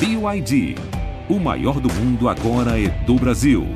BYD. 0.00 0.76
O 1.28 1.40
maior 1.40 1.80
do 1.80 1.92
mundo 1.92 2.28
agora 2.28 2.80
é 2.80 2.86
do 3.04 3.16
Brasil. 3.16 3.66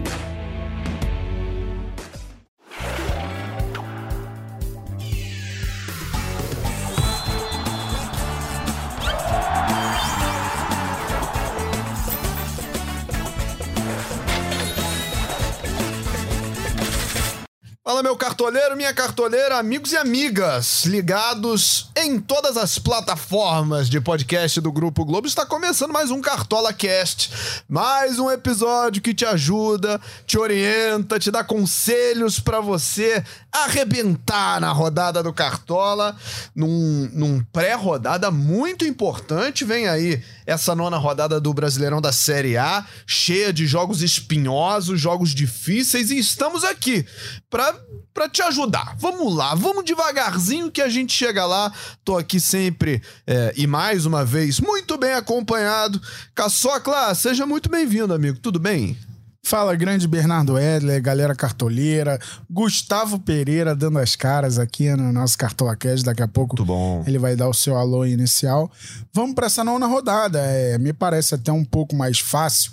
Cartoleiro, 18.43 18.77
minha 18.77 18.93
cartoleira, 18.93 19.59
amigos 19.59 19.93
e 19.93 19.97
amigas, 19.97 20.85
ligados 20.85 21.89
em 21.95 22.19
todas 22.19 22.57
as 22.57 22.77
plataformas 22.77 23.89
de 23.89 24.01
podcast 24.01 24.61
do 24.61 24.73
Grupo 24.73 25.05
Globo. 25.05 25.29
Está 25.29 25.47
começando 25.47 25.93
mais 25.93 26.11
um 26.11 26.21
Cartola 26.21 26.73
Cast, 26.73 27.31
mais 27.69 28.19
um 28.19 28.29
episódio 28.29 29.01
que 29.01 29.15
te 29.15 29.25
ajuda, 29.25 30.01
te 30.27 30.37
orienta, 30.37 31.21
te 31.21 31.31
dá 31.31 31.45
conselhos 31.45 32.41
para 32.41 32.59
você 32.59 33.23
arrebentar 33.53 34.59
na 34.61 34.73
rodada 34.73 35.23
do 35.23 35.33
Cartola, 35.33 36.17
num, 36.55 37.11
num 37.13 37.45
pré-rodada 37.53 38.31
muito 38.31 38.87
importante. 38.87 39.65
Vem 39.65 39.87
aí 39.87 40.23
essa 40.47 40.75
nona 40.75 40.97
rodada 40.97 41.39
do 41.39 41.53
Brasileirão 41.53 42.01
da 42.01 42.13
Série 42.13 42.57
A, 42.57 42.85
cheia 43.07 43.53
de 43.53 43.67
jogos 43.67 44.03
espinhosos, 44.03 44.99
jogos 44.99 45.35
difíceis, 45.35 46.11
e 46.11 46.19
estamos 46.19 46.65
aqui 46.65 47.05
para 47.51 48.29
te 48.29 48.41
ajudar. 48.43 48.97
Vamos 48.99 49.35
lá, 49.35 49.55
vamos 49.55 49.85
devagarzinho 49.85 50.71
que 50.71 50.81
a 50.81 50.89
gente 50.89 51.13
chega 51.13 51.45
lá. 51.45 51.71
Tô 52.03 52.17
aqui 52.17 52.41
sempre 52.41 53.03
é, 53.27 53.53
e 53.55 53.67
mais 53.67 54.07
uma 54.07 54.25
vez 54.25 54.61
muito 54.61 54.97
bem 54.97 55.13
acompanhado. 55.13 56.01
Caçocla, 56.35 57.15
seja 57.15 57.45
muito 57.45 57.69
bem-vindo, 57.69 58.15
amigo. 58.15 58.39
Tudo 58.39 58.59
bem? 58.59 58.97
Fala, 59.45 59.75
grande 59.75 60.07
Bernardo 60.07 60.57
Edler, 60.57 61.03
galera 61.03 61.35
cartoleira, 61.35 62.19
Gustavo 62.49 63.19
Pereira 63.19 63.75
dando 63.75 63.99
as 63.99 64.15
caras 64.15 64.57
aqui 64.57 64.89
no 64.95 65.13
nosso 65.13 65.37
CartolaCast. 65.37 66.05
Daqui 66.05 66.23
a 66.23 66.29
pouco 66.29 66.57
Muito 66.57 66.67
bom. 66.67 67.03
ele 67.07 67.19
vai 67.19 67.35
dar 67.35 67.49
o 67.49 67.53
seu 67.53 67.77
alô 67.77 68.07
inicial. 68.07 68.71
Vamos 69.13 69.35
para 69.35 69.47
essa 69.47 69.65
nona 69.65 69.87
rodada. 69.87 70.39
É, 70.39 70.79
me 70.79 70.93
parece 70.93 71.35
até 71.35 71.51
um 71.51 71.65
pouco 71.65 71.95
mais 71.95 72.21
fácil 72.21 72.73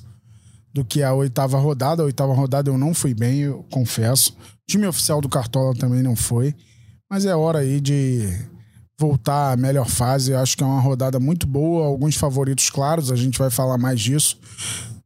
do 0.72 0.86
que 0.86 1.02
a 1.02 1.12
oitava 1.12 1.58
rodada. 1.58 2.04
A 2.04 2.06
oitava 2.06 2.34
rodada 2.36 2.70
eu 2.70 2.78
não 2.78 2.94
fui 2.94 3.16
bem, 3.16 3.40
eu 3.40 3.66
confesso. 3.72 4.32
O 4.34 4.72
time 4.72 4.86
oficial 4.86 5.20
do 5.20 5.28
Cartola 5.28 5.74
também 5.74 6.04
não 6.04 6.16
foi. 6.16 6.56
Mas 7.10 7.26
é 7.26 7.36
hora 7.36 7.60
aí 7.60 7.82
de 7.82 8.30
voltar 8.98 9.54
à 9.54 9.58
melhor 9.58 9.90
fase. 9.90 10.32
Eu 10.34 10.40
acho 10.40 10.56
que 10.56 10.64
é 10.64 10.68
uma 10.68 10.80
rodada 10.80 11.20
muito 11.20 11.48
boa, 11.48 11.88
alguns 11.88 12.16
favoritos 12.16 12.70
claros, 12.70 13.12
a 13.12 13.16
gente 13.16 13.40
vai 13.40 13.50
falar 13.50 13.78
mais 13.80 14.00
disso 14.00 14.38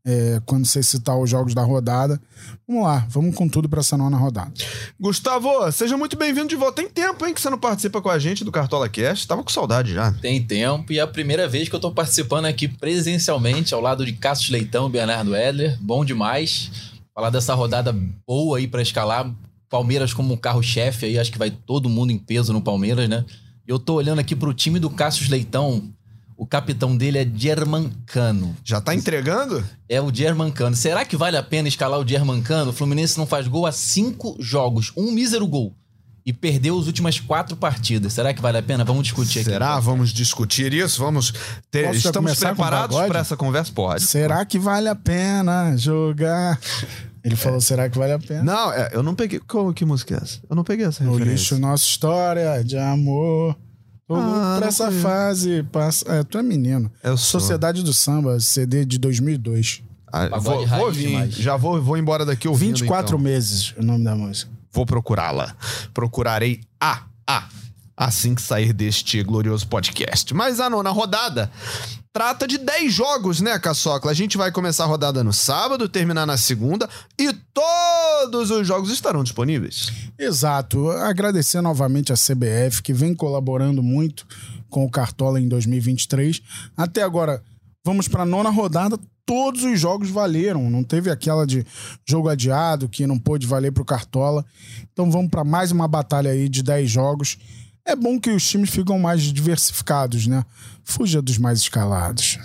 é, 0.06 0.42
quando 0.46 0.66
você 0.66 0.84
citar 0.84 1.18
os 1.18 1.30
jogos 1.30 1.54
da 1.54 1.64
rodada. 1.64 2.22
Vamos 2.68 2.84
lá, 2.84 3.06
vamos 3.09 3.36
com 3.36 3.48
tudo 3.48 3.70
para 3.70 3.80
essa 3.80 3.98
nona 3.98 4.18
rodada. 4.18 4.52
Gustavo, 5.00 5.72
seja 5.72 5.98
muito 5.98 6.18
bem-vindo 6.18 6.48
de 6.48 6.56
volta. 6.56 6.82
Tem 6.82 6.90
tempo, 6.90 7.26
hein, 7.26 7.34
que 7.34 7.42
você 7.42 7.50
não 7.50 7.58
participa 7.58 8.02
com 8.02 8.09
a 8.09 8.20
gente 8.20 8.44
do 8.44 8.52
Cartola 8.52 8.90
Cast. 8.90 9.28
Tava 9.28 9.44
com 9.44 9.50
saudade 9.50 9.94
já. 9.94 10.12
Tem 10.14 10.44
tempo 10.44 10.92
e 10.92 11.00
é 11.00 11.02
a 11.02 11.08
primeira 11.08 11.48
vez 11.48 11.70
que 11.70 11.76
eu 11.76 11.80
tô 11.80 11.92
participando 11.92 12.46
aqui 12.46 12.68
presencialmente 12.68 13.74
ao 13.74 13.81
lado 13.81 14.06
de 14.06 14.14
Cassius 14.14 14.50
Leitão 14.50 14.88
e 14.88 14.92
Bernardo 14.92 15.36
Edler. 15.36 15.78
Bom 15.81 16.04
demais. 16.04 16.94
Falar 17.16 17.30
dessa 17.30 17.54
rodada 17.54 17.96
boa 18.28 18.58
aí 18.58 18.68
para 18.68 18.81
escalar. 18.81 19.31
Palmeiras 19.70 20.14
como 20.14 20.38
carro-chefe 20.38 21.08
aí, 21.08 21.18
acho 21.18 21.31
que 21.31 21.38
vai 21.38 21.50
todo 21.50 21.90
mundo 21.90 22.12
em 22.12 22.18
peso 22.18 22.54
no 22.54 22.62
Palmeiras, 22.62 23.09
né? 23.09 23.26
Eu 23.66 23.80
tô 23.80 23.96
olhando 23.96 24.20
aqui 24.20 24.36
pro 24.36 24.54
time 24.54 24.78
do 24.78 24.90
Cassius 24.90 25.30
Leitão. 25.30 25.81
O 26.36 26.45
capitão 26.45 26.95
dele 26.98 27.17
é 27.20 27.28
Germancano. 27.36 28.56
Já 28.64 28.81
tá 28.81 28.94
entregando? 28.95 29.64
É 29.88 30.02
o 30.02 30.14
Germancano. 30.14 30.75
Será 30.75 31.06
que 31.06 31.16
vale 31.16 31.38
a 31.38 31.44
pena 31.44 31.67
escalar 31.67 32.00
o 32.00 32.08
Germancano? 32.08 32.72
O 32.72 32.73
Fluminense 32.73 33.17
não 33.17 33.25
faz 33.25 33.48
gol 33.48 33.66
há 33.66 33.72
cinco 33.72 34.36
jogos, 34.40 34.91
um 34.97 35.12
mísero 35.12 35.46
gol. 35.47 35.75
E 36.25 36.31
perdeu 36.31 36.80
as 36.80 36.88
últimas 36.88 37.19
quatro 37.19 37.56
partidas. 37.57 38.13
Será 38.13 38.34
que 38.34 38.41
vale 38.41 38.57
a 38.57 38.63
pena? 38.63 38.85
Vamos 38.85 39.03
discutir 39.03 39.40
aqui. 39.40 39.50
Será? 39.50 39.78
Vamos 39.80 40.12
discutir 40.13 40.74
isso? 40.74 41.02
Vamos 41.02 41.34
ter. 41.69 41.88
Posso 41.88 41.97
Estamos 42.07 42.40
preparados 42.40 42.97
para 42.97 43.19
essa 43.19 43.36
conversa? 43.36 43.74
Pode. 43.74 44.03
Será 44.03 44.46
que 44.46 44.57
vale 44.57 44.88
a 44.88 44.96
pena 44.96 45.75
jogar? 45.75 46.57
Ele 47.25 47.36
falou, 47.36 47.59
será 47.62 47.90
que 47.90 47.97
vale 47.97 48.13
a 48.13 48.19
pena? 48.19 48.44
Não, 48.44 48.72
é, 48.72 48.90
eu 48.94 49.03
não 49.03 49.16
peguei. 49.16 49.40
Qual, 49.40 49.74
que 49.74 49.84
música 49.86 50.16
é 50.16 50.18
essa? 50.18 50.40
Eu 50.50 50.56
não 50.56 50.63
peguei 50.63 50.86
essa 50.86 51.03
No 51.03 51.12
referência. 51.12 51.36
lixo, 51.56 51.59
nossa 51.59 51.84
história 51.86 52.63
de 52.63 52.78
amor. 52.78 53.56
Louco 54.13 54.29
Ah, 54.40 54.56
pra 54.57 54.68
essa 54.68 54.91
fase. 54.91 55.63
Passa... 55.63 56.06
É, 56.12 56.24
tu 56.24 56.38
é 56.38 56.44
menino. 56.44 56.91
Eu 57.03 57.18
sou. 57.18 57.40
Sociedade 57.40 57.84
do 57.84 57.94
Samba, 57.94 58.40
CD 58.40 58.85
de 58.85 58.97
2002. 58.97 59.84
Ah, 60.12 60.38
vou, 60.40 60.66
vou 60.68 60.91
vir. 60.91 61.07
demais. 61.07 61.34
Já 61.35 61.57
vou, 61.57 61.81
vou 61.81 61.97
embora 61.97 62.25
daqui 62.25 62.47
ouvindo. 62.47 62.78
24 62.78 63.16
então. 63.16 63.19
meses, 63.19 63.74
o 63.78 63.84
nome 63.84 64.03
da 64.03 64.16
música. 64.16 64.51
Vou 64.72 64.85
procurá-la. 64.85 65.56
Procurarei 65.94 66.62
a 66.79 67.03
a 67.28 67.47
assim 67.96 68.35
que 68.35 68.41
sair 68.41 68.74
deste 68.74 69.22
glorioso 69.24 69.68
podcast. 69.68 70.34
Mas 70.34 70.59
a 70.59 70.69
nona 70.69 70.90
rodada 70.90 71.50
trata 72.13 72.47
de 72.47 72.59
10 72.59 72.94
jogos, 72.94 73.41
né, 73.41 73.57
Caçocla? 73.57 74.12
A 74.12 74.13
gente 74.13 74.38
vai 74.38 74.51
começar 74.51 74.84
a 74.84 74.88
rodada 74.88 75.24
no 75.24 75.34
sábado, 75.34 75.90
terminar 75.90 76.28
na 76.28 76.38
segunda 76.38 76.88
e 77.18 77.34
todos 77.51 78.51
os 78.51 78.68
jogos 78.68 78.91
estarão 78.91 79.24
disponíveis. 79.24 79.91
Exato. 80.18 80.91
Agradecer 80.91 81.59
novamente 81.59 82.13
a 82.13 82.16
CBF, 82.16 82.84
que 82.84 82.94
vem 82.94 83.16
colaborando 83.16 83.81
muito 83.81 84.28
com 84.69 84.85
o 84.85 84.91
Cartola 84.91 85.41
em 85.41 85.47
2023. 85.47 86.40
Até 86.78 87.01
agora, 87.01 87.41
vamos 87.84 88.07
para 88.07 88.22
a 88.22 88.28
nona 88.28 88.51
rodada. 88.51 88.97
Todos 89.25 89.63
os 89.63 89.80
jogos 89.80 90.09
valeram. 90.12 90.69
Não 90.69 90.84
teve 90.84 91.09
aquela 91.09 91.47
de 91.47 91.66
jogo 92.07 92.30
adiado 92.30 92.88
que 92.88 93.07
não 93.07 93.18
pôde 93.18 93.47
valer 93.47 93.72
para 93.72 93.81
o 93.81 93.85
Cartola. 93.85 94.45
Então 94.91 95.09
vamos 95.09 95.31
para 95.31 95.44
mais 95.44 95.72
uma 95.72 95.88
batalha 95.88 96.30
aí 96.30 96.47
de 96.47 96.62
10 96.62 96.91
jogos. 96.91 97.40
É 97.85 97.95
bom 97.95 98.19
que 98.19 98.29
os 98.29 98.47
times 98.47 98.69
ficam 98.69 98.97
mais 98.97 99.21
diversificados, 99.21 100.25
né? 100.25 100.45
Fuja 100.83 101.21
dos 101.21 101.38
mais 101.38 101.59
escalados. 101.59 102.39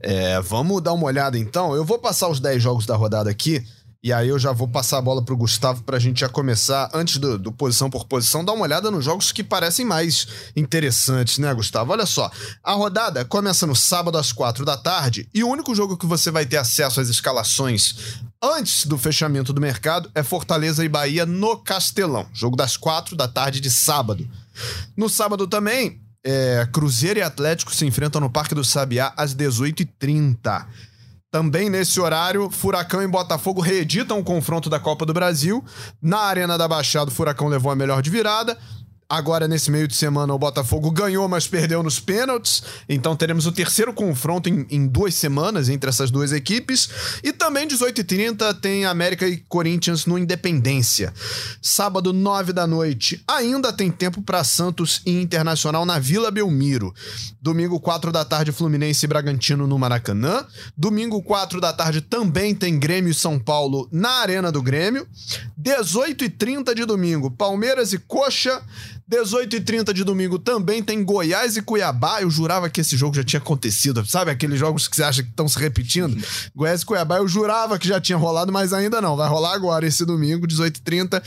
É, 0.00 0.40
vamos 0.40 0.82
dar 0.82 0.92
uma 0.92 1.06
olhada 1.06 1.38
então. 1.38 1.74
Eu 1.74 1.84
vou 1.84 1.98
passar 1.98 2.28
os 2.28 2.40
10 2.40 2.60
jogos 2.62 2.86
da 2.86 2.96
rodada 2.96 3.30
aqui. 3.30 3.64
E 4.04 4.12
aí 4.12 4.30
eu 4.30 4.38
já 4.38 4.50
vou 4.50 4.66
passar 4.66 4.98
a 4.98 5.00
bola 5.00 5.24
pro 5.24 5.36
Gustavo 5.36 5.84
pra 5.84 5.96
gente 5.96 6.22
já 6.22 6.28
começar, 6.28 6.90
antes 6.92 7.18
do, 7.18 7.38
do 7.38 7.52
posição 7.52 7.88
por 7.88 8.04
posição, 8.04 8.44
dar 8.44 8.52
uma 8.52 8.64
olhada 8.64 8.90
nos 8.90 9.04
jogos 9.04 9.30
que 9.30 9.44
parecem 9.44 9.86
mais 9.86 10.26
interessantes, 10.56 11.38
né, 11.38 11.54
Gustavo? 11.54 11.92
Olha 11.92 12.04
só, 12.04 12.28
a 12.64 12.72
rodada 12.72 13.24
começa 13.24 13.64
no 13.64 13.76
sábado 13.76 14.18
às 14.18 14.32
quatro 14.32 14.64
da 14.64 14.76
tarde 14.76 15.28
e 15.32 15.44
o 15.44 15.48
único 15.48 15.72
jogo 15.72 15.96
que 15.96 16.04
você 16.04 16.32
vai 16.32 16.44
ter 16.44 16.56
acesso 16.56 17.00
às 17.00 17.08
escalações 17.08 17.94
antes 18.42 18.86
do 18.86 18.98
fechamento 18.98 19.52
do 19.52 19.60
mercado 19.60 20.10
é 20.16 20.24
Fortaleza 20.24 20.84
e 20.84 20.88
Bahia 20.88 21.24
no 21.24 21.56
Castelão. 21.58 22.26
Jogo 22.32 22.56
das 22.56 22.76
quatro 22.76 23.14
da 23.14 23.28
tarde 23.28 23.60
de 23.60 23.70
sábado. 23.70 24.28
No 24.96 25.08
sábado 25.08 25.46
também, 25.46 26.00
é, 26.24 26.66
Cruzeiro 26.72 27.18
e 27.18 27.22
Atlético 27.22 27.74
se 27.74 27.86
enfrentam 27.86 28.20
no 28.20 28.30
Parque 28.30 28.54
do 28.54 28.64
Sabiá 28.64 29.12
às 29.16 29.34
18h30. 29.34 30.66
Também 31.30 31.70
nesse 31.70 31.98
horário, 31.98 32.50
Furacão 32.50 33.02
e 33.02 33.08
Botafogo 33.08 33.62
reeditam 33.62 34.18
o 34.18 34.24
confronto 34.24 34.68
da 34.68 34.78
Copa 34.78 35.06
do 35.06 35.14
Brasil. 35.14 35.64
Na 36.00 36.18
Arena 36.18 36.58
da 36.58 36.68
Baixada, 36.68 37.10
o 37.10 37.14
Furacão 37.14 37.48
levou 37.48 37.72
a 37.72 37.76
melhor 37.76 38.02
de 38.02 38.10
virada. 38.10 38.58
Agora, 39.12 39.46
nesse 39.46 39.70
meio 39.70 39.86
de 39.86 39.94
semana, 39.94 40.32
o 40.32 40.38
Botafogo 40.38 40.90
ganhou, 40.90 41.28
mas 41.28 41.46
perdeu 41.46 41.82
nos 41.82 42.00
pênaltis. 42.00 42.62
Então 42.88 43.14
teremos 43.14 43.44
o 43.44 43.52
terceiro 43.52 43.92
confronto 43.92 44.48
em, 44.48 44.66
em 44.70 44.86
duas 44.86 45.14
semanas 45.14 45.68
entre 45.68 45.90
essas 45.90 46.10
duas 46.10 46.32
equipes. 46.32 46.88
E 47.22 47.30
também, 47.30 47.68
18h30, 47.68 48.58
tem 48.58 48.86
América 48.86 49.28
e 49.28 49.36
Corinthians 49.36 50.06
no 50.06 50.16
Independência. 50.16 51.12
Sábado, 51.60 52.10
9 52.10 52.54
da 52.54 52.66
noite, 52.66 53.22
ainda 53.28 53.70
tem 53.70 53.90
tempo 53.90 54.22
para 54.22 54.42
Santos 54.44 55.02
e 55.04 55.20
Internacional 55.20 55.84
na 55.84 55.98
Vila 55.98 56.30
Belmiro. 56.30 56.94
Domingo, 57.38 57.78
4 57.78 58.12
da 58.12 58.24
tarde, 58.24 58.50
Fluminense 58.50 59.04
e 59.04 59.08
Bragantino 59.08 59.66
no 59.66 59.78
Maracanã. 59.78 60.46
Domingo, 60.74 61.22
4 61.22 61.60
da 61.60 61.74
tarde, 61.74 62.00
também 62.00 62.54
tem 62.54 62.78
Grêmio 62.78 63.10
e 63.10 63.14
São 63.14 63.38
Paulo 63.38 63.86
na 63.92 64.22
Arena 64.22 64.50
do 64.50 64.62
Grêmio. 64.62 65.06
18h30 65.62 66.74
de 66.74 66.86
domingo, 66.86 67.30
Palmeiras 67.30 67.92
e 67.92 67.98
Coxa. 67.98 68.62
18h30 69.10 69.92
de 69.92 70.04
domingo 70.04 70.38
também 70.38 70.82
tem 70.82 71.04
Goiás 71.04 71.56
e 71.56 71.62
Cuiabá. 71.62 72.22
Eu 72.22 72.30
jurava 72.30 72.70
que 72.70 72.80
esse 72.80 72.96
jogo 72.96 73.14
já 73.16 73.22
tinha 73.24 73.40
acontecido. 73.40 74.04
Sabe 74.06 74.30
aqueles 74.30 74.58
jogos 74.58 74.88
que 74.88 74.96
você 74.96 75.02
acha 75.02 75.22
que 75.22 75.28
estão 75.28 75.46
se 75.48 75.58
repetindo? 75.58 76.16
Goiás 76.54 76.82
e 76.82 76.86
Cuiabá, 76.86 77.18
eu 77.18 77.28
jurava 77.28 77.78
que 77.78 77.86
já 77.88 78.00
tinha 78.00 78.16
rolado, 78.16 78.52
mas 78.52 78.72
ainda 78.72 79.00
não. 79.00 79.16
Vai 79.16 79.28
rolar 79.28 79.54
agora 79.54 79.86
esse 79.86 80.04
domingo, 80.04 80.46
18h30. 80.46 81.22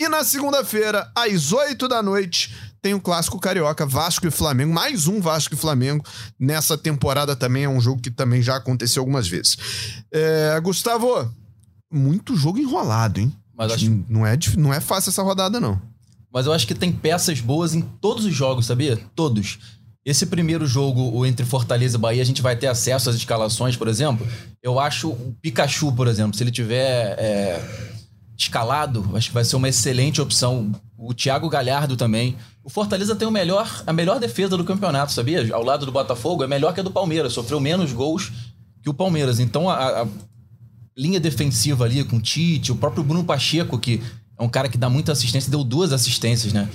E 0.00 0.08
na 0.08 0.24
segunda-feira, 0.24 1.10
às 1.14 1.52
8 1.52 1.86
da 1.86 2.02
noite, 2.02 2.52
tem 2.82 2.92
o 2.92 3.00
clássico 3.00 3.38
carioca, 3.38 3.86
Vasco 3.86 4.26
e 4.26 4.30
Flamengo. 4.32 4.72
Mais 4.72 5.06
um 5.06 5.20
Vasco 5.20 5.54
e 5.54 5.56
Flamengo 5.56 6.04
nessa 6.38 6.76
temporada 6.76 7.36
também. 7.36 7.64
É 7.64 7.68
um 7.68 7.80
jogo 7.80 8.00
que 8.02 8.10
também 8.10 8.42
já 8.42 8.56
aconteceu 8.56 9.00
algumas 9.00 9.28
vezes. 9.28 9.56
É, 10.10 10.58
Gustavo, 10.60 11.32
muito 11.90 12.34
jogo 12.36 12.58
enrolado, 12.58 13.20
hein? 13.20 13.32
Mas 13.56 13.72
acho- 13.72 14.04
Não, 14.08 14.26
é, 14.26 14.36
não 14.58 14.74
é 14.74 14.80
fácil 14.80 15.10
essa 15.10 15.22
rodada, 15.22 15.60
não. 15.60 15.80
Mas 16.32 16.46
eu 16.46 16.52
acho 16.52 16.66
que 16.66 16.74
tem 16.74 16.90
peças 16.90 17.40
boas 17.40 17.74
em 17.74 17.82
todos 17.82 18.24
os 18.24 18.34
jogos, 18.34 18.66
sabia? 18.66 18.98
Todos. 19.14 19.58
Esse 20.04 20.26
primeiro 20.26 20.66
jogo 20.66 21.16
o 21.16 21.24
entre 21.24 21.44
Fortaleza 21.44 21.96
e 21.96 22.00
Bahia, 22.00 22.22
a 22.22 22.24
gente 22.26 22.42
vai 22.42 22.56
ter 22.56 22.66
acesso 22.66 23.10
às 23.10 23.16
escalações, 23.16 23.76
por 23.76 23.86
exemplo. 23.86 24.26
Eu 24.62 24.80
acho 24.80 25.10
o 25.10 25.36
Pikachu, 25.40 25.92
por 25.92 26.08
exemplo, 26.08 26.36
se 26.36 26.42
ele 26.42 26.50
tiver 26.50 27.16
é, 27.18 27.62
escalado, 28.36 29.08
acho 29.14 29.28
que 29.28 29.34
vai 29.34 29.44
ser 29.44 29.56
uma 29.56 29.68
excelente 29.68 30.20
opção. 30.20 30.72
O 30.98 31.14
Thiago 31.14 31.48
Galhardo 31.48 31.96
também. 31.96 32.36
O 32.64 32.70
Fortaleza 32.70 33.14
tem 33.14 33.28
o 33.28 33.30
melhor, 33.30 33.82
a 33.86 33.92
melhor 33.92 34.18
defesa 34.18 34.56
do 34.56 34.64
campeonato, 34.64 35.12
sabia? 35.12 35.54
Ao 35.54 35.62
lado 35.62 35.84
do 35.84 35.92
Botafogo, 35.92 36.42
é 36.42 36.46
melhor 36.46 36.72
que 36.72 36.80
a 36.80 36.82
do 36.82 36.90
Palmeiras. 36.90 37.32
Sofreu 37.32 37.60
menos 37.60 37.92
gols 37.92 38.32
que 38.82 38.90
o 38.90 38.94
Palmeiras. 38.94 39.38
Então 39.38 39.68
a, 39.68 40.02
a 40.02 40.06
linha 40.96 41.20
defensiva 41.20 41.84
ali 41.84 42.02
com 42.04 42.16
o 42.16 42.20
Tite, 42.20 42.72
o 42.72 42.76
próprio 42.76 43.04
Bruno 43.04 43.24
Pacheco, 43.24 43.78
que 43.78 44.02
é 44.42 44.46
um 44.46 44.48
cara 44.48 44.68
que 44.68 44.76
dá 44.76 44.90
muita 44.90 45.12
assistência, 45.12 45.50
deu 45.50 45.62
duas 45.62 45.92
assistências, 45.92 46.52
né? 46.52 46.68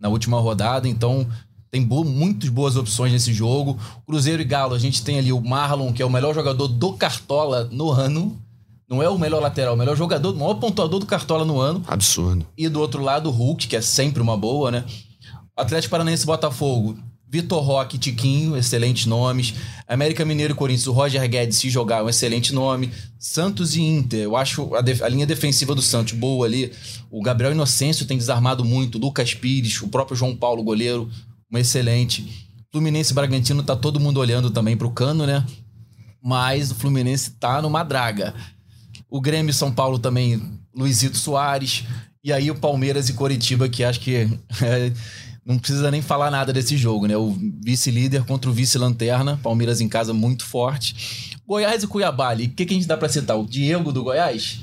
Na 0.00 0.08
última 0.08 0.38
rodada. 0.38 0.88
Então 0.88 1.26
tem 1.70 1.82
bo 1.82 2.04
muitas 2.04 2.48
boas 2.48 2.76
opções 2.76 3.12
nesse 3.12 3.32
jogo. 3.32 3.78
Cruzeiro 4.06 4.40
e 4.40 4.44
Galo, 4.44 4.74
a 4.74 4.78
gente 4.78 5.02
tem 5.02 5.18
ali 5.18 5.32
o 5.32 5.40
Marlon, 5.40 5.92
que 5.92 6.00
é 6.00 6.06
o 6.06 6.10
melhor 6.10 6.34
jogador 6.34 6.68
do 6.68 6.92
Cartola 6.92 7.68
no 7.72 7.90
ano. 7.90 8.40
Não 8.88 9.02
é 9.02 9.08
o 9.08 9.18
melhor 9.18 9.42
lateral, 9.42 9.74
o 9.74 9.76
melhor 9.76 9.96
jogador, 9.96 10.32
o 10.32 10.38
maior 10.38 10.54
pontuador 10.54 10.98
do 10.98 11.06
Cartola 11.06 11.44
no 11.44 11.60
ano. 11.60 11.82
Absurdo. 11.86 12.46
E 12.56 12.68
do 12.68 12.80
outro 12.80 13.02
lado, 13.02 13.28
o 13.28 13.32
Hulk, 13.32 13.66
que 13.66 13.76
é 13.76 13.82
sempre 13.82 14.22
uma 14.22 14.36
boa, 14.36 14.70
né? 14.70 14.84
Atlético 15.54 15.90
Paranaense 15.90 16.24
Botafogo, 16.24 16.96
Vitor 17.30 17.62
Roque 17.62 17.98
Tiquinho, 17.98 18.56
excelentes 18.56 19.04
nomes. 19.04 19.54
América 19.86 20.24
Mineiro 20.24 20.54
e 20.54 20.56
Corinthians, 20.56 20.86
o 20.86 20.92
Roger 20.92 21.28
Guedes, 21.28 21.58
se 21.58 21.68
jogar, 21.68 22.02
um 22.02 22.08
excelente 22.08 22.54
nome. 22.54 22.90
Santos 23.18 23.76
e 23.76 23.82
Inter, 23.82 24.20
eu 24.20 24.36
acho 24.36 24.74
a, 24.74 24.78
a, 24.78 25.08
linha 25.08 25.26
defensiva 25.26 25.74
do 25.74 25.82
Santos 25.82 26.14
boa 26.14 26.46
ali. 26.46 26.72
O 27.10 27.20
Gabriel 27.22 27.52
Inocêncio 27.52 28.06
tem 28.06 28.16
desarmado 28.16 28.64
muito. 28.64 28.98
Lucas 28.98 29.34
Pires, 29.34 29.82
o 29.82 29.88
próprio 29.88 30.16
João 30.16 30.34
Paulo, 30.34 30.62
goleiro, 30.62 31.10
um 31.52 31.58
excelente. 31.58 32.48
Fluminense 32.72 33.12
e 33.12 33.14
Bragantino 33.14 33.62
tá 33.62 33.76
todo 33.76 34.00
mundo 34.00 34.20
olhando 34.20 34.50
também 34.50 34.76
pro 34.76 34.90
Cano, 34.90 35.26
né? 35.26 35.44
Mas 36.22 36.70
o 36.70 36.74
Fluminense 36.74 37.32
tá 37.32 37.60
numa 37.60 37.82
draga. 37.82 38.34
O 39.10 39.20
Grêmio 39.20 39.50
e 39.50 39.54
São 39.54 39.70
Paulo 39.70 39.98
também, 39.98 40.58
Luizito 40.74 41.16
Soares. 41.16 41.84
E 42.24 42.32
aí 42.32 42.50
o 42.50 42.54
Palmeiras 42.54 43.08
e 43.08 43.12
Coritiba, 43.14 43.68
que 43.68 43.84
acho 43.84 44.00
que 44.00 44.16
é, 44.62 44.92
não 45.48 45.58
precisa 45.58 45.90
nem 45.90 46.02
falar 46.02 46.30
nada 46.30 46.52
desse 46.52 46.76
jogo, 46.76 47.06
né? 47.06 47.16
O 47.16 47.34
vice-líder 47.64 48.22
contra 48.24 48.50
o 48.50 48.52
vice-lanterna. 48.52 49.40
Palmeiras 49.42 49.80
em 49.80 49.88
casa 49.88 50.12
muito 50.12 50.44
forte. 50.44 51.38
Goiás 51.46 51.82
e 51.82 51.86
Cuiabá 51.86 52.28
ali. 52.28 52.44
O 52.44 52.50
que, 52.50 52.66
que 52.66 52.74
a 52.74 52.76
gente 52.76 52.86
dá 52.86 52.98
pra 52.98 53.08
citar? 53.08 53.38
O 53.38 53.46
Diego 53.46 53.90
do 53.90 54.04
Goiás? 54.04 54.60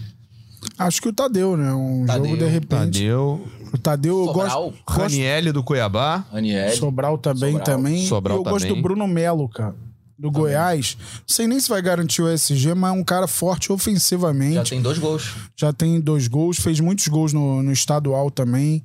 Acho 0.77 1.01
que 1.01 1.09
o 1.09 1.13
Tadeu, 1.13 1.57
né? 1.57 1.73
Um 1.73 2.05
Tadeu, 2.05 2.25
jogo 2.25 2.37
de 2.37 2.45
repente. 2.45 2.99
Tadeu. 2.99 3.47
O 3.73 3.77
Tadeu 3.79 4.19
eu 4.19 4.25
Sobral. 4.25 4.63
gosto. 4.63 4.83
Raniel 4.87 5.53
do 5.53 5.63
Cuiabá. 5.63 6.23
Raniel. 6.31 6.75
Sobral 6.77 7.17
também, 7.17 7.53
Sobral. 7.53 7.65
também. 7.65 8.05
Sobral 8.05 8.37
e 8.37 8.39
eu 8.39 8.43
também. 8.43 8.59
gosto 8.59 8.75
do 8.75 8.81
Bruno 8.81 9.07
Melo, 9.07 9.49
cara. 9.49 9.75
Do 10.19 10.27
também. 10.27 10.41
Goiás. 10.41 10.97
Não 11.01 11.35
sei 11.35 11.47
nem 11.47 11.59
se 11.59 11.67
vai 11.67 11.81
garantir 11.81 12.21
o 12.21 12.29
SG, 12.29 12.75
mas 12.75 12.95
é 12.95 12.99
um 12.99 13.03
cara 13.03 13.25
forte 13.25 13.71
ofensivamente. 13.71 14.53
Já 14.53 14.63
tem 14.63 14.81
dois 14.83 14.99
gols. 14.99 15.33
Já 15.55 15.73
tem 15.73 15.99
dois 15.99 16.27
gols. 16.27 16.57
Fez 16.57 16.79
muitos 16.79 17.07
gols 17.07 17.33
no, 17.33 17.63
no 17.63 17.71
estadual 17.71 18.29
também. 18.29 18.83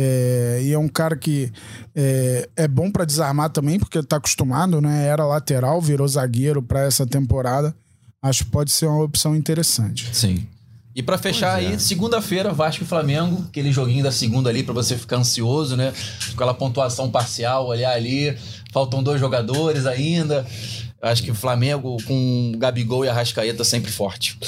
É, 0.00 0.60
e 0.62 0.72
é 0.72 0.78
um 0.78 0.86
cara 0.86 1.16
que 1.16 1.50
é, 1.92 2.48
é 2.54 2.68
bom 2.68 2.88
para 2.88 3.04
desarmar 3.04 3.50
também, 3.50 3.80
porque 3.80 4.00
tá 4.00 4.16
acostumado, 4.16 4.80
né? 4.80 5.04
Era 5.04 5.26
lateral, 5.26 5.80
virou 5.80 6.06
zagueiro 6.06 6.62
para 6.62 6.84
essa 6.84 7.04
temporada. 7.04 7.74
Acho 8.22 8.44
que 8.44 8.50
pode 8.52 8.70
ser 8.70 8.86
uma 8.86 9.02
opção 9.02 9.34
interessante. 9.34 10.08
Sim. 10.14 10.46
E 10.94 11.02
para 11.02 11.18
fechar 11.18 11.54
aí, 11.54 11.74
é. 11.74 11.78
segunda-feira, 11.78 12.52
Vasco 12.52 12.84
e 12.84 12.86
Flamengo, 12.86 13.44
aquele 13.48 13.72
joguinho 13.72 14.04
da 14.04 14.12
segunda 14.12 14.50
ali 14.50 14.62
para 14.62 14.74
você 14.74 14.96
ficar 14.96 15.16
ansioso, 15.16 15.76
né? 15.76 15.92
Aquela 16.32 16.54
pontuação 16.54 17.10
parcial, 17.10 17.66
olhar 17.66 17.92
ali, 17.92 18.36
faltam 18.72 19.02
dois 19.02 19.20
jogadores 19.20 19.84
ainda. 19.84 20.46
Acho 21.00 21.22
que 21.22 21.30
o 21.30 21.34
Flamengo 21.34 21.96
com 22.04 22.52
Gabigol 22.56 23.04
e 23.04 23.08
Arrascaeta 23.08 23.62
sempre 23.62 23.90
forte. 23.90 24.38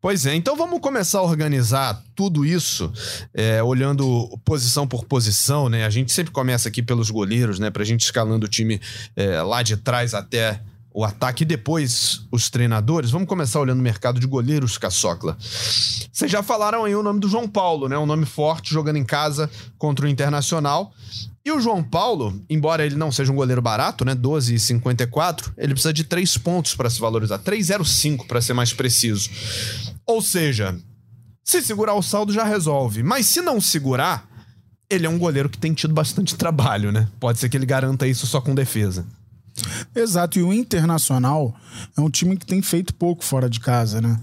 Pois 0.00 0.24
é, 0.24 0.34
então 0.34 0.56
vamos 0.56 0.80
começar 0.80 1.18
a 1.18 1.22
organizar 1.22 2.02
tudo 2.14 2.44
isso, 2.44 2.90
é, 3.34 3.62
olhando 3.62 4.28
posição 4.42 4.88
por 4.88 5.04
posição, 5.04 5.68
né? 5.68 5.84
A 5.84 5.90
gente 5.90 6.10
sempre 6.10 6.32
começa 6.32 6.70
aqui 6.70 6.82
pelos 6.82 7.10
goleiros, 7.10 7.58
né? 7.58 7.70
Pra 7.70 7.84
gente 7.84 8.00
escalando 8.00 8.46
o 8.46 8.48
time 8.48 8.80
é, 9.14 9.42
lá 9.42 9.62
de 9.62 9.76
trás 9.76 10.14
até 10.14 10.60
o 10.92 11.04
ataque 11.04 11.42
e 11.42 11.46
depois 11.46 12.22
os 12.32 12.50
treinadores. 12.50 13.10
Vamos 13.10 13.28
começar 13.28 13.60
olhando 13.60 13.80
o 13.80 13.82
mercado 13.82 14.18
de 14.18 14.26
goleiros, 14.26 14.78
Caçocla. 14.78 15.36
Vocês 15.40 16.30
já 16.30 16.42
falaram 16.42 16.84
aí 16.84 16.94
o 16.94 17.02
nome 17.02 17.20
do 17.20 17.28
João 17.28 17.46
Paulo, 17.46 17.88
né? 17.88 17.96
Um 17.96 18.06
nome 18.06 18.26
forte, 18.26 18.72
jogando 18.72 18.96
em 18.96 19.04
casa 19.04 19.50
contra 19.78 20.06
o 20.06 20.08
Internacional. 20.08 20.92
E 21.44 21.50
o 21.50 21.60
João 21.60 21.82
Paulo, 21.82 22.42
embora 22.50 22.84
ele 22.84 22.96
não 22.96 23.10
seja 23.10 23.32
um 23.32 23.34
goleiro 23.34 23.62
barato, 23.62 24.04
né? 24.04 24.14
12,54, 24.14 25.52
ele 25.56 25.72
precisa 25.72 25.92
de 25.92 26.04
3 26.04 26.36
pontos 26.38 26.74
para 26.74 26.90
se 26.90 27.00
valorizar. 27.00 27.38
3,05 27.38 28.26
para 28.26 28.42
ser 28.42 28.52
mais 28.52 28.72
preciso. 28.72 29.30
Ou 30.06 30.20
seja, 30.20 30.78
se 31.42 31.62
segurar 31.62 31.94
o 31.94 32.02
saldo 32.02 32.32
já 32.32 32.44
resolve. 32.44 33.02
Mas 33.02 33.26
se 33.26 33.40
não 33.40 33.60
segurar, 33.60 34.28
ele 34.88 35.06
é 35.06 35.08
um 35.08 35.18
goleiro 35.18 35.48
que 35.48 35.56
tem 35.56 35.72
tido 35.72 35.94
bastante 35.94 36.36
trabalho, 36.38 36.92
né? 36.92 37.08
Pode 37.18 37.38
ser 37.38 37.48
que 37.48 37.56
ele 37.56 37.66
garanta 37.66 38.06
isso 38.06 38.26
só 38.26 38.40
com 38.40 38.54
defesa. 38.54 39.06
Exato, 39.94 40.38
e 40.38 40.42
o 40.42 40.52
Internacional 40.52 41.54
é 41.96 42.00
um 42.00 42.10
time 42.10 42.36
que 42.36 42.46
tem 42.46 42.62
feito 42.62 42.94
pouco 42.94 43.24
fora 43.24 43.48
de 43.48 43.60
casa, 43.60 44.00
né? 44.00 44.20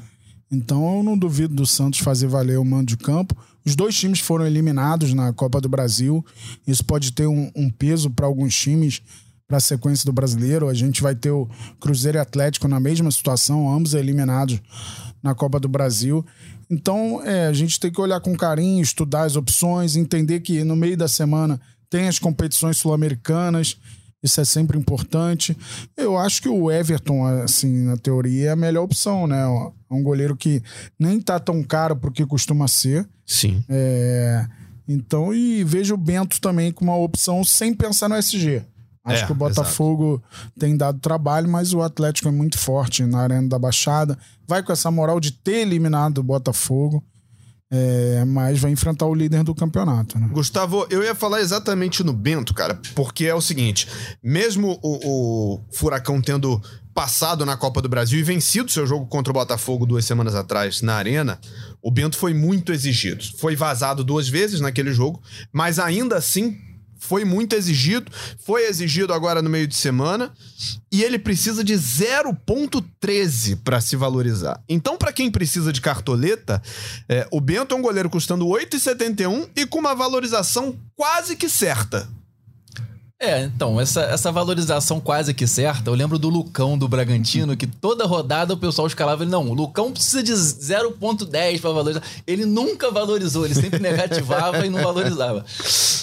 Então 0.51 0.97
eu 0.97 1.03
não 1.03 1.17
duvido 1.17 1.53
do 1.53 1.65
Santos 1.65 1.99
fazer 1.99 2.27
valer 2.27 2.57
o 2.57 2.65
mando 2.65 2.85
de 2.85 2.97
campo. 2.97 3.35
Os 3.67 3.75
dois 3.75 3.93
times 3.97 4.21
foram 4.21 4.47
eliminados 4.47 5.13
na 5.13 5.33
Copa 5.33 5.59
do 5.59 5.67
Brasil. 5.67 6.25
Isso 6.65 6.85
pode 6.85 7.11
ter 7.11 7.27
um, 7.27 7.51
um 7.53 7.69
peso 7.69 8.09
para 8.09 8.25
alguns 8.25 8.55
times 8.55 9.01
para 9.45 9.57
a 9.57 9.59
sequência 9.59 10.05
do 10.05 10.13
brasileiro. 10.13 10.69
A 10.69 10.73
gente 10.73 11.01
vai 11.01 11.13
ter 11.13 11.31
o 11.31 11.49
Cruzeiro 11.77 12.17
e 12.17 12.21
Atlético 12.21 12.65
na 12.65 12.79
mesma 12.79 13.11
situação, 13.11 13.69
ambos 13.69 13.93
eliminados 13.93 14.61
na 15.21 15.35
Copa 15.35 15.59
do 15.59 15.67
Brasil. 15.67 16.25
Então 16.69 17.21
é, 17.25 17.47
a 17.47 17.51
gente 17.51 17.77
tem 17.77 17.91
que 17.91 17.99
olhar 17.99 18.21
com 18.21 18.37
carinho, 18.37 18.81
estudar 18.81 19.23
as 19.23 19.35
opções, 19.35 19.97
entender 19.97 20.39
que 20.39 20.63
no 20.63 20.77
meio 20.77 20.95
da 20.95 21.09
semana 21.09 21.59
tem 21.89 22.07
as 22.07 22.19
competições 22.19 22.77
sul-americanas 22.77 23.77
isso 24.21 24.41
é 24.41 24.45
sempre 24.45 24.77
importante. 24.77 25.55
Eu 25.95 26.17
acho 26.17 26.41
que 26.41 26.49
o 26.49 26.71
Everton, 26.71 27.25
assim, 27.25 27.85
na 27.85 27.97
teoria, 27.97 28.49
é 28.49 28.51
a 28.51 28.55
melhor 28.55 28.83
opção, 28.83 29.27
né? 29.27 29.41
É 29.43 29.93
um 29.93 30.03
goleiro 30.03 30.35
que 30.35 30.61
nem 30.99 31.19
tá 31.19 31.39
tão 31.39 31.63
caro 31.63 31.95
porque 31.95 32.25
costuma 32.25 32.67
ser. 32.67 33.07
Sim. 33.25 33.63
É... 33.69 34.45
Então, 34.87 35.33
e 35.33 35.63
vejo 35.63 35.93
o 35.93 35.97
Bento 35.97 36.39
também 36.39 36.71
como 36.71 36.91
uma 36.91 36.97
opção 36.97 37.43
sem 37.43 37.73
pensar 37.73 38.07
no 38.07 38.15
SG. 38.15 38.63
Acho 39.03 39.23
é, 39.23 39.25
que 39.25 39.31
o 39.31 39.35
Botafogo 39.35 40.21
exato. 40.21 40.59
tem 40.59 40.75
dado 40.75 40.99
trabalho, 40.99 41.49
mas 41.49 41.73
o 41.73 41.81
Atlético 41.81 42.27
é 42.27 42.31
muito 42.31 42.57
forte 42.57 43.03
na 43.03 43.19
Arena 43.19 43.47
da 43.47 43.57
Baixada. 43.57 44.17
Vai 44.45 44.61
com 44.61 44.71
essa 44.71 44.91
moral 44.91 45.19
de 45.19 45.31
ter 45.31 45.59
eliminado 45.59 46.17
o 46.17 46.23
Botafogo. 46.23 47.01
É, 47.69 48.23
mas 48.25 48.59
vai 48.59 48.71
enfrentar 48.71 49.05
o 49.05 49.13
líder 49.13 49.43
do 49.43 49.53
campeonato. 49.53 50.17
Né? 50.17 50.29
Gustavo, 50.31 50.87
eu 50.89 51.03
ia 51.03 51.13
falar 51.13 51.41
exatamente 51.41 52.01
no 52.01 52.13
Bento, 52.13 52.53
cara, 52.53 52.79
porque 52.95 53.25
é 53.25 53.35
o 53.35 53.41
seguinte: 53.41 53.87
mesmo 54.23 54.79
o, 54.81 55.55
o 55.55 55.59
Furacão 55.71 56.21
tendo 56.21 56.61
passado 56.93 57.45
na 57.45 57.55
Copa 57.55 57.79
do 57.81 57.89
Brasil 57.89 58.19
e 58.19 58.23
vencido 58.23 58.71
seu 58.71 58.87
jogo 58.87 59.05
contra 59.05 59.29
o 59.29 59.33
Botafogo 59.33 59.85
duas 59.85 60.03
semanas 60.03 60.33
atrás 60.33 60.81
na 60.81 60.95
Arena, 60.95 61.39
o 61.81 61.91
Bento 61.91 62.17
foi 62.17 62.33
muito 62.33 62.71
exigido. 62.73 63.23
Foi 63.37 63.55
vazado 63.55 64.03
duas 64.03 64.27
vezes 64.27 64.61
naquele 64.61 64.91
jogo, 64.91 65.21
mas 65.53 65.77
ainda 65.77 66.15
assim 66.15 66.57
foi 66.97 67.23
muito 67.25 67.53
exigido, 67.53 68.11
foi 68.43 68.65
exigido 68.65 69.13
agora 69.13 69.41
no 69.41 69.49
meio 69.49 69.67
de 69.67 69.75
semana 69.75 70.33
e 70.91 71.03
ele 71.03 71.19
precisa 71.19 71.63
de 71.63 71.73
0.13 71.73 73.59
para 73.63 73.79
se 73.81 73.95
valorizar. 73.95 74.61
Então, 74.67 74.97
para 74.97 75.13
quem 75.13 75.29
precisa 75.29 75.71
de 75.71 75.81
cartoleta, 75.81 76.61
é, 77.07 77.27
o 77.31 77.39
Bento 77.39 77.75
é 77.75 77.77
um 77.77 77.81
goleiro 77.81 78.09
custando 78.09 78.45
8,71 78.45 79.49
e 79.55 79.65
com 79.65 79.79
uma 79.79 79.95
valorização 79.95 80.75
quase 80.95 81.35
que 81.35 81.49
certa. 81.49 82.07
É, 83.19 83.45
então, 83.45 83.81
essa, 83.81 84.01
essa 84.01 84.31
valorização 84.31 84.99
quase 84.99 85.33
que 85.33 85.47
certa, 85.47 85.89
eu 85.89 85.95
lembro 85.95 86.19
do 86.19 86.29
Lucão 86.29 86.77
do 86.77 86.87
Bragantino, 86.87 87.57
que 87.57 87.65
toda 87.65 88.05
rodada 88.05 88.53
o 88.53 88.57
pessoal 88.57 88.85
escalava 88.85 89.23
ele, 89.23 89.31
não, 89.31 89.49
o 89.49 89.55
Lucão 89.55 89.91
precisa 89.91 90.21
de 90.21 90.31
0.10 90.31 91.59
para 91.59 91.71
valorizar. 91.71 92.03
Ele 92.27 92.45
nunca 92.45 92.91
valorizou, 92.91 93.43
ele 93.43 93.55
sempre 93.55 93.79
negativava 93.81 94.63
e 94.63 94.69
não 94.69 94.83
valorizava. 94.83 95.43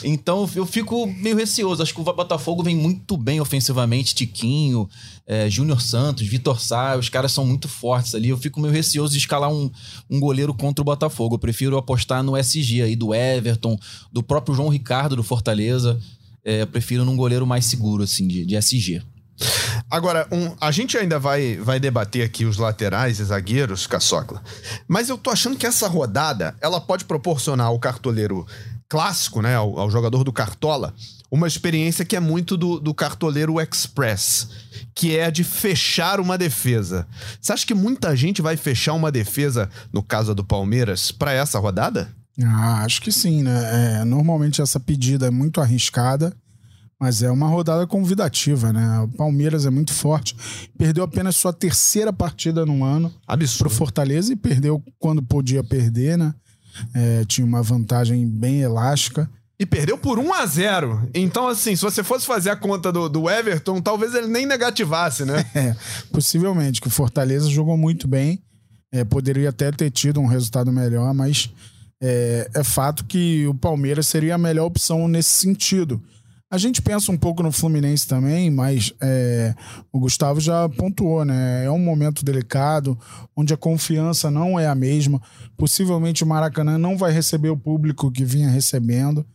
Então 0.02 0.50
eu 0.56 0.66
fico 0.66 1.06
meio 1.06 1.36
receoso. 1.36 1.84
Acho 1.84 1.94
que 1.94 2.00
o 2.00 2.04
Botafogo 2.04 2.64
vem 2.64 2.74
muito 2.74 3.16
bem 3.16 3.40
ofensivamente, 3.40 4.12
Tiquinho, 4.12 4.88
é, 5.24 5.48
Júnior 5.48 5.80
Santos, 5.80 6.26
Vitor 6.26 6.60
Sá, 6.60 6.96
os 6.96 7.08
caras 7.08 7.30
são 7.30 7.46
muito 7.46 7.68
fortes 7.68 8.16
ali. 8.16 8.28
Eu 8.28 8.38
fico 8.38 8.60
meio 8.60 8.74
receoso 8.74 9.12
de 9.12 9.18
escalar 9.18 9.52
um, 9.52 9.70
um 10.10 10.18
goleiro 10.18 10.52
contra 10.52 10.82
o 10.82 10.84
Botafogo. 10.84 11.36
Eu 11.36 11.38
prefiro 11.38 11.78
apostar 11.78 12.24
no 12.24 12.36
SG 12.36 12.82
aí, 12.82 12.96
do 12.96 13.14
Everton, 13.14 13.78
do 14.12 14.20
próprio 14.20 14.56
João 14.56 14.68
Ricardo 14.68 15.14
do 15.14 15.22
Fortaleza 15.22 15.96
é, 16.44 16.62
eu 16.62 16.66
prefiro 16.66 17.04
num 17.04 17.16
goleiro 17.16 17.46
mais 17.46 17.66
seguro, 17.66 18.02
assim, 18.02 18.28
de, 18.28 18.44
de 18.44 18.56
SG. 18.56 19.02
Agora, 19.90 20.26
um, 20.30 20.54
a 20.60 20.70
gente 20.70 20.96
ainda 20.96 21.18
vai, 21.18 21.56
vai 21.56 21.80
debater 21.80 22.24
aqui 22.24 22.44
os 22.44 22.56
laterais 22.56 23.18
e 23.18 23.24
zagueiros, 23.24 23.86
Caçocla. 23.86 24.42
Mas 24.86 25.08
eu 25.08 25.18
tô 25.18 25.30
achando 25.30 25.56
que 25.56 25.66
essa 25.66 25.88
rodada 25.88 26.54
ela 26.60 26.80
pode 26.80 27.04
proporcionar 27.04 27.66
ao 27.66 27.78
cartoleiro 27.78 28.46
clássico, 28.88 29.42
né, 29.42 29.56
ao, 29.56 29.78
ao 29.78 29.90
jogador 29.90 30.22
do 30.22 30.32
Cartola, 30.32 30.94
uma 31.30 31.48
experiência 31.48 32.04
que 32.04 32.14
é 32.14 32.20
muito 32.20 32.56
do, 32.56 32.78
do 32.78 32.94
cartoleiro 32.94 33.60
express, 33.60 34.48
que 34.94 35.16
é 35.16 35.24
a 35.24 35.30
de 35.30 35.42
fechar 35.42 36.20
uma 36.20 36.38
defesa. 36.38 37.06
Você 37.40 37.52
acha 37.52 37.66
que 37.66 37.74
muita 37.74 38.14
gente 38.14 38.40
vai 38.40 38.56
fechar 38.56 38.92
uma 38.92 39.10
defesa, 39.10 39.68
no 39.92 40.02
caso 40.02 40.32
do 40.34 40.44
Palmeiras, 40.44 41.10
para 41.10 41.32
essa 41.32 41.58
rodada? 41.58 42.14
Ah, 42.42 42.82
acho 42.84 43.00
que 43.00 43.12
sim, 43.12 43.42
né? 43.42 44.00
É, 44.00 44.04
normalmente 44.04 44.60
essa 44.60 44.80
pedida 44.80 45.26
é 45.26 45.30
muito 45.30 45.60
arriscada, 45.60 46.34
mas 46.98 47.22
é 47.22 47.30
uma 47.30 47.46
rodada 47.46 47.86
convidativa, 47.86 48.72
né? 48.72 49.00
O 49.00 49.08
Palmeiras 49.08 49.66
é 49.66 49.70
muito 49.70 49.92
forte. 49.92 50.36
Perdeu 50.76 51.04
apenas 51.04 51.36
sua 51.36 51.52
terceira 51.52 52.12
partida 52.12 52.66
no 52.66 52.82
ano 52.84 53.12
Absurdo. 53.26 53.58
pro 53.58 53.70
Fortaleza 53.70 54.32
e 54.32 54.36
perdeu 54.36 54.82
quando 54.98 55.22
podia 55.22 55.62
perder, 55.62 56.18
né? 56.18 56.34
É, 56.92 57.24
tinha 57.24 57.46
uma 57.46 57.62
vantagem 57.62 58.26
bem 58.26 58.60
elástica. 58.60 59.30
E 59.58 59.64
perdeu 59.64 59.96
por 59.96 60.18
1 60.18 60.34
a 60.34 60.44
0 60.46 61.08
Então, 61.14 61.46
assim, 61.46 61.76
se 61.76 61.82
você 61.82 62.02
fosse 62.02 62.26
fazer 62.26 62.50
a 62.50 62.56
conta 62.56 62.90
do, 62.90 63.08
do 63.08 63.30
Everton, 63.30 63.80
talvez 63.80 64.12
ele 64.12 64.26
nem 64.26 64.44
negativasse, 64.46 65.24
né? 65.24 65.44
É, 65.54 65.76
possivelmente, 66.10 66.80
que 66.80 66.88
o 66.88 66.90
Fortaleza 66.90 67.48
jogou 67.48 67.76
muito 67.76 68.08
bem. 68.08 68.42
É, 68.92 69.04
poderia 69.04 69.50
até 69.50 69.70
ter 69.70 69.90
tido 69.90 70.20
um 70.20 70.26
resultado 70.26 70.72
melhor, 70.72 71.12
mas 71.14 71.50
é, 72.02 72.50
é 72.54 72.64
fato 72.64 73.04
que 73.04 73.46
o 73.46 73.54
Palmeiras 73.54 74.06
seria 74.06 74.34
a 74.34 74.38
melhor 74.38 74.66
opção 74.66 75.08
nesse 75.08 75.30
sentido. 75.30 76.02
A 76.50 76.58
gente 76.58 76.80
pensa 76.80 77.10
um 77.10 77.16
pouco 77.16 77.42
no 77.42 77.50
Fluminense 77.50 78.06
também, 78.06 78.48
mas 78.48 78.92
é, 79.00 79.54
o 79.92 79.98
Gustavo 79.98 80.40
já 80.40 80.68
pontuou, 80.68 81.24
né? 81.24 81.64
É 81.64 81.70
um 81.70 81.80
momento 81.80 82.24
delicado, 82.24 82.96
onde 83.34 83.52
a 83.52 83.56
confiança 83.56 84.30
não 84.30 84.58
é 84.58 84.68
a 84.68 84.74
mesma. 84.74 85.20
Possivelmente 85.56 86.22
o 86.22 86.26
Maracanã 86.26 86.78
não 86.78 86.96
vai 86.96 87.10
receber 87.10 87.48
o 87.48 87.56
público 87.56 88.08
que 88.08 88.24
vinha 88.24 88.48
recebendo. 88.48 89.26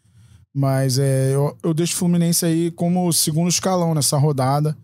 Mas 0.55 0.97
é, 0.97 1.33
eu, 1.33 1.57
eu 1.61 1.73
deixo 1.73 1.93
o 1.93 1.97
Fluminense 1.97 2.45
aí 2.45 2.71
como 2.71 3.11
segundo 3.11 3.49
escalão 3.49 3.93
nessa 3.93 4.17
rodada. 4.17 4.77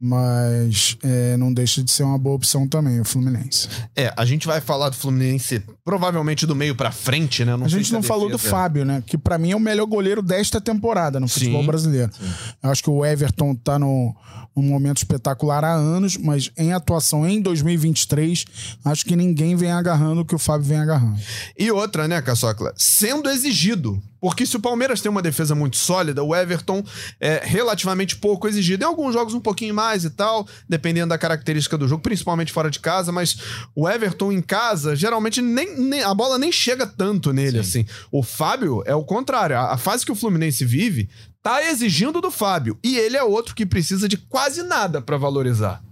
Mas 0.00 0.96
é, 1.02 1.36
não 1.36 1.52
deixa 1.52 1.82
de 1.82 1.90
ser 1.90 2.04
uma 2.04 2.16
boa 2.16 2.36
opção 2.36 2.68
também, 2.68 3.00
o 3.00 3.04
Fluminense. 3.04 3.68
É, 3.96 4.12
a 4.16 4.24
gente 4.24 4.46
vai 4.46 4.60
falar 4.60 4.90
do 4.90 4.96
Fluminense 4.96 5.60
provavelmente 5.84 6.46
do 6.46 6.54
meio 6.54 6.76
pra 6.76 6.92
frente, 6.92 7.44
né? 7.44 7.56
Não 7.56 7.66
a 7.66 7.68
gente 7.68 7.92
não 7.92 8.02
falou 8.02 8.30
do 8.30 8.38
Fábio, 8.38 8.84
né? 8.84 9.02
Que 9.04 9.18
pra 9.18 9.38
mim 9.38 9.50
é 9.50 9.56
o 9.56 9.60
melhor 9.60 9.86
goleiro 9.86 10.22
desta 10.22 10.60
temporada 10.60 11.18
no 11.18 11.26
futebol 11.26 11.62
Sim, 11.62 11.66
brasileiro. 11.66 12.12
Eu 12.62 12.70
acho 12.70 12.82
que 12.82 12.90
o 12.90 13.04
Everton 13.04 13.56
tá 13.56 13.76
no, 13.76 14.14
num 14.54 14.62
momento 14.62 14.98
espetacular 14.98 15.64
há 15.64 15.74
anos, 15.74 16.16
mas 16.16 16.50
em 16.56 16.72
atuação 16.72 17.28
em 17.28 17.40
2023, 17.40 18.44
acho 18.84 19.04
que 19.04 19.16
ninguém 19.16 19.56
vem 19.56 19.72
agarrando 19.72 20.20
o 20.20 20.24
que 20.24 20.34
o 20.34 20.38
Fábio 20.38 20.66
vem 20.66 20.78
agarrando. 20.78 21.18
E 21.58 21.70
outra, 21.72 22.06
né, 22.06 22.22
Caçocla? 22.22 22.72
Sendo 22.76 23.28
exigido. 23.28 24.00
Porque 24.20 24.44
se 24.44 24.56
o 24.56 24.60
Palmeiras 24.60 25.00
tem 25.00 25.10
uma 25.10 25.22
defesa 25.22 25.54
muito 25.54 25.76
sólida, 25.76 26.22
o 26.24 26.34
Everton 26.34 26.82
é 27.20 27.40
relativamente 27.44 28.16
pouco 28.16 28.48
exigido. 28.48 28.82
Em 28.82 28.86
alguns 28.86 29.12
jogos 29.14 29.34
um 29.34 29.40
pouquinho 29.40 29.74
mais 29.74 30.04
e 30.04 30.10
tal, 30.10 30.46
dependendo 30.68 31.10
da 31.10 31.18
característica 31.18 31.78
do 31.78 31.86
jogo, 31.86 32.02
principalmente 32.02 32.52
fora 32.52 32.70
de 32.70 32.80
casa, 32.80 33.12
mas 33.12 33.36
o 33.74 33.88
Everton 33.88 34.32
em 34.32 34.42
casa, 34.42 34.96
geralmente 34.96 35.40
nem, 35.40 35.78
nem- 35.78 36.02
a 36.02 36.12
bola 36.14 36.38
nem 36.38 36.50
chega 36.50 36.86
tanto 36.86 37.32
nele, 37.32 37.58
assim. 37.60 37.86
O 38.10 38.22
Fábio 38.22 38.82
é 38.86 38.94
o 38.94 39.04
contrário. 39.04 39.56
A, 39.56 39.72
a 39.74 39.76
fase 39.78 40.04
que 40.04 40.12
o 40.12 40.16
Fluminense 40.16 40.64
vive 40.64 41.08
tá 41.42 41.62
exigindo 41.70 42.20
do 42.20 42.30
Fábio. 42.30 42.78
E 42.82 42.98
ele 42.98 43.16
é 43.16 43.22
outro 43.22 43.54
que 43.54 43.64
precisa 43.64 44.08
de 44.08 44.16
quase 44.16 44.62
nada 44.64 45.00
pra 45.00 45.16
valorizar 45.16 45.82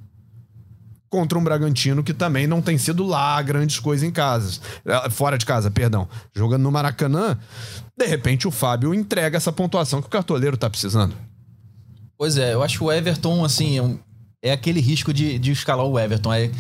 contra 1.08 1.38
um 1.38 1.44
Bragantino 1.44 2.02
que 2.02 2.12
também 2.12 2.46
não 2.46 2.60
tem 2.60 2.76
sido 2.78 3.04
lá 3.06 3.40
grandes 3.42 3.78
coisas 3.78 4.06
em 4.06 4.10
casa. 4.12 4.60
Eh, 4.84 5.10
Fora 5.10 5.38
de 5.38 5.46
casa, 5.46 5.70
perdão. 5.70 6.08
Jogando 6.34 6.62
no 6.62 6.70
Maracanã, 6.72 7.38
de 7.96 8.06
repente 8.06 8.46
o 8.48 8.50
Fábio 8.50 8.92
entrega 8.94 9.36
essa 9.36 9.52
pontuação 9.52 10.00
que 10.00 10.08
o 10.08 10.10
cartoleiro 10.10 10.56
tá 10.56 10.68
precisando. 10.68 11.14
Pois 12.18 12.36
é, 12.38 12.54
eu 12.54 12.62
acho 12.62 12.84
o 12.84 12.92
Everton, 12.92 13.44
assim, 13.44 13.76
é, 13.78 13.82
um- 13.82 13.98
é 14.42 14.52
aquele 14.52 14.80
risco 14.80 15.12
de, 15.12 15.38
de 15.38 15.52
escalar 15.52 15.84
o 15.86 15.98
Everton. 15.98 16.32
É, 16.32 16.50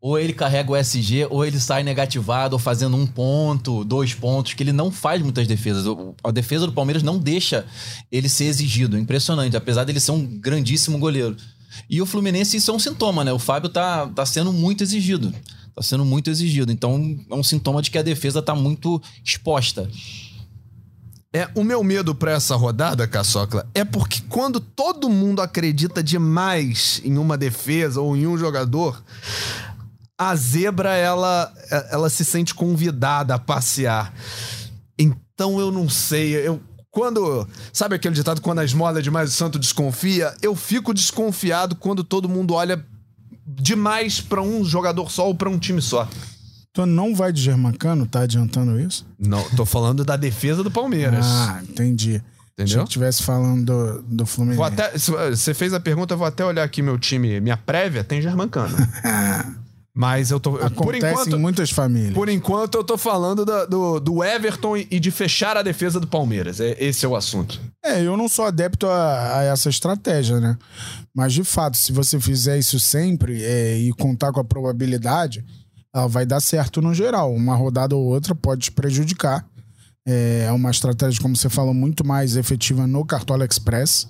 ou 0.00 0.18
ele 0.18 0.32
carrega 0.32 0.72
o 0.72 0.76
SG, 0.76 1.26
ou 1.30 1.44
ele 1.44 1.60
sai 1.60 1.84
negativado, 1.84 2.54
ou 2.54 2.58
fazendo 2.58 2.96
um 2.96 3.06
ponto, 3.06 3.84
dois 3.84 4.12
pontos, 4.12 4.52
que 4.52 4.60
ele 4.62 4.72
não 4.72 4.90
faz 4.90 5.22
muitas 5.22 5.46
defesas. 5.46 5.84
A 6.24 6.30
defesa 6.32 6.66
do 6.66 6.72
Palmeiras 6.72 7.04
não 7.04 7.18
deixa 7.18 7.64
ele 8.10 8.28
ser 8.28 8.46
exigido. 8.46 8.98
Impressionante, 8.98 9.56
apesar 9.56 9.84
dele 9.84 10.00
ser 10.00 10.10
um 10.10 10.24
grandíssimo 10.26 10.98
goleiro. 10.98 11.36
E 11.88 12.00
o 12.00 12.06
Fluminense, 12.06 12.56
isso 12.56 12.70
é 12.70 12.74
um 12.74 12.78
sintoma, 12.78 13.24
né? 13.24 13.32
O 13.32 13.38
Fábio 13.38 13.68
tá, 13.68 14.06
tá 14.08 14.26
sendo 14.26 14.52
muito 14.52 14.82
exigido. 14.82 15.32
Tá 15.74 15.82
sendo 15.82 16.04
muito 16.04 16.30
exigido. 16.30 16.70
Então, 16.70 17.18
é 17.30 17.34
um 17.34 17.42
sintoma 17.42 17.80
de 17.80 17.90
que 17.90 17.98
a 17.98 18.02
defesa 18.02 18.42
tá 18.42 18.54
muito 18.54 19.00
exposta. 19.24 19.88
É, 21.34 21.48
o 21.54 21.64
meu 21.64 21.82
medo 21.82 22.14
pra 22.14 22.32
essa 22.32 22.54
rodada, 22.54 23.08
Caçocla, 23.08 23.66
é 23.74 23.86
porque 23.86 24.20
quando 24.28 24.60
todo 24.60 25.08
mundo 25.08 25.40
acredita 25.40 26.02
demais 26.02 27.00
em 27.02 27.16
uma 27.16 27.38
defesa 27.38 28.02
ou 28.02 28.14
em 28.14 28.26
um 28.26 28.36
jogador, 28.36 29.02
a 30.18 30.36
zebra 30.36 30.94
ela, 30.94 31.50
ela 31.90 32.10
se 32.10 32.22
sente 32.22 32.54
convidada 32.54 33.34
a 33.34 33.38
passear. 33.38 34.12
Então 34.98 35.58
eu 35.58 35.72
não 35.72 35.88
sei, 35.88 36.34
eu 36.34 36.60
quando, 36.92 37.48
sabe 37.72 37.96
aquele 37.96 38.14
ditado 38.14 38.42
quando 38.42 38.58
a 38.58 38.64
esmola 38.64 38.98
é 38.98 39.02
demais 39.02 39.30
o 39.30 39.32
santo 39.32 39.58
desconfia? 39.58 40.34
Eu 40.42 40.54
fico 40.54 40.92
desconfiado 40.92 41.74
quando 41.74 42.04
todo 42.04 42.28
mundo 42.28 42.52
olha 42.52 42.84
demais 43.46 44.20
pra 44.20 44.42
um 44.42 44.62
jogador 44.62 45.10
só 45.10 45.26
ou 45.26 45.34
pra 45.34 45.48
um 45.48 45.58
time 45.58 45.80
só. 45.80 46.06
Então 46.70 46.84
não 46.84 47.14
vai 47.14 47.32
de 47.32 47.40
Germancano, 47.40 48.06
tá 48.06 48.20
adiantando 48.20 48.78
isso? 48.78 49.06
Não, 49.18 49.42
tô 49.56 49.64
falando 49.64 50.04
da 50.04 50.16
defesa 50.16 50.62
do 50.62 50.70
Palmeiras. 50.70 51.24
Ah, 51.26 51.62
entendi. 51.62 52.22
Entendeu? 52.52 52.64
Achei 52.64 52.84
que 52.84 52.90
tivesse 52.90 53.22
falando 53.22 53.64
do, 53.64 54.02
do 54.02 54.26
Fluminense. 54.26 54.58
Vou 54.58 54.66
até, 54.66 54.98
se 54.98 55.10
você 55.10 55.54
fez 55.54 55.72
a 55.72 55.80
pergunta, 55.80 56.12
eu 56.12 56.18
vou 56.18 56.26
até 56.26 56.44
olhar 56.44 56.62
aqui 56.62 56.82
meu 56.82 56.98
time, 56.98 57.40
minha 57.40 57.56
prévia, 57.56 58.04
tem 58.04 58.20
Germancano. 58.20 58.76
Mas 59.94 60.30
eu 60.30 60.40
tô. 60.40 60.52
por 60.52 60.64
Acontece 60.64 61.06
enquanto, 61.12 61.36
em 61.36 61.38
muitas 61.38 61.70
famílias. 61.70 62.14
por 62.14 62.28
enquanto, 62.30 62.76
eu 62.76 62.82
tô 62.84 62.96
falando 62.96 63.44
da- 63.44 63.66
do, 63.66 64.00
do 64.00 64.24
Everton 64.24 64.76
e 64.78 64.98
de 64.98 65.10
fechar 65.10 65.54
a 65.56 65.62
defesa 65.62 66.00
do 66.00 66.06
Palmeiras. 66.06 66.60
É, 66.60 66.74
esse 66.82 67.04
é 67.04 67.08
o 67.08 67.14
assunto. 67.14 67.60
É, 67.84 68.00
eu 68.00 68.16
não 68.16 68.26
sou 68.26 68.46
adepto 68.46 68.86
a, 68.86 69.38
a 69.40 69.42
essa 69.44 69.68
estratégia, 69.68 70.40
né? 70.40 70.56
Mas, 71.14 71.34
de 71.34 71.44
fato, 71.44 71.76
se 71.76 71.92
você 71.92 72.18
fizer 72.18 72.58
isso 72.58 72.80
sempre 72.80 73.44
é, 73.44 73.76
e 73.78 73.92
contar 73.92 74.32
com 74.32 74.40
a 74.40 74.44
probabilidade, 74.44 75.44
ela 75.94 76.06
vai 76.06 76.24
dar 76.24 76.40
certo 76.40 76.80
no 76.80 76.94
geral. 76.94 77.30
Uma 77.34 77.54
rodada 77.54 77.94
ou 77.94 78.02
outra 78.02 78.34
pode 78.34 78.62
te 78.62 78.72
prejudicar. 78.72 79.44
É 80.06 80.50
uma 80.52 80.70
estratégia, 80.70 81.20
como 81.20 81.36
você 81.36 81.48
falou, 81.50 81.74
muito 81.74 82.04
mais 82.04 82.34
efetiva 82.34 82.86
no 82.86 83.04
Cartola 83.04 83.44
Express, 83.44 84.08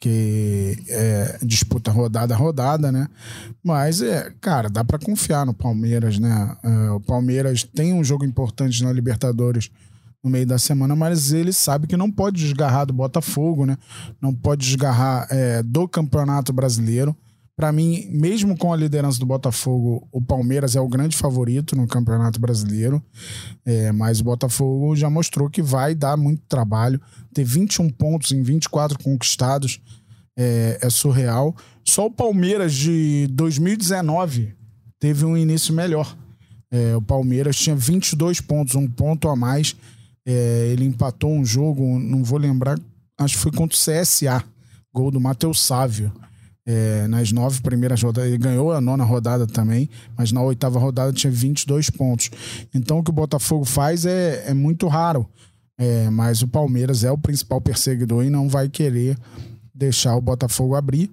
que 0.00 0.76
é, 0.88 1.38
disputa 1.42 1.90
rodada 1.90 2.34
a 2.34 2.36
rodada, 2.36 2.92
né? 2.92 3.08
Mas, 3.62 4.02
é, 4.02 4.30
cara, 4.40 4.68
dá 4.68 4.84
pra 4.84 4.98
confiar 4.98 5.46
no 5.46 5.54
Palmeiras, 5.54 6.18
né? 6.18 6.56
É, 6.62 6.90
o 6.90 7.00
Palmeiras 7.00 7.64
tem 7.64 7.92
um 7.92 8.04
jogo 8.04 8.24
importante 8.24 8.82
na 8.82 8.92
Libertadores 8.92 9.70
no 10.22 10.30
meio 10.30 10.46
da 10.46 10.58
semana, 10.58 10.96
mas 10.96 11.32
ele 11.32 11.52
sabe 11.52 11.86
que 11.86 11.96
não 11.96 12.10
pode 12.10 12.40
desgarrar 12.40 12.86
do 12.86 12.92
Botafogo, 12.94 13.66
né? 13.66 13.76
Não 14.20 14.34
pode 14.34 14.66
desgarrar 14.66 15.26
é, 15.30 15.62
do 15.62 15.86
Campeonato 15.86 16.52
Brasileiro. 16.52 17.14
Para 17.56 17.70
mim, 17.70 18.08
mesmo 18.10 18.56
com 18.56 18.72
a 18.72 18.76
liderança 18.76 19.20
do 19.20 19.26
Botafogo, 19.26 20.08
o 20.10 20.20
Palmeiras 20.20 20.74
é 20.74 20.80
o 20.80 20.88
grande 20.88 21.16
favorito 21.16 21.76
no 21.76 21.86
Campeonato 21.86 22.40
Brasileiro. 22.40 23.02
É, 23.64 23.92
mas 23.92 24.20
o 24.20 24.24
Botafogo 24.24 24.96
já 24.96 25.08
mostrou 25.08 25.48
que 25.48 25.62
vai 25.62 25.94
dar 25.94 26.16
muito 26.16 26.42
trabalho. 26.48 27.00
Ter 27.32 27.44
21 27.44 27.90
pontos 27.90 28.32
em 28.32 28.42
24 28.42 28.98
conquistados 28.98 29.80
é, 30.36 30.78
é 30.82 30.90
surreal. 30.90 31.54
Só 31.84 32.06
o 32.06 32.10
Palmeiras 32.10 32.74
de 32.74 33.28
2019 33.30 34.52
teve 34.98 35.24
um 35.24 35.36
início 35.36 35.72
melhor. 35.72 36.16
É, 36.72 36.96
o 36.96 37.02
Palmeiras 37.02 37.56
tinha 37.56 37.76
22 37.76 38.40
pontos, 38.40 38.74
um 38.74 38.88
ponto 38.88 39.28
a 39.28 39.36
mais. 39.36 39.76
É, 40.26 40.70
ele 40.72 40.84
empatou 40.84 41.30
um 41.30 41.44
jogo, 41.44 42.00
não 42.00 42.24
vou 42.24 42.38
lembrar, 42.38 42.78
acho 43.18 43.36
que 43.36 43.42
foi 43.42 43.52
contra 43.52 43.76
o 43.76 43.78
CSA, 43.78 44.42
gol 44.92 45.10
do 45.10 45.20
Matheus 45.20 45.60
Sávio. 45.60 46.10
É, 46.66 47.06
nas 47.08 47.30
nove 47.30 47.60
primeiras 47.60 48.02
rodadas, 48.02 48.28
ele 48.30 48.38
ganhou 48.38 48.72
a 48.72 48.80
nona 48.80 49.04
rodada 49.04 49.46
também, 49.46 49.88
mas 50.16 50.32
na 50.32 50.42
oitava 50.42 50.78
rodada 50.78 51.12
tinha 51.12 51.30
22 51.30 51.90
pontos. 51.90 52.30
Então 52.74 52.98
o 52.98 53.02
que 53.02 53.10
o 53.10 53.14
Botafogo 53.14 53.64
faz 53.64 54.06
é, 54.06 54.44
é 54.46 54.54
muito 54.54 54.88
raro. 54.88 55.28
É, 55.76 56.08
mas 56.08 56.40
o 56.40 56.48
Palmeiras 56.48 57.04
é 57.04 57.10
o 57.10 57.18
principal 57.18 57.60
perseguidor 57.60 58.24
e 58.24 58.30
não 58.30 58.48
vai 58.48 58.68
querer 58.68 59.18
deixar 59.74 60.16
o 60.16 60.20
Botafogo 60.20 60.74
abrir. 60.74 61.10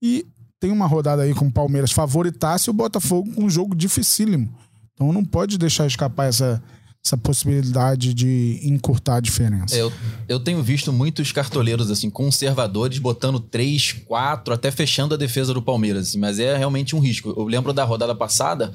E 0.00 0.24
tem 0.60 0.70
uma 0.70 0.86
rodada 0.86 1.22
aí 1.22 1.34
com 1.34 1.46
o 1.46 1.52
Palmeiras 1.52 1.92
favoritasse 1.92 2.70
o 2.70 2.72
Botafogo 2.72 3.30
com 3.34 3.44
um 3.44 3.50
jogo 3.50 3.74
dificílimo. 3.74 4.48
Então 4.94 5.12
não 5.12 5.24
pode 5.24 5.58
deixar 5.58 5.86
escapar 5.86 6.28
essa, 6.28 6.62
essa 7.06 7.18
possibilidade 7.18 8.14
de 8.14 8.60
encurtar 8.62 9.16
a 9.16 9.20
diferença. 9.20 9.76
É, 9.76 9.82
eu, 9.82 9.92
eu 10.26 10.40
tenho 10.40 10.62
visto 10.62 10.90
muitos 10.90 11.30
cartoleiros 11.32 11.90
assim 11.90 12.08
conservadores 12.08 12.98
botando 12.98 13.38
3, 13.38 13.92
4, 14.06 14.54
até 14.54 14.70
fechando 14.70 15.14
a 15.14 15.18
defesa 15.18 15.52
do 15.52 15.60
Palmeiras, 15.60 16.08
assim, 16.08 16.18
mas 16.18 16.38
é 16.38 16.56
realmente 16.56 16.96
um 16.96 17.00
risco. 17.00 17.34
Eu 17.36 17.44
lembro 17.44 17.74
da 17.74 17.84
rodada 17.84 18.14
passada, 18.14 18.72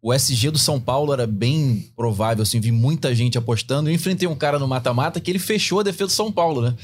O 0.00 0.14
SG 0.14 0.50
do 0.50 0.58
São 0.58 0.80
Paulo 0.80 1.12
era 1.12 1.26
bem 1.26 1.92
provável, 1.94 2.42
assim, 2.42 2.58
vi 2.58 2.72
muita 2.72 3.14
gente 3.14 3.36
apostando. 3.36 3.90
Eu 3.90 3.94
enfrentei 3.94 4.26
um 4.26 4.34
cara 4.34 4.58
no 4.58 4.66
mata-mata 4.66 5.20
que 5.20 5.30
ele 5.30 5.38
fechou 5.38 5.80
a 5.80 5.82
defesa 5.82 6.06
do 6.06 6.12
São 6.12 6.32
Paulo, 6.32 6.62
né? 6.62 6.74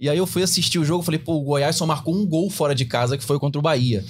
E 0.00 0.08
aí 0.08 0.18
eu 0.18 0.26
fui 0.26 0.42
assistir 0.42 0.80
o 0.80 0.84
jogo, 0.84 1.04
falei, 1.04 1.20
pô, 1.20 1.34
o 1.34 1.42
Goiás 1.42 1.76
só 1.76 1.86
marcou 1.86 2.16
um 2.16 2.26
gol 2.26 2.50
fora 2.50 2.74
de 2.74 2.84
casa, 2.84 3.16
que 3.16 3.22
foi 3.22 3.38
contra 3.38 3.58
o 3.58 3.62
Bahia. 3.62 4.04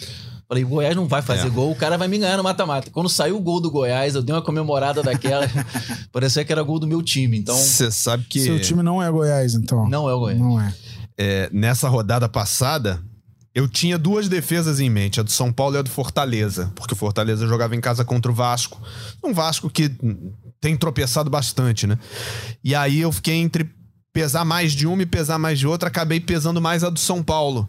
Falei, 0.49 0.65
o 0.65 0.69
Goiás 0.69 0.97
não 0.97 1.07
vai 1.07 1.21
fazer 1.21 1.49
É. 1.49 1.51
gol, 1.51 1.71
o 1.71 1.77
cara 1.77 1.99
vai 1.99 2.09
me 2.09 2.17
ganhar 2.17 2.39
no 2.39 2.43
mata-mata. 2.43 2.91
Quando 2.91 3.09
saiu 3.09 3.37
o 3.37 3.41
gol 3.41 3.61
do 3.61 3.71
Goiás, 3.71 4.15
eu 4.15 4.23
dei 4.23 4.35
uma 4.35 4.41
comemorada 4.41 5.03
daquela. 5.03 5.47
parecia 6.11 6.43
que 6.43 6.51
era 6.51 6.63
gol 6.63 6.79
do 6.79 6.87
meu 6.87 7.03
time. 7.03 7.37
Então, 7.39 7.55
Você 7.55 7.91
sabe 7.91 8.25
que 8.25 8.41
Seu 8.41 8.59
time 8.59 8.83
não 8.83 9.03
é 9.03 9.11
Goiás, 9.11 9.55
então. 9.55 9.87
não 9.89 10.09
é 10.09 10.15
o 10.15 10.19
Goiás. 10.21 10.41
Não 10.41 10.59
é. 10.59 10.75
é, 11.19 11.51
nessa 11.53 11.87
rodada 11.89 12.29
passada, 12.31 12.99
eu 13.55 13.69
tinha 13.69 13.99
duas 13.99 14.27
defesas 14.27 14.81
em 14.81 14.89
mente, 14.89 15.21
a 15.21 15.23
do 15.23 15.31
São 15.31 15.53
Paulo 15.53 15.77
e 15.77 15.79
a 15.81 15.83
do 15.83 15.91
Fortaleza. 15.91 16.73
Porque 16.75 16.95
o 16.95 16.97
Fortaleza 16.97 17.47
jogava 17.47 17.77
em 17.77 17.81
casa 17.81 18.03
contra 18.03 18.33
o 18.33 18.35
Vasco. 18.35 18.81
Um 19.23 19.35
Vasco 19.35 19.69
que 19.69 19.91
tem 20.63 20.75
tropeçado 20.79 21.29
bastante, 21.29 21.87
né? 21.87 21.99
E 22.65 22.75
aí 22.75 23.01
eu 23.01 23.13
fiquei 23.13 23.35
entre 23.35 23.69
pesar 24.15 24.47
mais 24.47 24.73
de 24.73 24.87
uma 24.87 25.03
e 25.03 25.07
pesar 25.07 25.39
mais 25.39 25.59
de 25.59 25.67
outra, 25.67 25.89
acabei 25.89 26.21
pesando 26.21 26.59
mais 26.59 26.83
a 26.83 26.89
do 26.89 26.99
São 26.99 27.23
Paulo. 27.23 27.69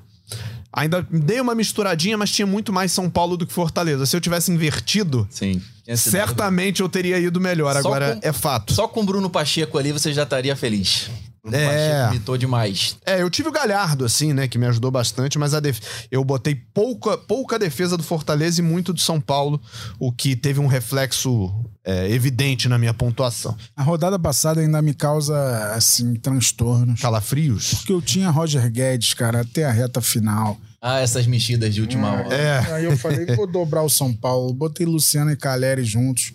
Ainda 0.72 1.06
dei 1.10 1.42
uma 1.42 1.56
misturadinha, 1.56 2.18
mas 2.18 2.32
tinha 2.32 2.46
muito 2.46 2.72
mais 2.72 2.92
São 2.92 3.10
Paulo 3.10 3.36
do 3.36 3.46
que 3.48 3.54
Fortaleza. 3.54 4.06
Se 4.06 4.16
eu 4.16 4.22
tivesse 4.22 4.52
invertido, 4.52 5.28
Sim. 5.30 5.62
Certamente 5.96 6.82
eu 6.82 6.90
teria 6.90 7.18
ido 7.20 7.42
melhor. 7.42 7.74
Só 7.74 7.80
Agora 7.80 8.16
com- 8.16 8.28
é 8.28 8.32
fato. 8.32 8.74
Só 8.74 8.88
com 8.88 9.02
o 9.02 9.04
Bruno 9.04 9.30
Pacheco 9.30 9.78
ali 9.78 9.92
você 9.92 10.14
já 10.14 10.24
estaria 10.24 10.56
feliz. 10.56 11.10
Bruno 11.50 11.64
É. 11.64 11.92
Pacheco 11.92 12.14
mitou 12.14 12.38
demais. 12.38 12.98
É, 13.06 13.22
eu 13.22 13.30
tive 13.30 13.50
o 13.50 13.52
Galhardo, 13.52 14.06
assim, 14.06 14.34
né, 14.34 14.48
que 14.48 14.58
me 14.58 14.66
ajudou 14.68 14.92
bastante, 14.92 15.38
mas 15.38 15.54
a 15.54 15.60
def... 15.60 15.80
eu 16.12 16.24
botei 16.24 16.56
pouca, 16.56 17.18
pouca 17.18 17.60
defesa 17.60 17.98
do 17.98 18.04
Fortaleza 18.04 18.60
e 18.60 18.64
muito 18.64 18.94
do 18.94 19.00
São 19.00 19.20
Paulo, 19.20 19.62
o 20.00 20.12
que 20.12 20.36
teve 20.36 20.60
um 20.60 20.68
reflexo 20.68 21.52
é, 21.84 22.10
evidente 22.12 22.70
na 22.70 22.78
minha 22.78 22.94
pontuação. 22.94 23.56
A 23.76 23.84
rodada 23.84 24.20
passada 24.20 24.62
ainda 24.62 24.82
me 24.82 24.94
causa, 24.94 25.74
assim, 25.74 26.16
transtornos. 26.16 27.02
Calafrios? 27.02 27.74
Porque 27.76 27.94
eu 27.94 28.02
tinha 28.02 28.30
Roger 28.30 28.70
Guedes, 28.72 29.14
cara, 29.14 29.42
até 29.42 29.66
a 29.66 29.72
reta 29.72 30.02
final. 30.02 30.58
Ah, 30.82 31.00
essas 31.00 31.28
mexidas 31.28 31.76
de 31.76 31.82
última 31.82 32.10
hora. 32.10 32.34
É. 32.34 32.74
Aí 32.74 32.86
eu 32.86 32.98
falei, 32.98 33.26
vou 33.36 33.46
dobrar 33.46 33.84
o 33.84 33.90
São 33.90 34.14
Paulo. 34.14 34.54
Botei 34.54 34.86
Luciano 34.86 35.30
e 35.30 35.36
Caleri 35.36 35.84
juntos. 35.84 36.32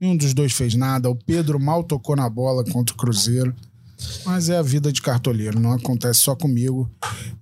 Nenhum 0.00 0.16
dos 0.16 0.32
dois 0.32 0.52
fez 0.52 0.74
nada. 0.74 1.10
O 1.10 1.14
Pedro 1.14 1.60
mal 1.60 1.84
tocou 1.84 2.16
na 2.16 2.28
bola 2.28 2.64
contra 2.64 2.94
o 2.94 2.98
Cruzeiro. 2.98 3.54
Mas 4.24 4.48
é 4.48 4.56
a 4.56 4.62
vida 4.62 4.92
de 4.92 5.00
cartoleiro, 5.02 5.58
não 5.58 5.72
acontece 5.72 6.20
só 6.20 6.34
comigo. 6.36 6.90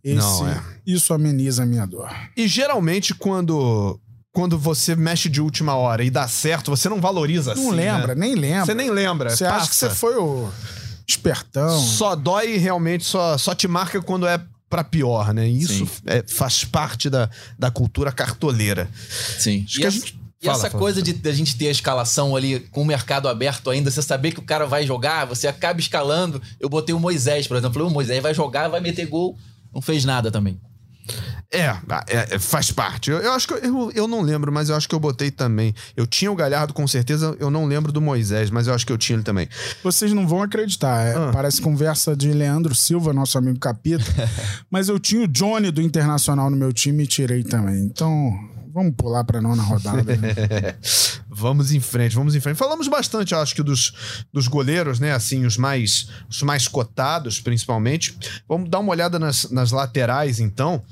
Esse, 0.03 0.17
Não, 0.17 0.49
é. 0.49 0.63
Isso 0.87 1.13
ameniza 1.13 1.63
a 1.63 1.67
minha 1.67 1.87
dor. 1.87 2.11
E 2.37 2.49
geralmente 2.49 3.15
quando, 3.15 4.01
quando 4.33 4.59
você 4.59 4.97
mexe 4.97 5.29
de 5.29 5.41
última 5.41 5.75
hora 5.75 6.03
e 6.03 6.11
dá 6.11 6.27
certo, 6.27 6.71
você 6.71 6.89
não 6.89 7.01
valoriza 7.01 7.53
assim, 7.53 7.63
Não 7.65 7.71
lembra, 7.71 8.15
né? 8.15 8.27
nem 8.27 8.35
lembra. 8.35 8.65
Você 8.67 8.75
nem 8.75 8.91
lembra. 8.91 9.31
Você 9.31 9.45
acha 9.45 9.69
que 9.69 9.75
você 9.77 9.91
foi 9.91 10.17
o 10.17 10.49
espertão. 11.07 11.79
Só 11.81 12.15
dói 12.15 12.55
e 12.55 12.59
realmente, 12.59 13.05
só, 13.05 13.37
só 13.37 13.55
te 13.55 13.67
marca 13.69 14.01
quando 14.01 14.27
é 14.27 14.41
pra 14.69 14.85
pior, 14.85 15.35
né? 15.35 15.49
Isso 15.49 15.85
é- 16.07 16.25
faz 16.29 16.65
parte 16.65 17.11
da, 17.11 17.29
da 17.59 17.71
cultura 17.73 18.13
cartoleira. 18.13 18.89
Sim. 19.39 19.65
Acho 19.67 19.79
E 19.79 19.81
que 19.81 19.87
a 19.87 19.91
gente- 19.91 20.20
e 20.43 20.47
Fala, 20.47 20.59
essa 20.59 20.71
fala. 20.71 20.81
coisa 20.81 21.03
de 21.03 21.29
a 21.29 21.33
gente 21.33 21.57
ter 21.59 21.69
a 21.69 21.71
escalação 21.71 22.35
ali 22.35 22.61
com 22.71 22.81
o 22.83 22.85
mercado 22.87 23.29
aberto 23.29 23.69
ainda, 23.69 23.91
você 23.91 24.01
saber 24.01 24.33
que 24.33 24.39
o 24.41 24.45
cara 24.45 24.67
vai 24.67 24.87
jogar, 24.87 25.27
você 25.27 25.47
acaba 25.47 25.79
escalando. 25.81 26.41
Eu 26.59 26.69
botei 26.69 26.95
o 26.95 27.01
Moisés, 27.01 27.47
por 27.47 27.57
exemplo. 27.57 27.75
Falei, 27.75 27.89
o 27.89 27.93
Moisés 27.93 28.23
vai 28.23 28.33
jogar, 28.33 28.69
vai 28.69 28.81
meter 28.81 29.07
gol. 29.07 29.37
Não 29.75 29.83
fez 29.83 30.05
nada 30.05 30.31
também. 30.31 30.59
É, 31.53 31.67
é, 32.07 32.35
é, 32.35 32.39
faz 32.39 32.71
parte. 32.71 33.11
Eu, 33.11 33.19
eu 33.19 33.33
acho 33.33 33.49
que 33.49 33.55
eu, 33.55 33.59
eu, 33.59 33.93
eu 33.93 34.09
não 34.09 34.23
lembro, 34.23 34.53
mas 34.53 34.69
eu 34.69 34.77
acho 34.77 34.89
que 34.89 34.95
eu 34.95 35.01
botei 35.01 35.31
também. 35.31 35.75
Eu 35.97 36.07
tinha 36.07 36.31
o 36.31 36.37
Galhardo 36.37 36.73
com 36.73 36.87
certeza, 36.87 37.37
eu 37.41 37.51
não 37.51 37.67
lembro 37.67 37.91
do 37.91 38.01
Moisés, 38.01 38.51
mas 38.51 38.67
eu 38.69 38.75
acho 38.75 38.87
que 38.87 38.93
eu 38.93 38.99
tinha 38.99 39.17
ele 39.17 39.25
também. 39.25 39.49
Vocês 39.83 40.13
não 40.13 40.27
vão 40.29 40.43
acreditar. 40.43 41.05
é, 41.07 41.15
Ah. 41.17 41.31
Parece 41.33 41.61
conversa 41.61 42.17
de 42.17 42.33
Leandro 42.33 42.75
Silva, 42.75 43.13
nosso 43.13 43.37
amigo 43.37 43.59
Capita. 43.59 44.05
mas 44.71 44.89
eu 44.89 44.99
tinha 45.01 45.23
o 45.25 45.29
Johnny 45.29 45.71
do 45.73 45.83
Internacional 45.83 46.49
no 46.49 46.57
meu 46.57 46.73
time 46.73 47.03
e 47.03 47.07
tirei 47.07 47.43
também. 47.43 47.85
Então, 47.85 48.33
vamos 48.81 48.95
pular 48.97 49.25
pra 49.25 49.41
nona 49.41 49.63
rodada. 49.63 50.17
né? 50.17 50.35
Vamos 51.33 51.73
em 51.73 51.81
frente, 51.81 52.17
vamos 52.17 52.35
em 52.35 52.41
frente. 52.41 52.57
Falamos 52.57 52.89
bastante, 52.89 53.35
acho 53.35 53.55
que 53.55 53.63
dos, 53.63 54.25
dos 54.33 54.49
goleiros, 54.49 54.99
né? 54.99 55.13
Assim, 55.13 55.47
os 55.47 55.57
mais, 55.57 56.09
os 56.29 56.43
mais 56.43 56.67
cotados, 56.67 57.41
principalmente. 57.41 58.17
Vamos 58.49 58.69
dar 58.69 58.81
uma 58.81 58.91
olhada 58.91 59.19
nas, 59.19 59.49
nas 59.51 59.71
laterais, 59.71 60.41
então. 60.41 60.83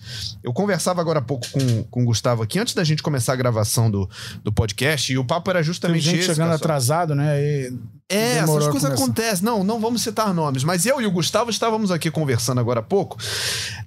Eu 0.43 0.53
conversava 0.53 1.01
agora 1.01 1.19
há 1.19 1.23
pouco 1.23 1.47
com, 1.51 1.83
com 1.85 2.03
o 2.03 2.07
Gustavo 2.07 2.43
aqui, 2.43 2.59
antes 2.59 2.75
da 2.75 2.85
gente 2.85 3.03
começar 3.03 3.33
a 3.33 3.37
gravação 3.37 3.91
do, 3.91 4.09
do 4.45 4.53
podcast, 4.53 5.13
e 5.13 5.19
o 5.19 5.25
papo 5.25 5.51
era 5.51 5.59
Tem 5.59 5.65
justamente 5.67 6.05
gente 6.05 6.19
esse. 6.21 6.27
chegando 6.27 6.53
atrasado, 6.53 7.15
né? 7.15 7.41
E 7.41 7.73
É, 8.09 8.39
essas 8.39 8.69
coisas 8.69 8.91
acontecem. 8.91 9.45
Não, 9.45 9.63
não 9.65 9.81
vamos 9.81 10.03
citar 10.03 10.33
nomes, 10.33 10.65
mas 10.65 10.87
eu 10.87 11.01
e 11.01 11.07
o 11.07 11.11
Gustavo 11.11 11.51
estávamos 11.51 11.91
aqui 11.91 12.11
conversando 12.11 12.59
agora 12.61 12.81
há 12.81 12.83
pouco, 12.83 13.19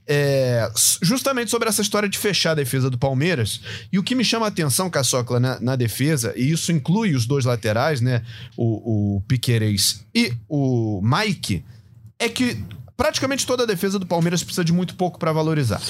é, 0.07 0.69
justamente 1.01 1.49
sobre 1.49 1.69
essa 1.69 1.81
história 1.81 2.07
de 2.07 2.17
fechar 2.17 2.51
a 2.51 2.55
defesa 2.55 2.89
do 2.89 2.97
Palmeiras. 2.97 3.61
E 3.91 3.97
o 3.97 4.03
que 4.03 4.13
me 4.13 4.23
chama 4.23 4.45
a 4.45 4.49
atenção, 4.49 4.89
Caçocla, 4.89 5.39
na, 5.39 5.59
na 5.59 5.75
defesa, 5.75 6.33
e 6.41 6.51
isso 6.51 6.71
inclui 6.71 7.13
os 7.13 7.25
dois 7.25 7.45
laterais, 7.45 8.01
né? 8.01 8.23
O, 8.57 9.17
o 9.17 9.21
Piquerez 9.21 10.03
e 10.13 10.33
o 10.49 11.01
Mike, 11.03 11.63
é 12.17 12.27
que 12.27 12.63
praticamente 12.97 13.45
toda 13.45 13.63
a 13.63 13.65
defesa 13.65 13.99
do 13.99 14.05
Palmeiras 14.05 14.43
precisa 14.43 14.65
de 14.65 14.73
muito 14.73 14.95
pouco 14.95 15.19
para 15.19 15.31
valorizar. 15.31 15.81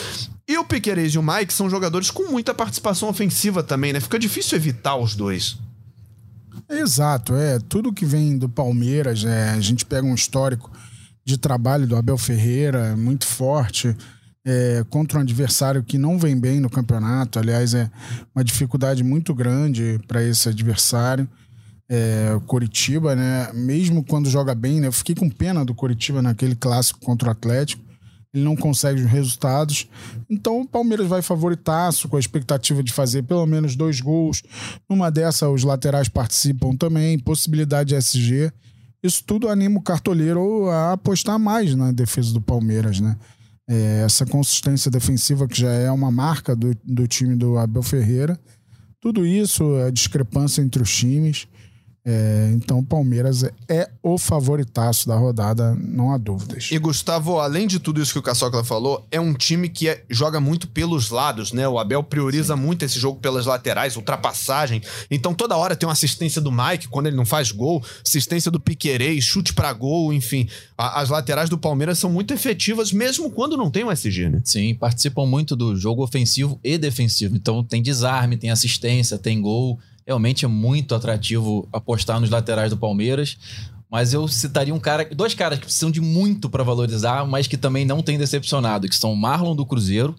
E 0.47 0.57
o 0.57 0.65
Piquerez 0.65 1.13
e 1.13 1.17
o 1.17 1.23
Mike 1.23 1.53
são 1.53 1.69
jogadores 1.69 2.11
com 2.11 2.29
muita 2.29 2.53
participação 2.53 3.07
ofensiva 3.09 3.63
também, 3.63 3.93
né? 3.93 3.99
Fica 3.99 4.19
difícil 4.19 4.57
evitar 4.57 4.95
os 4.97 5.15
dois. 5.15 5.57
Exato, 6.69 7.33
é. 7.35 7.59
Tudo 7.59 7.93
que 7.93 8.05
vem 8.05 8.37
do 8.37 8.49
Palmeiras, 8.49 9.23
é, 9.23 9.49
a 9.51 9.59
gente 9.59 9.85
pega 9.85 10.05
um 10.05 10.15
histórico 10.15 10.71
de 11.23 11.37
trabalho 11.37 11.87
do 11.87 11.95
Abel 11.95 12.17
Ferreira, 12.17 12.95
muito 12.97 13.25
forte, 13.25 13.95
é, 14.45 14.83
contra 14.89 15.19
um 15.19 15.21
adversário 15.21 15.83
que 15.83 15.97
não 15.97 16.17
vem 16.17 16.39
bem 16.39 16.59
no 16.59 16.69
campeonato. 16.69 17.39
Aliás, 17.39 17.73
é 17.73 17.89
uma 18.35 18.43
dificuldade 18.43 19.03
muito 19.03 19.33
grande 19.33 19.99
para 20.07 20.23
esse 20.23 20.49
adversário. 20.49 21.27
É, 21.89 22.39
Coritiba, 22.47 23.15
né? 23.15 23.51
Mesmo 23.53 24.03
quando 24.03 24.29
joga 24.29 24.55
bem, 24.55 24.79
né? 24.79 24.87
Eu 24.87 24.93
fiquei 24.93 25.13
com 25.13 25.29
pena 25.29 25.65
do 25.65 25.75
Coritiba 25.75 26.21
naquele 26.21 26.55
clássico 26.55 26.99
contra 27.01 27.29
o 27.29 27.31
Atlético. 27.31 27.83
Ele 28.33 28.45
não 28.45 28.55
consegue 28.55 29.01
os 29.01 29.11
resultados. 29.11 29.89
Então 30.29 30.61
o 30.61 30.67
Palmeiras 30.67 31.05
vai 31.07 31.21
favoritaço, 31.21 32.07
com 32.07 32.15
a 32.15 32.19
expectativa 32.19 32.81
de 32.81 32.93
fazer 32.93 33.23
pelo 33.23 33.45
menos 33.45 33.75
dois 33.75 33.99
gols. 33.99 34.41
Numa 34.89 35.11
dessa, 35.11 35.49
os 35.49 35.63
laterais 35.63 36.07
participam 36.07 36.73
também, 36.77 37.19
possibilidade 37.19 37.89
de 37.89 37.95
SG. 37.95 38.51
Isso 39.03 39.23
tudo 39.25 39.49
anima 39.49 39.79
o 39.79 39.83
cartoleiro 39.83 40.69
a 40.69 40.93
apostar 40.93 41.37
mais 41.37 41.75
na 41.75 41.91
defesa 41.91 42.31
do 42.31 42.39
Palmeiras, 42.39 43.01
né? 43.01 43.17
É, 43.69 44.01
essa 44.03 44.25
consistência 44.25 44.91
defensiva 44.91 45.47
que 45.47 45.59
já 45.59 45.71
é 45.71 45.91
uma 45.91 46.11
marca 46.11 46.55
do, 46.55 46.75
do 46.83 47.07
time 47.07 47.35
do 47.35 47.57
Abel 47.57 47.83
Ferreira. 47.83 48.39
Tudo 48.99 49.25
isso, 49.25 49.75
a 49.75 49.89
discrepância 49.89 50.61
entre 50.61 50.81
os 50.81 50.95
times. 50.95 51.47
É, 52.03 52.51
então 52.55 52.79
o 52.79 52.83
Palmeiras 52.83 53.43
é, 53.43 53.51
é 53.69 53.89
o 54.01 54.17
favoritaço 54.17 55.07
da 55.07 55.15
rodada, 55.15 55.75
não 55.75 56.11
há 56.11 56.17
dúvidas. 56.17 56.69
E 56.71 56.79
Gustavo, 56.79 57.39
além 57.39 57.67
de 57.67 57.79
tudo 57.79 58.01
isso 58.01 58.11
que 58.13 58.17
o 58.17 58.23
Caçocla 58.23 58.63
falou, 58.63 59.05
é 59.11 59.19
um 59.19 59.35
time 59.35 59.69
que 59.69 59.87
é- 59.87 60.03
joga 60.09 60.39
muito 60.39 60.67
pelos 60.67 61.11
lados, 61.11 61.51
né? 61.51 61.67
O 61.67 61.77
Abel 61.77 62.01
prioriza 62.01 62.55
muito 62.55 62.83
esse 62.83 62.99
jogo 62.99 63.19
pelas 63.19 63.45
laterais, 63.45 63.95
ultrapassagem. 63.97 64.81
Então 65.11 65.33
toda 65.35 65.55
hora 65.55 65.75
tem 65.75 65.85
uma 65.87 65.93
assistência 65.93 66.41
do 66.41 66.51
Mike 66.51 66.87
quando 66.87 67.05
ele 67.05 67.15
não 67.15 67.25
faz 67.25 67.51
gol, 67.51 67.83
assistência 68.03 68.49
do 68.49 68.59
Piquerez, 68.59 69.23
chute 69.23 69.53
pra 69.53 69.71
gol, 69.71 70.11
enfim. 70.11 70.47
A- 70.75 71.01
as 71.01 71.09
laterais 71.09 71.49
do 71.51 71.57
Palmeiras 71.57 71.99
são 71.99 72.09
muito 72.11 72.33
efetivas 72.33 72.91
mesmo 72.91 73.29
quando 73.29 73.55
não 73.55 73.69
tem 73.69 73.83
um 73.83 73.91
SG, 73.91 74.27
né? 74.27 74.41
Sim, 74.43 74.73
participam 74.73 75.27
muito 75.27 75.55
do 75.55 75.75
jogo 75.75 76.03
ofensivo 76.03 76.59
e 76.63 76.79
defensivo. 76.79 77.35
Então 77.35 77.63
tem 77.63 77.79
desarme, 77.79 78.37
tem 78.37 78.49
assistência, 78.49 79.19
tem 79.19 79.39
gol. 79.39 79.79
Realmente 80.05 80.45
é 80.45 80.47
muito 80.47 80.95
atrativo 80.95 81.67
apostar 81.71 82.19
nos 82.19 82.29
laterais 82.29 82.69
do 82.69 82.77
Palmeiras. 82.77 83.37
Mas 83.89 84.13
eu 84.13 84.25
citaria 84.27 84.73
um 84.73 84.79
cara, 84.79 85.03
dois 85.13 85.33
caras 85.33 85.59
que 85.59 85.65
precisam 85.65 85.91
de 85.91 85.99
muito 85.99 86.49
para 86.49 86.63
valorizar, 86.63 87.25
mas 87.27 87.45
que 87.47 87.57
também 87.57 87.83
não 87.85 88.01
tem 88.01 88.17
decepcionado, 88.17 88.87
que 88.87 88.95
são 88.95 89.11
o 89.11 89.17
Marlon 89.17 89.53
do 89.53 89.65
Cruzeiro, 89.65 90.15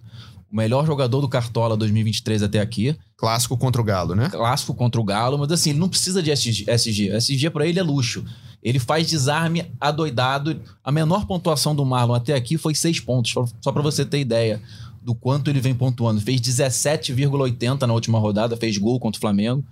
o 0.52 0.54
melhor 0.56 0.84
jogador 0.86 1.22
do 1.22 1.28
Cartola 1.28 1.74
2023 1.74 2.42
até 2.42 2.60
aqui, 2.60 2.94
Clássico 3.16 3.56
contra 3.56 3.80
o 3.80 3.84
Galo, 3.84 4.14
né? 4.14 4.28
clássico 4.28 4.74
contra 4.74 5.00
o 5.00 5.04
Galo, 5.04 5.38
mas 5.38 5.50
assim, 5.52 5.70
ele 5.70 5.78
não 5.78 5.88
precisa 5.88 6.22
de 6.22 6.30
SG. 6.30 6.64
SG, 6.68 7.08
SG 7.16 7.48
para 7.50 7.66
ele 7.66 7.78
é 7.78 7.82
luxo. 7.82 8.22
Ele 8.62 8.78
faz 8.78 9.08
desarme 9.08 9.64
adoidado. 9.80 10.60
A 10.84 10.92
menor 10.92 11.24
pontuação 11.26 11.74
do 11.74 11.84
Marlon 11.84 12.14
até 12.14 12.34
aqui 12.34 12.58
foi 12.58 12.74
seis 12.74 13.00
pontos, 13.00 13.30
só- 13.32 13.46
só 13.60 13.72
para 13.72 13.80
você 13.80 14.04
ter 14.04 14.18
ideia 14.20 14.60
do 15.02 15.14
quanto 15.14 15.50
ele 15.50 15.60
vem 15.60 15.74
pontuando. 15.74 16.20
Fez 16.20 16.40
17,80 16.40 17.82
na 17.82 17.92
última 17.92 18.18
rodada, 18.18 18.56
fez 18.56 18.78
gol 18.78 19.00
contra 19.00 19.18
o 19.18 19.20
Flamengo. 19.20 19.64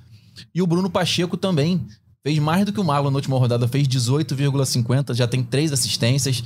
E 0.55 0.61
o 0.63 0.67
Bruno 0.67 0.91
Pacheco 0.91 1.37
também 1.37 1.87
fez 2.23 2.39
mais 2.39 2.65
do 2.67 2.73
que 2.73 2.81
o 2.81 2.85
Marlon 2.85 3.11
na 3.11 3.17
última 3.17 3.39
rodada, 3.39 3.67
fez 3.67 3.89
18,50, 3.89 5.15
já 5.15 5.27
tem 5.27 5.43
três 5.43 5.73
assistências 5.73 6.45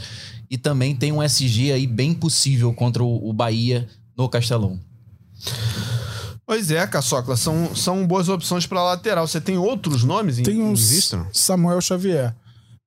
e 0.50 0.56
também 0.56 0.94
tem 0.94 1.12
um 1.12 1.22
SG 1.22 1.72
aí 1.72 1.86
bem 1.86 2.14
possível 2.14 2.72
contra 2.72 3.02
o 3.02 3.32
Bahia 3.32 3.88
no 4.16 4.28
Castelão. 4.28 4.78
Pois 6.46 6.70
é, 6.70 6.86
Caçocla, 6.86 7.36
são, 7.36 7.74
são 7.74 8.06
boas 8.06 8.28
opções 8.28 8.66
para 8.66 8.82
lateral. 8.82 9.26
Você 9.26 9.40
tem 9.40 9.56
outros 9.56 10.04
nomes 10.04 10.38
em, 10.38 10.42
Tem 10.42 10.58
em 10.58 10.72
o 10.72 10.76
vista? 10.76 11.26
Samuel 11.32 11.80
Xavier. 11.80 12.34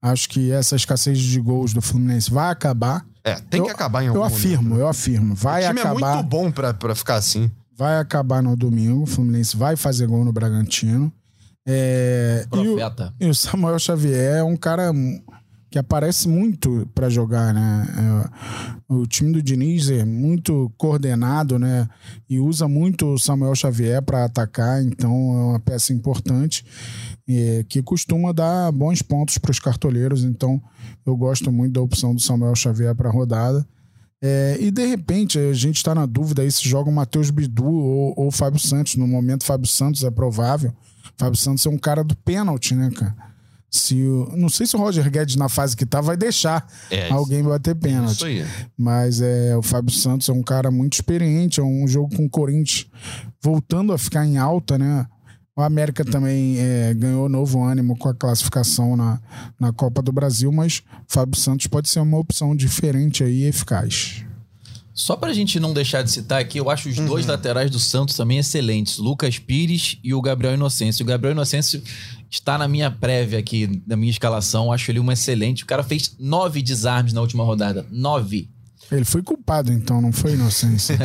Acho 0.01 0.29
que 0.29 0.51
essa 0.51 0.75
escassez 0.75 1.17
de 1.17 1.39
gols 1.41 1.73
do 1.73 1.81
Fluminense 1.81 2.29
vai 2.29 2.51
acabar. 2.51 3.03
É, 3.23 3.36
tem 3.36 3.62
que 3.62 3.69
Eu- 3.69 3.73
acabar 3.73 4.03
em 4.03 4.08
algum 4.08 4.19
Eu 4.19 4.23
afirmo, 4.23 4.63
momento. 4.63 4.77
né? 4.77 4.84
eu 4.84 4.88
afirmo. 4.88 5.36
Vai 5.36 5.63
o 5.63 5.67
time 5.67 5.80
acabar. 5.82 6.12
é 6.12 6.13
muito 6.15 6.27
bom 6.30 6.51
pra, 6.51 6.73
pra 6.73 6.95
ficar 6.95 7.15
assim. 7.15 7.51
Vai 7.75 7.99
acabar 7.99 8.41
no 8.41 8.56
domingo. 8.56 9.03
O 9.03 9.06
Fluminense 9.06 9.56
vai 9.56 9.75
fazer 9.75 10.08
gol 10.08 10.23
no 10.25 10.32
Bragantino. 10.34 11.12
É, 11.67 12.43
e, 12.43 12.45
o, 12.45 12.49
Profeta. 12.49 13.13
e 13.19 13.25
o 13.27 13.36
Samuel 13.36 13.77
Xavier 13.77 14.38
é 14.38 14.43
um 14.43 14.56
cara 14.56 14.91
que 15.69 15.77
aparece 15.77 16.30
muito 16.30 16.88
para 16.95 17.10
jogar, 17.10 17.53
né? 17.53 17.86
É, 18.89 18.93
o 18.93 19.06
time 19.06 19.34
do 19.34 19.41
Diniz 19.43 19.89
é 19.89 20.06
muito 20.06 20.71
coordenado, 20.77 21.60
né? 21.60 21.89
E 22.30 22.39
usa 22.39 22.69
muito 22.69 23.06
o 23.13 23.19
Samuel 23.19 23.53
Xavier 23.53 24.01
para 24.01 24.23
atacar, 24.23 24.82
então 24.82 25.12
é 25.12 25.43
uma 25.51 25.60
peça 25.60 25.91
importante 25.91 26.63
é, 27.28 27.66
que 27.68 27.82
costuma 27.82 28.32
dar 28.32 28.72
bons 28.72 29.02
pontos 29.02 29.38
para 29.38 29.52
os 29.52 29.60
cartoleiros. 29.60 30.24
Então 30.24 30.62
eu 31.06 31.16
gosto 31.16 31.52
muito 31.52 31.74
da 31.74 31.82
opção 31.82 32.16
do 32.16 32.22
Samuel 32.22 32.56
Xavier 32.56 32.96
para 32.96 33.10
a 33.10 33.12
rodada. 33.12 33.68
É, 34.22 34.58
e 34.60 34.72
de 34.72 34.86
repente 34.86 35.38
a 35.38 35.54
gente 35.54 35.78
está 35.78 35.94
na 35.94 36.06
dúvida 36.06 36.42
aí 36.42 36.52
se 36.52 36.68
joga 36.68 36.90
o 36.90 36.94
Matheus 36.94 37.30
Bidu 37.30 37.66
ou, 37.66 38.13
ou 38.18 38.28
o 38.28 38.32
Fábio 38.32 38.60
Santos. 38.60 38.96
No 38.96 39.08
momento, 39.08 39.46
Fábio 39.46 39.68
Santos 39.68 40.04
é 40.04 40.10
provável. 40.10 40.74
Fábio 41.18 41.38
Santos 41.38 41.66
é 41.66 41.70
um 41.70 41.78
cara 41.78 42.04
do 42.04 42.16
pênalti, 42.16 42.74
né, 42.74 42.90
cara? 42.96 43.16
Se 43.70 44.02
o, 44.02 44.32
não 44.36 44.48
sei 44.50 44.66
se 44.66 44.76
o 44.76 44.80
Roger 44.80 45.10
Guedes, 45.12 45.36
na 45.36 45.50
fase 45.50 45.76
que 45.76 45.86
tá, 45.86 46.00
vai 46.00 46.16
deixar 46.16 46.66
É, 46.90 47.12
alguém 47.12 47.44
bater 47.44 47.76
pênalti. 47.76 48.16
Isso 48.16 48.26
aí. 48.26 48.46
Mas 48.78 49.22
é, 49.22 49.56
o 49.58 49.62
Fábio 49.62 49.94
Santos 49.94 50.30
é 50.30 50.34
um 50.34 50.42
cara 50.42 50.72
muito 50.72 50.94
experiente, 50.94 51.60
é 51.60 51.63
um 51.63 51.88
jogo 51.88 52.16
com 52.16 52.26
o 52.26 52.30
Corinthians 52.30 52.88
voltando 53.44 53.94
a 53.94 53.98
ficar 53.98 54.26
em 54.26 54.38
alta, 54.38 54.78
né? 54.78 55.06
O 55.58 55.62
América 55.63 56.06
também 56.06 56.60
é, 56.60 56.93
ganhou 56.93 57.28
novo 57.28 57.63
ânimo 57.63 57.98
com 57.98 58.08
a 58.08 58.13
classificação 58.13 58.96
na, 58.96 59.20
na 59.60 59.74
Copa 59.74 60.04
do 60.04 60.12
Brasil, 60.12 60.52
mas 60.52 60.84
Fábio 61.08 61.36
Santos 61.39 61.65
pode 61.65 61.89
ser 61.89 62.00
uma 62.00 62.20
opção 62.20 62.56
diferente 62.56 63.24
aí 63.24 63.39
e 63.41 63.46
eficaz. 63.46 64.24
Só 64.93 65.15
pra 65.15 65.34
gente 65.34 65.60
não 65.60 65.74
deixar 65.74 66.04
de 66.04 66.12
citar 66.12 66.39
aqui, 66.41 66.60
eu 66.60 66.70
acho 66.70 66.89
os 66.89 66.96
dois 66.96 67.26
Uhum. 67.26 67.32
laterais 67.32 67.70
do 67.72 67.80
Santos 67.80 68.15
também 68.15 68.38
excelentes. 68.38 68.98
Lucas 69.00 69.38
Pires 69.39 69.98
e 70.04 70.13
o 70.13 70.22
Gabriel 70.22 70.54
Inocêncio. 70.54 71.04
O 71.04 71.08
Gabriel 71.08 71.34
Inocêncio 71.34 71.82
está 72.32 72.58
na 72.58 72.67
minha 72.67 72.89
prévia 72.91 73.38
aqui, 73.39 73.82
na 73.88 73.96
minha 73.96 74.10
escalação. 74.12 74.72
Acho 74.72 74.91
ele 74.91 75.00
um 75.00 75.12
excelente. 75.12 75.63
O 75.63 75.67
cara 75.67 75.84
fez 75.84 76.15
nove 76.20 76.62
desarmes 76.63 77.13
na 77.13 77.22
última 77.22 77.43
rodada. 77.43 77.86
Nove. 77.91 78.50
Ele 78.91 79.04
foi 79.04 79.21
culpado, 79.21 79.71
então, 79.71 80.02
não 80.02 80.13
foi 80.13 80.34
inocência. 80.34 80.97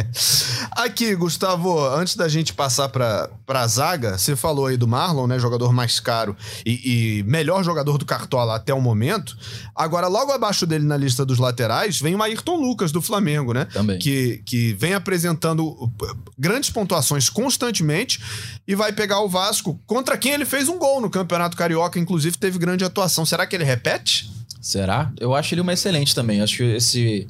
Aqui, 0.72 1.14
Gustavo, 1.14 1.78
antes 1.94 2.16
da 2.16 2.28
gente 2.28 2.54
passar 2.54 2.88
pra, 2.88 3.28
pra 3.44 3.66
zaga, 3.66 4.16
você 4.16 4.34
falou 4.34 4.66
aí 4.66 4.76
do 4.76 4.88
Marlon, 4.88 5.26
né? 5.26 5.38
Jogador 5.38 5.72
mais 5.72 6.00
caro 6.00 6.34
e, 6.64 7.18
e 7.18 7.22
melhor 7.24 7.62
jogador 7.62 7.98
do 7.98 8.06
Cartola 8.06 8.56
até 8.56 8.72
o 8.72 8.80
momento. 8.80 9.36
Agora, 9.76 10.08
logo 10.08 10.32
abaixo 10.32 10.66
dele 10.66 10.84
na 10.84 10.96
lista 10.96 11.24
dos 11.24 11.38
laterais, 11.38 12.00
vem 12.00 12.14
o 12.14 12.22
Ayrton 12.22 12.56
Lucas, 12.56 12.90
do 12.90 13.02
Flamengo, 13.02 13.52
né? 13.52 13.66
Também. 13.66 13.98
Que, 13.98 14.42
que 14.46 14.72
vem 14.74 14.94
apresentando 14.94 15.66
uh, 15.66 15.92
grandes 16.38 16.70
pontuações 16.70 17.28
constantemente 17.28 18.22
e 18.66 18.74
vai 18.74 18.92
pegar 18.92 19.20
o 19.20 19.28
Vasco, 19.28 19.78
contra 19.86 20.16
quem 20.16 20.32
ele 20.32 20.46
fez 20.46 20.68
um 20.68 20.78
gol 20.78 21.00
no 21.00 21.10
Campeonato 21.10 21.56
Carioca, 21.56 21.98
inclusive 21.98 22.38
teve 22.38 22.58
grande 22.58 22.84
atuação. 22.84 23.26
Será 23.26 23.46
que 23.46 23.54
ele 23.54 23.64
repete? 23.64 24.39
Será? 24.60 25.12
Eu 25.18 25.34
acho 25.34 25.54
ele 25.54 25.60
uma 25.60 25.72
excelente 25.72 26.14
também. 26.14 26.40
Acho 26.40 26.58
que 26.58 26.62
esse 26.64 27.26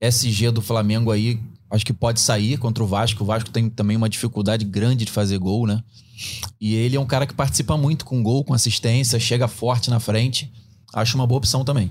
SG 0.00 0.50
do 0.50 0.60
Flamengo 0.60 1.10
aí, 1.10 1.40
acho 1.70 1.86
que 1.86 1.92
pode 1.92 2.20
sair 2.20 2.58
contra 2.58 2.82
o 2.82 2.86
Vasco. 2.86 3.22
O 3.22 3.26
Vasco 3.26 3.50
tem 3.50 3.70
também 3.70 3.96
uma 3.96 4.08
dificuldade 4.08 4.64
grande 4.64 5.04
de 5.04 5.12
fazer 5.12 5.38
gol, 5.38 5.66
né? 5.66 5.82
E 6.60 6.74
ele 6.74 6.96
é 6.96 7.00
um 7.00 7.06
cara 7.06 7.26
que 7.26 7.34
participa 7.34 7.76
muito 7.76 8.04
com 8.04 8.22
gol, 8.22 8.42
com 8.44 8.54
assistência, 8.54 9.20
chega 9.20 9.46
forte 9.46 9.90
na 9.90 10.00
frente. 10.00 10.50
Acho 10.92 11.16
uma 11.16 11.26
boa 11.26 11.38
opção 11.38 11.64
também. 11.64 11.90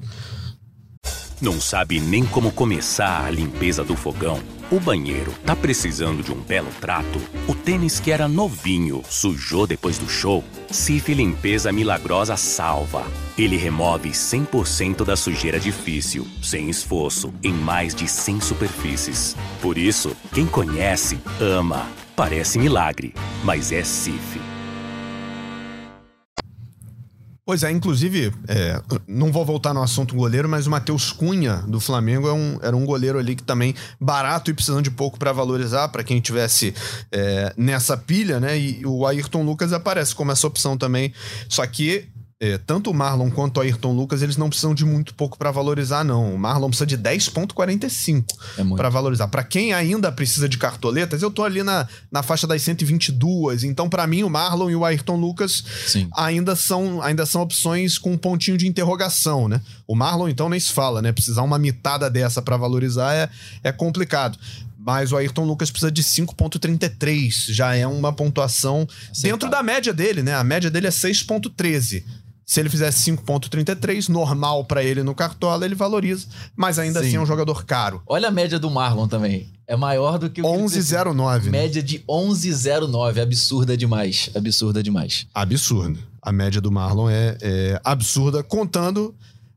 Não 1.42 1.60
sabe 1.60 2.00
nem 2.00 2.26
como 2.26 2.50
começar 2.50 3.26
a 3.26 3.30
limpeza 3.30 3.84
do 3.84 3.96
fogão? 3.96 4.40
O 4.72 4.80
banheiro 4.80 5.34
tá 5.46 5.54
precisando 5.54 6.24
de 6.24 6.32
um 6.32 6.40
belo 6.40 6.70
trato? 6.80 7.22
O 7.48 7.54
tênis 7.54 8.00
que 8.00 8.10
era 8.10 8.28
novinho 8.28 9.04
sujou 9.10 9.68
depois 9.68 9.98
do 9.98 10.10
show? 10.10 10.44
Cif 10.72 11.14
Limpeza 11.14 11.74
Milagrosa 11.74 12.38
salva. 12.38 13.04
Ele 13.38 13.58
remove 13.58 14.10
100% 14.10 15.04
da 15.04 15.18
sujeira 15.18 15.60
difícil, 15.60 16.26
sem 16.42 16.70
esforço, 16.70 17.34
em 17.44 17.54
mais 17.54 17.94
de 17.94 18.08
100 18.08 18.40
superfícies. 18.40 19.36
Por 19.62 19.78
isso, 19.78 20.16
quem 20.34 20.46
conhece, 20.46 21.20
ama. 21.40 21.86
Parece 22.16 22.58
milagre, 22.58 23.14
mas 23.44 23.74
é 23.74 23.84
Cif. 23.84 24.55
Pois 27.48 27.62
é, 27.62 27.70
inclusive, 27.70 28.34
é, 28.48 28.82
não 29.08 29.32
vou 29.32 29.46
voltar 29.46 29.72
no 29.72 29.84
assunto 29.84 30.16
goleiro, 30.16 30.50
mas 30.50 30.66
o 30.66 30.72
Matheus 30.72 31.12
Cunha 31.12 31.58
do 31.68 31.80
Flamengo 31.80 32.28
é 32.28 32.34
um- 32.34 32.58
era 32.60 32.76
um 32.76 32.84
goleiro 32.84 33.20
ali 33.20 33.36
que 33.36 33.44
também 33.44 33.76
barato 34.02 34.50
e 34.50 34.54
precisando 34.54 34.82
de 34.82 34.90
pouco 34.90 35.20
pra 35.20 35.32
valorizar, 35.32 35.90
pra 35.90 36.04
quem 36.04 36.20
tivesse 36.20 36.74
é, 37.12 37.54
nessa 37.56 37.96
pilha, 37.96 38.40
né? 38.40 38.58
E 38.58 38.84
o 38.84 39.06
Ayrton 39.06 39.44
Lucas 39.44 39.72
aparece 39.74 40.16
como 40.16 40.32
essa 40.32 40.48
opção 40.48 40.76
também. 40.76 41.14
Só 41.48 41.64
que 41.68 42.08
é, 42.46 42.58
tanto 42.60 42.92
o 42.92 42.94
Marlon 42.94 43.32
quanto 43.32 43.58
o 43.58 43.62
Ayrton 43.62 43.94
Lucas, 43.94 44.22
eles 44.22 44.38
não 44.38 44.50
precisam 44.50 44.76
de 44.76 44.86
muito 44.86 45.16
pouco 45.16 45.38
pra 45.38 45.50
valorizar, 45.50 46.04
não. 46.04 46.36
O 46.36 46.38
Marlon 46.38 46.68
precisa 46.70 46.86
de 46.86 46.98
10,45 46.98 48.26
É. 48.58 48.76
Pra 48.76 48.90
valorizar. 48.90 49.28
Pra 49.28 49.44
quem 49.44 49.74
ainda 49.74 50.12
precisa 50.12 50.48
de 50.48 50.58
cartoletas, 50.58 51.22
eu 51.22 51.32
tô 51.32 51.44
ali 51.44 51.64
na, 51.64 51.88
na 52.12 52.22
faixa 52.22 52.46
das 52.46 52.62
122. 52.62 53.64
Então, 53.64 53.90
pra 53.90 54.06
mim, 54.06 54.24
o 54.24 54.30
Marlon 54.30 54.70
e 54.70 54.76
o 54.76 54.86
Ayrton 54.86 55.16
Lucas 55.16 55.64
Sim. 55.88 56.08
ainda 56.16 56.56
são, 56.56 57.02
ainda 57.02 57.26
são 57.26 57.42
opções 57.42 57.98
com 57.98 58.14
um 58.14 58.18
pontinho 58.18 58.58
de 58.58 58.68
interrogação, 58.68 59.48
né? 59.48 59.62
O 59.88 59.96
Marlon, 59.96 60.30
então, 60.30 60.48
nem 60.48 60.60
se 60.60 60.72
fala, 60.72 61.02
né? 61.02 61.12
Precisar 61.12 61.42
uma 61.42 61.58
mitada 61.58 62.10
dessa 62.10 62.42
pra 62.42 62.58
valorizar 62.58 63.14
é, 63.14 63.30
é 63.64 63.72
complicado. 63.72 64.38
Mas 64.86 65.12
o 65.12 65.18
Ayrton 65.18 65.46
Lucas 65.46 65.72
precisa 65.72 65.92
de 65.92 66.04
5,33. 66.04 67.52
Já 67.52 67.76
é 67.76 67.88
uma 67.88 68.14
pontuação 68.14 68.88
dentro 69.20 69.50
da 69.50 69.64
média 69.64 69.92
dele, 69.92 70.22
né? 70.22 70.36
A 70.36 70.44
média 70.44 70.70
dele 70.70 70.86
é 70.86 70.92
6,13. 70.92 72.04
Se 72.46 72.60
ele 72.60 72.70
fizesse 72.70 73.12
5,33, 73.12 74.08
normal 74.08 74.64
pra 74.66 74.84
ele 74.84 75.02
no 75.02 75.16
Cartola, 75.16 75.66
ele 75.66 75.74
valoriza. 75.74 76.28
Mas 76.56 76.78
ainda 76.78 77.02
Sim. 77.02 77.08
assim 77.08 77.16
é 77.18 77.20
um 77.20 77.26
jogador 77.26 77.66
caro. 77.66 78.02
Olha 78.06 78.28
a 78.28 78.32
média 78.32 78.60
do 78.60 78.70
Marlon 78.70 79.08
também. 79.08 79.50
É 79.68 79.76
maior 79.76 80.20
do 80.20 80.30
que 80.30 80.42
o. 80.42 80.46
11,09. 80.46 81.46
né? 81.46 81.50
Média 81.50 81.82
de 81.82 82.00
11,09. 82.08 83.22
Absurda 83.22 83.76
demais. 83.76 84.30
Absurda 84.36 84.84
demais. 84.84 85.26
absurdo. 85.34 86.00
A 86.22 86.32
média 86.32 86.62
do 86.62 86.72
Marlon 86.72 87.10
é, 87.10 87.38
é 87.42 87.82
absurda, 87.84 88.44
contando 88.44 89.14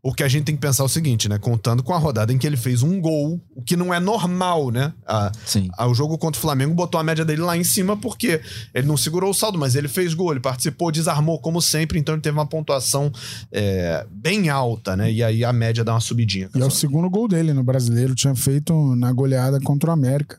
o 0.09 0.15
que 0.15 0.23
a 0.23 0.29
gente 0.29 0.45
tem 0.45 0.55
que 0.55 0.61
pensar 0.61 0.83
é 0.83 0.87
o 0.87 0.89
seguinte, 0.89 1.29
né? 1.29 1.39
Contando 1.39 1.83
com 1.83 1.93
a 1.93 1.99
rodada 1.99 2.33
em 2.33 2.39
que 2.39 2.47
ele 2.47 2.57
fez 2.57 2.83
um 2.83 3.01
gol, 3.01 3.41
o 3.55 3.63
que 3.63 3.77
não 3.77 3.93
é 3.93 4.01
normal, 4.01 4.71
né? 4.71 4.93
A- 5.07 5.31
Sim. 5.45 5.69
a- 5.77 5.87
o 5.87 5.95
jogo 5.95 6.17
contra 6.19 6.39
o 6.39 6.41
Flamengo 6.41 6.75
botou 6.75 7.01
a 7.01 7.05
média 7.05 7.25
dele 7.25 7.43
lá 7.43 7.57
em 7.57 7.65
cima 7.65 7.97
porque 7.97 8.41
ele 8.75 8.87
não 8.87 8.97
segurou 8.97 9.31
o 9.31 9.35
saldo, 9.35 9.59
mas 9.59 9.75
ele 9.75 9.89
fez 9.89 10.15
gol, 10.15 10.31
ele 10.33 10.41
participou, 10.41 10.91
desarmou 10.91 11.39
como 11.41 11.61
sempre, 11.61 11.99
então 11.99 12.15
ele 12.15 12.23
teve 12.23 12.37
uma 12.37 12.47
pontuação 12.47 13.13
é, 13.53 14.07
bem 14.11 14.49
alta, 14.49 14.97
né? 14.97 15.11
E 15.13 15.23
aí 15.23 15.45
a 15.45 15.53
média 15.53 15.85
dá 15.85 15.93
uma 15.95 16.01
subidinha. 16.01 16.49
E 16.55 16.61
é 16.61 16.65
o 16.65 16.71
segundo 16.71 17.09
gol 17.11 17.29
dele 17.29 17.53
no 17.53 17.63
brasileiro, 17.63 18.15
tinha 18.15 18.35
feito 18.35 18.95
na 18.97 19.13
goleada 19.13 19.61
contra 19.61 19.91
o 19.91 19.93
América. 19.93 20.39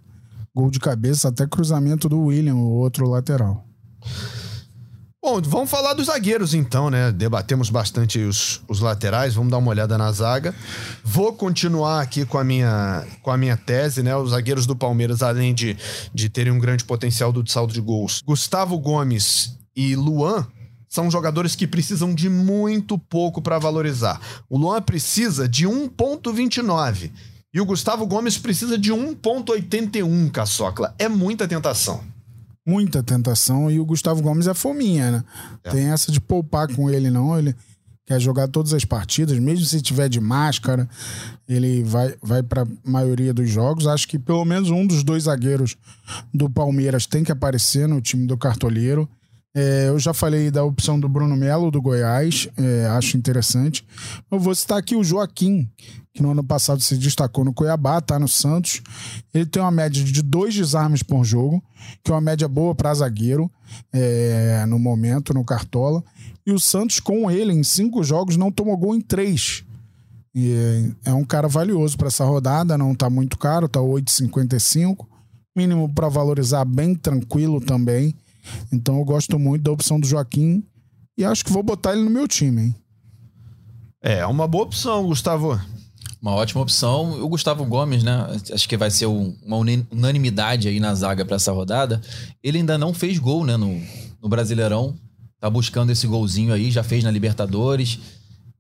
Gol 0.56 0.72
de 0.72 0.80
cabeça, 0.80 1.28
até 1.30 1.46
cruzamento 1.46 2.10
do 2.10 2.20
William, 2.22 2.56
o 2.56 2.72
outro 2.72 3.08
lateral. 3.08 3.64
Bom, 5.22 5.42
vamos 5.42 5.70
falar 5.70 5.94
dos 5.94 6.06
zagueiros 6.06 6.54
então, 6.54 6.90
né? 6.90 7.12
Debatemos 7.12 7.70
bastante 7.70 8.20
os, 8.20 8.62
os 8.70 8.80
laterais, 8.80 9.34
vamos 9.34 9.52
dar 9.52 9.58
uma 9.58 9.70
olhada 9.70 9.98
na 9.98 10.10
zaga. 10.14 10.56
Vou 11.04 11.34
continuar 11.34 12.02
aqui 12.02 12.26
com 12.26 12.38
a 12.38 12.44
minha, 12.44 13.06
com 13.22 13.30
a 13.30 13.38
minha 13.38 13.58
tese, 13.58 14.02
né? 14.02 14.16
Os 14.16 14.30
zagueiros 14.30 14.66
do 14.66 14.78
Palmeiras, 14.78 15.22
além 15.22 15.54
de, 15.54 15.76
de 16.14 16.30
terem 16.30 16.54
um 16.54 16.60
grande 16.60 16.86
potencial 16.86 17.34
do 17.34 17.46
saldo 17.50 17.74
de 17.74 17.82
gols, 17.82 18.22
Gustavo 18.26 18.80
Gomes 18.80 19.58
e 19.76 19.94
Luan 19.94 20.48
são 20.88 21.12
jogadores 21.12 21.54
que 21.54 21.68
precisam 21.68 22.16
de 22.16 22.30
muito 22.30 22.98
pouco 22.98 23.42
para 23.42 23.60
valorizar. 23.60 24.20
O 24.50 24.58
Luan 24.58 24.82
precisa 24.82 25.50
de 25.50 25.68
1,29 25.68 27.12
e 27.54 27.60
o 27.60 27.66
Gustavo 27.66 28.08
Gomes 28.08 28.38
precisa 28.38 28.78
de 28.78 28.94
1,81, 28.94 30.32
caçocla. 30.32 30.96
É 30.98 31.10
muita 31.10 31.46
tentação. 31.46 32.04
Muita 32.66 33.02
tentação. 33.02 33.70
E 33.70 33.80
o 33.80 33.86
Gustavo 33.86 34.22
Gomes 34.22 34.48
é 34.48 34.54
fominha, 34.54 35.12
né? 35.12 35.24
Tem 35.72 35.86
essa 35.86 36.12
de 36.12 36.20
poupar 36.20 36.74
com 36.74 36.90
ele, 36.90 37.10
não. 37.10 37.38
Ele 37.38 37.56
quer 38.10 38.20
jogar 38.20 38.48
todas 38.48 38.74
as 38.74 38.84
partidas, 38.84 39.38
mesmo 39.38 39.64
se 39.64 39.80
tiver 39.84 40.10
de 40.10 40.20
máscara, 40.20 40.90
ele 41.48 41.84
vai, 41.84 42.16
vai 42.20 42.42
para 42.42 42.66
maioria 42.84 43.32
dos 43.32 43.48
jogos. 43.48 43.86
Acho 43.86 44.08
que 44.08 44.18
pelo 44.18 44.44
menos 44.44 44.72
um 44.72 44.88
dos 44.88 45.04
dois 45.04 45.24
zagueiros 45.24 45.78
do 46.34 46.50
Palmeiras 46.50 47.06
tem 47.06 47.24
que 47.24 47.32
aparecer 47.32 47.88
no 47.88 48.02
time 48.02 48.26
do 48.26 48.36
cartoleiro. 48.36 49.08
É, 49.56 49.90
eu 49.90 49.98
já 49.98 50.14
falei 50.14 50.52
da 50.52 50.64
opção 50.64 51.00
do 51.00 51.10
Bruno 51.10 51.36
Melo, 51.36 51.72
do 51.72 51.82
Goiás, 51.82 52.48
é, 52.56 52.86
acho 52.88 53.18
interessante. 53.18 53.86
Eu 54.30 54.40
vou 54.40 54.54
citar 54.54 54.78
aqui 54.78 54.96
o 54.96 55.04
Joaquim, 55.04 55.68
que 56.14 56.22
no 56.22 56.32
ano 56.32 56.44
passado 56.44 56.82
se 56.82 56.96
destacou 56.98 57.44
no 57.44 57.54
Cuiabá, 57.54 58.00
tá 58.00 58.20
no 58.20 58.28
Santos. 58.28 58.82
Ele 59.34 59.46
tem 59.46 59.62
uma 59.62 59.72
média 59.72 60.04
de 60.04 60.22
dois 60.22 60.54
desarmes 60.54 61.02
por 61.02 61.24
jogo, 61.24 61.64
que 62.04 62.12
é 62.12 62.14
uma 62.14 62.22
média 62.22 62.48
boa 62.48 62.76
para 62.76 62.94
zagueiro 62.94 63.50
é, 63.92 64.66
no 64.68 64.78
momento, 64.78 65.34
no 65.34 65.44
Cartola. 65.44 66.04
E 66.46 66.52
o 66.52 66.60
Santos, 66.60 67.00
com 67.00 67.30
ele, 67.30 67.52
em 67.52 67.64
cinco 67.64 68.04
jogos, 68.04 68.38
não 68.38 68.52
tomou 68.52 68.78
gol 68.78 68.96
em 68.96 69.02
três. 69.02 69.64
E 70.34 70.94
é 71.04 71.14
um 71.14 71.26
cara 71.26 71.48
valioso 71.48 71.98
para 71.98 72.08
essa 72.08 72.24
rodada, 72.24 72.78
não 72.78 72.94
tá 72.94 73.10
muito 73.10 73.38
caro, 73.38 73.68
tá 73.68 73.80
8,55. 73.80 75.08
Mínimo 75.56 75.92
para 75.94 76.08
valorizar 76.08 76.64
bem 76.66 76.94
tranquilo 76.94 77.60
também. 77.60 78.16
Então 78.72 78.98
eu 78.98 79.06
gosto 79.06 79.38
muito 79.38 79.64
da 79.64 79.72
opção 79.72 80.00
do 80.00 80.08
Joaquim 80.08 80.64
e 81.18 81.26
acho 81.26 81.44
que 81.44 81.52
vou 81.52 81.64
botar 81.64 81.94
ele 81.94 82.04
no 82.04 82.10
meu 82.10 82.28
time, 82.28 82.62
hein? 82.62 82.76
É, 84.02 84.26
uma 84.26 84.48
boa 84.48 84.64
opção, 84.64 85.06
Gustavo. 85.06 85.60
Uma 86.22 86.32
ótima 86.32 86.62
opção. 86.62 87.22
O 87.22 87.28
Gustavo 87.30 87.66
Gomes, 87.66 88.04
né? 88.04 88.28
Acho 88.54 88.68
que 88.68 88.78
vai 88.78 88.90
ser 88.92 89.06
uma 89.06 89.58
unanimidade 89.92 90.68
aí 90.68 90.80
na 90.80 90.94
zaga 90.96 91.26
para 91.26 91.36
essa 91.36 91.52
rodada. 91.52 92.02
Ele 92.44 92.60
ainda 92.60 92.78
não 92.78 92.94
fez 92.94 93.18
gol, 93.18 93.46
né? 93.46 93.58
No, 93.58 93.82
no 94.22 94.30
Brasileirão. 94.30 94.96
Tá 95.40 95.50
buscando 95.50 95.92
esse 95.92 96.06
golzinho 96.08 96.54
aí, 96.54 96.72
já 96.72 96.84
fez 96.84 97.04
na 97.04 97.12
Libertadores. 97.12 98.00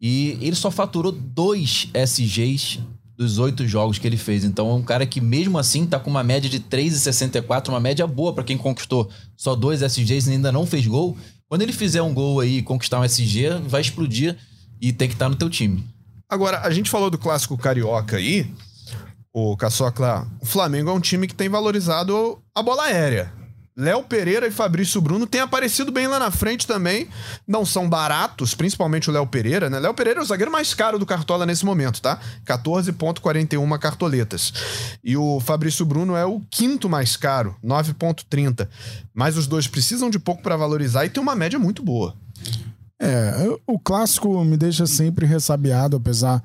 E 0.02 0.38
ele 0.42 0.56
só 0.56 0.72
faturou 0.72 1.12
dois 1.12 1.90
SGs 1.94 2.80
dos 3.20 3.38
oito 3.38 3.68
jogos 3.68 4.00
que 4.00 4.08
ele 4.08 4.16
fez. 4.16 4.46
Então 4.46 4.72
é 4.72 4.74
um 4.74 4.82
cara 4.82 5.06
que, 5.06 5.20
mesmo 5.20 5.58
assim, 5.58 5.86
tá 5.86 6.00
com 6.00 6.10
uma 6.10 6.24
média 6.24 6.50
de 6.50 6.58
3,64, 6.58 7.68
uma 7.68 7.80
média 7.80 8.08
boa 8.08 8.34
para 8.34 8.46
quem 8.46 8.58
conquistou 8.58 9.10
só 9.36 9.58
dois 9.58 9.82
SGs 9.82 10.30
e 10.30 10.32
ainda 10.32 10.54
não 10.54 10.66
fez 10.66 10.88
gol. 10.88 11.18
Quando 11.50 11.64
ele 11.64 11.74
fizer 11.74 12.02
um 12.02 12.14
gol 12.14 12.40
aí 12.40 12.60
e 12.60 12.64
conquistar 12.64 12.98
um 12.98 13.04
SG, 13.04 13.60
vai 13.68 13.82
explodir 13.82 14.38
e 14.80 14.94
tem 14.94 15.10
que 15.10 15.16
estar 15.16 15.26
tá 15.26 15.30
no 15.30 15.36
teu 15.36 15.50
time. 15.50 15.86
Agora, 16.30 16.62
a 16.62 16.72
gente 16.72 16.90
falou 16.90 17.10
do 17.10 17.18
clássico 17.18 17.58
carioca 17.58 18.16
aí. 18.16 18.50
O 19.34 19.58
Caçocla, 19.58 20.26
o 20.40 20.46
Flamengo 20.46 20.90
é 20.90 20.94
um 20.94 21.02
time 21.02 21.28
que 21.28 21.36
tem 21.36 21.50
valorizado 21.50 22.42
a 22.56 22.64
bola 22.64 22.84
aérea. 22.84 23.34
Léo 23.80 24.04
Pereira 24.04 24.46
e 24.46 24.52
Fabrício 24.52 25.00
Bruno 25.00 25.26
têm 25.26 25.40
aparecido 25.40 25.90
bem 25.90 26.06
lá 26.06 26.20
na 26.20 26.30
frente 26.30 26.68
também. 26.68 27.08
Não 27.48 27.66
são 27.66 27.88
baratos, 27.88 28.54
principalmente 28.54 29.10
o 29.10 29.14
Léo 29.14 29.26
Pereira, 29.26 29.70
né? 29.70 29.80
Léo 29.80 29.94
Pereira 29.94 30.20
é 30.20 30.22
o 30.24 30.26
zagueiro 30.26 30.52
mais 30.52 30.74
caro 30.74 31.00
do 31.00 31.06
Cartola 31.06 31.46
nesse 31.46 31.66
momento, 31.66 32.02
tá? 32.02 32.20
14,41 32.46 33.80
cartoletas. 33.80 34.52
E 35.02 35.16
o 35.16 35.40
Fabrício 35.40 35.86
Bruno 35.86 36.14
é 36.14 36.26
o 36.26 36.42
quinto 36.52 36.90
mais 36.90 37.16
caro, 37.16 37.56
9,30. 37.64 38.68
Mas 39.14 39.38
os 39.38 39.48
dois 39.48 39.66
precisam 39.66 40.10
de 40.10 40.20
pouco 40.20 40.44
para 40.44 40.58
valorizar 40.58 41.06
e 41.06 41.10
tem 41.10 41.24
uma 41.24 41.34
média 41.34 41.58
muito 41.58 41.82
boa. 41.82 42.14
É, 43.02 43.34
o 43.66 43.80
clássico 43.80 44.44
me 44.44 44.58
deixa 44.58 44.86
sempre 44.86 45.26
ressabiado, 45.26 45.96
apesar 45.96 46.44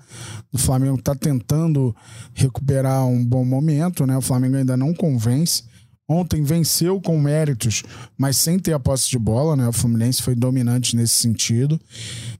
do 0.53 0.59
Flamengo 0.59 1.01
estar 1.01 1.17
tá 1.17 1.21
tentando 1.21 1.95
recuperar 2.33 3.05
um 3.07 3.25
bom 3.25 3.45
momento, 3.45 4.07
né? 4.07 4.17
O 4.17 4.23
Flamengo 4.23 4.57
ainda 4.57 4.77
não 4.77 4.95
convence. 4.95 5.65
Ontem 6.09 6.43
venceu 6.43 7.01
com 7.01 7.19
méritos, 7.19 7.83
mas 8.17 8.37
sem 8.37 8.59
ter 8.59 8.75
a 8.75 8.79
posse 8.79 9.09
de 9.09 9.19
bola, 9.19 9.57
né? 9.57 9.67
O 9.67 9.73
Fluminense 9.73 10.23
foi 10.23 10.35
dominante 10.35 10.95
nesse 10.95 11.15
sentido. 11.15 11.81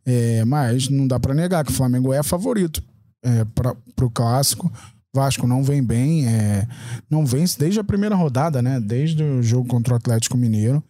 É, 0.05 0.45
mas 0.45 0.89
não 0.89 1.07
dá 1.07 1.19
para 1.19 1.35
negar 1.35 1.65
que 1.65 1.73
o 1.73 1.75
Flamengo 1.75 2.13
é 2.13 2.23
favorito 2.23 2.83
é, 3.25 3.45
para 3.45 4.05
o 4.05 4.11
clássico. 4.11 4.71
Vasco 5.15 5.47
não 5.47 5.63
vem 5.63 5.83
bem, 5.83 6.27
é, 6.27 6.67
não 7.09 7.25
vence 7.25 7.59
desde 7.59 7.79
a 7.79 7.85
primeira 7.85 8.17
rodada, 8.17 8.61
né? 8.61 8.81
Desde 8.81 9.23
o 9.23 9.43
jogo 9.43 9.69
contra 9.69 9.95
o 9.95 9.97
Atlético 9.97 10.37
Mineiro. 10.37 10.83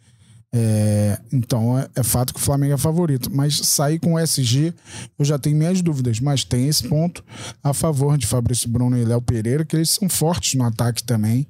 É, 0.56 1.18
então 1.32 1.76
é, 1.76 1.88
é, 1.96 2.02
fato 2.04 2.32
que 2.32 2.40
o 2.40 2.42
Flamengo 2.42 2.74
é 2.74 2.78
favorito. 2.78 3.30
Mas 3.32 3.56
sair 3.58 3.98
com 3.98 4.14
o 4.14 4.18
SG, 4.18 4.72
eu 5.18 5.24
já 5.24 5.38
tenho 5.38 5.56
minhas 5.56 5.82
dúvidas. 5.82 6.20
Mas 6.20 6.42
tem 6.42 6.68
esse 6.68 6.88
ponto 6.88 7.22
a 7.62 7.74
favor 7.74 8.16
de 8.16 8.26
Fabrício 8.26 8.68
Bruno 8.68 8.96
e 8.96 9.04
Léo 9.04 9.20
Pereira, 9.20 9.64
que 9.64 9.76
eles 9.76 9.90
são 9.90 10.08
fortes 10.08 10.54
no 10.54 10.64
ataque 10.64 11.04
também. 11.04 11.46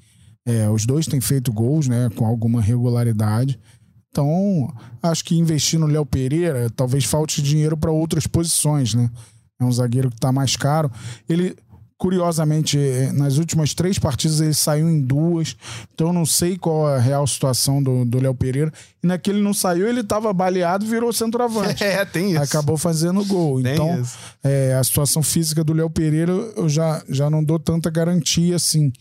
É, 0.47 0.69
os 0.69 0.85
dois 0.85 1.07
têm 1.07 1.21
feito 1.21 1.53
gols, 1.53 1.89
né, 1.89 2.11
com 2.15 2.27
alguma 2.27 2.61
regularidade. 2.61 3.59
Então, 4.11 4.73
acho 5.03 5.25
que 5.25 5.37
investir 5.37 5.79
no 5.79 5.87
Léo 5.87 6.07
Pereira 6.07 6.71
talvez 6.71 7.05
falte 7.05 7.43
dinheiro 7.43 7.77
para 7.77 7.91
outras 7.91 8.27
posições, 8.27 8.95
né? 8.95 9.11
É 9.61 9.65
um 9.65 9.73
zagueiro 9.73 10.09
que 10.11 10.17
está 10.17 10.31
mais 10.31 10.55
caro. 10.57 10.91
Ele 11.29 11.57
Curiosamente, 11.97 12.77
eh, 12.77 13.13
nas 13.13 13.39
últimas 13.39 13.73
três 13.73 13.99
partidas 13.99 14.41
ele 14.41 14.53
saiu 14.53 14.91
em 14.91 15.01
duas. 15.01 15.57
Então 15.95 16.09
eu 16.09 16.13
não 16.13 16.27
sei 16.27 16.59
qual 16.59 16.87
a 16.87 16.99
real 16.99 17.27
situação 17.27 17.83
do 17.83 18.21
Léo 18.21 18.35
Pereira. 18.35 18.73
E 19.03 19.07
naquele 19.07 19.41
não 19.41 19.55
saiu, 19.55 19.87
ele 19.89 20.01
estava 20.01 20.33
baleado 20.33 20.85
virou 20.87 21.13
centroavante. 21.13 21.85
É, 21.95 22.05
tem 22.05 22.33
isso. 22.33 22.43
Acabou 22.43 22.77
fazendo 22.77 23.25
gol. 23.25 23.63
Tem 23.63 23.75
então, 23.75 24.03
é, 24.43 24.75
a 24.75 24.83
situação 24.83 25.23
física 25.23 25.63
do 25.63 25.73
Léo 25.73 25.89
Pereira, 25.89 26.33
eu 26.33 26.69
já, 26.69 27.03
já 27.09 27.31
não 27.31 27.45
dou 27.45 27.59
tanta 27.59 27.91
garantia 27.91 28.57
assim 28.57 28.93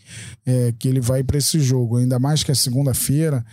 é, 0.46 0.74
que 0.78 0.88
ele 0.88 1.00
vai 1.00 1.24
para 1.24 1.38
esse 1.38 1.60
jogo. 1.60 1.98
Ainda 1.98 2.20
mais 2.20 2.44
que 2.44 2.52
é 2.52 2.56
segunda-feira 2.56 3.44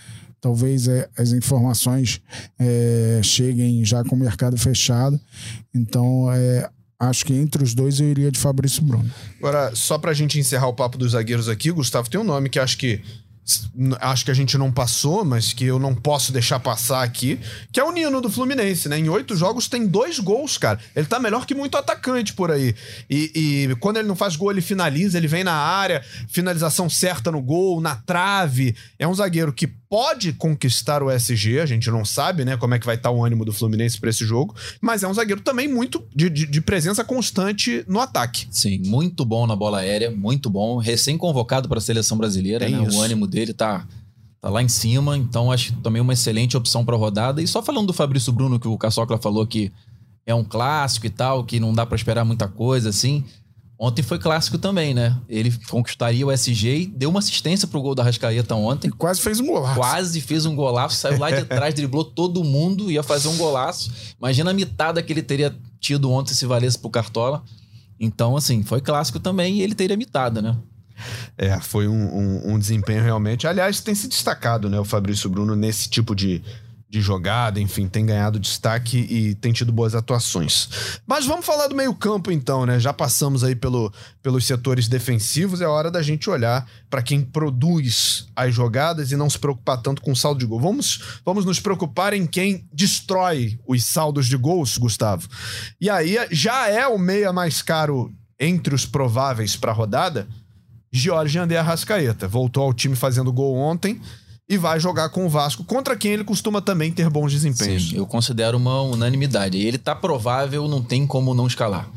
talvez 0.41 0.89
é, 0.89 1.09
as 1.17 1.33
informações 1.33 2.21
é, 2.59 3.21
cheguem 3.23 3.85
já 3.85 4.03
com 4.03 4.17
o 4.17 4.19
mercado 4.19 4.57
fechado. 4.57 5.21
Então, 5.75 6.33
é, 6.33 6.69
Acho 7.01 7.25
que 7.25 7.33
entre 7.33 7.65
os 7.65 7.73
dois 7.73 7.99
eu 7.99 8.07
iria 8.07 8.31
de 8.31 8.39
Fabrício 8.39 8.83
Bruno. 8.83 9.11
Agora, 9.39 9.75
só 9.75 9.97
pra 9.97 10.13
gente 10.13 10.39
encerrar 10.39 10.69
o 10.69 10.75
papo 10.75 10.99
dos 10.99 11.13
zagueiros 11.13 11.49
aqui, 11.49 11.71
Gustavo, 11.71 12.11
tem 12.11 12.21
um 12.21 12.25
nome 12.25 12.51
que 12.51 12.59
acho 12.59 12.77
que 12.77 13.01
acho 14.01 14.25
que 14.25 14.31
a 14.31 14.35
gente 14.35 14.57
não 14.57 14.71
passou, 14.71 15.25
mas 15.25 15.53
que 15.53 15.65
eu 15.65 15.79
não 15.79 15.95
posso 15.95 16.31
deixar 16.31 16.61
passar 16.61 17.03
aqui, 17.03 17.41
que 17.73 17.81
é 17.81 17.85
o 17.85 17.91
Nino 17.91 18.21
do 18.21 18.31
Fluminense, 18.31 18.89
né? 18.89 18.99
Em 18.99 19.09
oito 19.09 19.35
jogos 19.35 19.67
tem 19.67 19.87
dois 19.87 20.19
gols, 20.19 20.57
cara. 20.57 20.79
Ele 20.95 21.07
tá 21.07 21.19
melhor 21.19 21.47
que 21.47 21.55
muito 21.55 21.77
atacante 21.77 22.33
por 22.33 22.51
aí. 22.51 22.75
E, 23.09 23.33
e, 23.71 23.77
quando 23.77 23.97
ele 23.97 24.07
não 24.07 24.15
faz 24.15 24.37
gol, 24.37 24.53
ele 24.53 24.61
finaliza, 24.61 25.17
ele 25.17 25.27
vem 25.27 25.43
na 25.43 25.55
área, 25.55 26.05
finalização 26.29 26.89
certa 26.89 27.33
no 27.33 27.41
gol, 27.41 27.81
na 27.81 27.97
trave. 27.97 28.77
É 28.99 29.09
um 29.09 29.15
zagueiro 29.15 29.53
que 29.53 29.80
pode 29.91 30.33
conquistar 30.33 31.03
o 31.03 31.11
SG, 31.11 31.59
a 31.59 31.67
gente 31.67 31.91
não 31.91 32.05
sabe, 32.05 32.45
né, 32.45 32.57
como 32.57 32.73
é 32.73 32.79
que 32.79 32.87
vai 32.87 32.95
estar 32.95 33.09
tá 33.09 33.15
o 33.15 33.25
ânimo 33.25 33.45
do 33.45 33.53
Fluminense 33.53 33.99
para 33.99 34.09
esse 34.09 34.25
jogo, 34.25 34.55
mas 34.81 35.03
é 35.03 35.09
um 35.09 35.13
zagueiro 35.13 35.41
também 35.41 35.67
muito 35.67 36.05
de, 36.15 36.31
de, 36.31 36.47
de, 36.47 36.61
presença 36.61 37.03
constante 37.03 37.85
no 37.89 37.99
ataque. 37.99 38.47
Sim, 38.53 38.81
muito 38.87 39.25
bom 39.25 39.49
na 39.49 39.57
bola 39.57 39.79
aérea, 39.79 40.09
muito 40.09 40.49
bom, 40.49 40.77
recém-convocado 40.77 41.69
para 41.69 41.79
a 41.79 41.81
seleção 41.81 42.17
brasileira, 42.17 42.69
né? 42.69 42.79
o 42.89 43.01
ânimo 43.01 43.27
dele 43.27 43.53
tá, 43.53 43.85
tá 44.41 44.49
lá 44.49 44.63
em 44.63 44.69
cima, 44.69 45.19
então 45.19 45.51
acho 45.51 45.73
também 45.79 46.01
uma 46.01 46.13
excelente 46.13 46.57
opção 46.57 46.85
para 46.85 46.95
a 46.95 46.99
rodada. 46.99 47.43
E 47.43 47.49
só 47.49 47.61
falando 47.61 47.89
do 47.89 47.93
Fabrício 47.93 48.33
Bruno, 48.33 48.61
que 48.61 48.69
o 48.69 48.79
Caçocla 48.79 49.19
falou 49.19 49.45
que 49.45 49.73
é 50.25 50.33
um 50.33 50.45
clássico 50.45 51.07
e 51.07 51.11
tal, 51.11 51.43
que 51.43 51.59
não 51.59 51.73
dá 51.73 51.85
para 51.85 51.97
esperar 51.97 52.25
muita 52.25 52.47
coisa 52.47 52.91
assim. 52.91 53.25
Ontem 53.83 54.03
foi 54.03 54.19
clássico 54.19 54.59
também, 54.59 54.93
né? 54.93 55.17
Ele 55.27 55.51
conquistaria 55.71 56.27
o 56.27 56.31
SG 56.31 56.83
e 56.83 56.87
deu 56.87 57.09
uma 57.09 57.19
assistência 57.19 57.67
pro 57.67 57.81
gol 57.81 57.95
da 57.95 58.03
Rascaeta 58.03 58.55
ontem. 58.55 58.89
E 58.89 58.91
quase 58.91 59.23
fez 59.23 59.41
um 59.41 59.47
golaço. 59.47 59.75
Quase 59.75 60.21
fez 60.21 60.45
um 60.45 60.55
golaço, 60.55 60.97
saiu 60.97 61.19
lá 61.19 61.31
de 61.31 61.47
trás, 61.47 61.73
driblou 61.73 62.05
todo 62.05 62.45
mundo, 62.45 62.91
ia 62.91 63.03
fazer 63.03 63.29
um 63.29 63.39
golaço. 63.39 63.91
Imagina 64.19 64.51
a 64.51 64.53
mitada 64.53 65.03
que 65.03 65.11
ele 65.11 65.23
teria 65.23 65.57
tido 65.81 66.11
ontem 66.11 66.35
se 66.35 66.45
valesse 66.45 66.79
pro 66.79 66.91
Cartola. 66.91 67.43
Então, 67.99 68.37
assim, 68.37 68.63
foi 68.63 68.83
clássico 68.83 69.19
também 69.19 69.57
e 69.57 69.63
ele 69.63 69.75
teria 69.75 69.97
mitada, 69.97 70.43
né? 70.43 70.55
É, 71.39 71.59
foi 71.59 71.89
um, 71.89 71.95
um, 71.95 72.53
um 72.53 72.59
desempenho 72.59 73.03
realmente. 73.03 73.47
Aliás, 73.47 73.81
tem 73.81 73.95
se 73.95 74.09
destacado, 74.09 74.69
né, 74.69 74.79
o 74.79 74.85
Fabrício 74.85 75.31
Bruno 75.31 75.57
nesse 75.57 75.89
tipo 75.89 76.15
de, 76.15 76.43
de 76.91 77.01
jogada, 77.01 77.61
enfim, 77.61 77.87
tem 77.87 78.05
ganhado 78.05 78.41
destaque 78.41 78.99
e 78.99 79.37
tem 79.37 79.53
tido 79.53 79.71
boas 79.71 79.95
atuações. 79.95 81.01
Mas 81.07 81.25
vamos 81.25 81.47
falar 81.47 81.69
do 81.69 81.77
meio-campo 81.77 82.33
então, 82.33 82.67
né? 82.67 82.81
Já 82.81 82.93
passamos 82.93 83.45
aí 83.45 83.55
pelo, 83.55 83.93
pelos 84.21 84.45
setores 84.45 84.89
defensivos, 84.89 85.61
é 85.61 85.69
hora 85.69 85.89
da 85.89 86.03
gente 86.03 86.29
olhar 86.29 86.67
para 86.91 87.01
quem 87.01 87.23
produz 87.23 88.27
as 88.35 88.53
jogadas 88.53 89.13
e 89.13 89.17
não 89.17 89.31
se 89.31 89.39
preocupar 89.39 89.81
tanto 89.81 90.03
com 90.03 90.11
o 90.11 90.17
saldo 90.17 90.41
de 90.41 90.47
gol. 90.47 90.59
Vamos, 90.59 91.21
vamos 91.25 91.45
nos 91.45 91.61
preocupar 91.61 92.13
em 92.13 92.27
quem 92.27 92.67
destrói 92.73 93.57
os 93.65 93.85
saldos 93.85 94.27
de 94.27 94.37
gols, 94.37 94.77
Gustavo. 94.77 95.29
E 95.81 95.89
aí 95.89 96.17
já 96.33 96.67
é 96.67 96.89
o 96.89 96.99
meia 96.99 97.33
mais 97.33 97.63
caro 97.63 98.13
entre 98.37 98.75
os 98.75 98.85
prováveis 98.85 99.55
para 99.55 99.71
a 99.71 99.75
rodada. 99.75 100.27
Jorge 100.91 101.39
André 101.39 101.57
Arrascaeta 101.57 102.27
voltou 102.27 102.65
ao 102.65 102.75
time 102.75 102.97
fazendo 102.97 103.33
gol 103.33 103.55
ontem 103.55 104.01
e 104.51 104.59
vai 104.59 104.81
jogar 104.81 105.11
com 105.11 105.25
o 105.25 105.29
Vasco, 105.29 105.63
contra 105.63 105.97
quem 105.97 106.11
ele 106.11 106.25
costuma 106.25 106.61
também 106.61 106.91
ter 106.91 107.09
bons 107.09 107.31
desempenhos. 107.31 107.91
Sim, 107.91 107.97
eu 107.97 108.05
considero 108.05 108.59
uma 108.59 108.83
unanimidade. 108.83 109.57
Ele 109.57 109.79
tá 109.79 109.95
provável, 109.95 110.67
não 110.67 110.83
tem 110.83 111.07
como 111.07 111.33
não 111.33 111.47
escalar. 111.47 111.89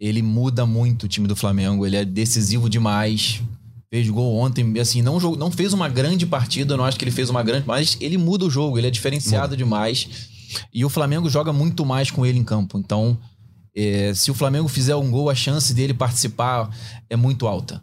Ele 0.00 0.20
muda 0.20 0.66
muito 0.66 1.04
o 1.04 1.08
time 1.08 1.28
do 1.28 1.36
Flamengo, 1.36 1.86
ele 1.86 1.94
é 1.94 2.04
decisivo 2.04 2.68
demais. 2.68 3.40
Fez 3.88 4.08
gol 4.08 4.36
ontem, 4.36 4.80
assim, 4.80 5.00
não, 5.00 5.20
não 5.20 5.48
fez 5.48 5.72
uma 5.72 5.88
grande 5.88 6.26
partida, 6.26 6.74
eu 6.74 6.76
não 6.76 6.84
acho 6.84 6.98
que 6.98 7.04
ele 7.04 7.12
fez 7.12 7.30
uma 7.30 7.42
grande, 7.44 7.68
mas 7.68 7.96
ele 8.00 8.18
muda 8.18 8.46
o 8.46 8.50
jogo, 8.50 8.78
ele 8.78 8.88
é 8.88 8.90
diferenciado 8.90 9.50
muda. 9.50 9.56
demais. 9.56 10.08
E 10.74 10.84
o 10.84 10.88
Flamengo 10.88 11.30
joga 11.30 11.52
muito 11.52 11.86
mais 11.86 12.10
com 12.10 12.26
ele 12.26 12.36
em 12.36 12.44
campo. 12.44 12.78
Então, 12.78 13.16
é, 13.76 14.12
se 14.12 14.28
o 14.28 14.34
Flamengo 14.34 14.66
fizer 14.66 14.96
um 14.96 15.08
gol, 15.08 15.30
a 15.30 15.36
chance 15.36 15.72
dele 15.72 15.94
participar 15.94 16.68
é 17.08 17.14
muito 17.14 17.46
alta. 17.46 17.80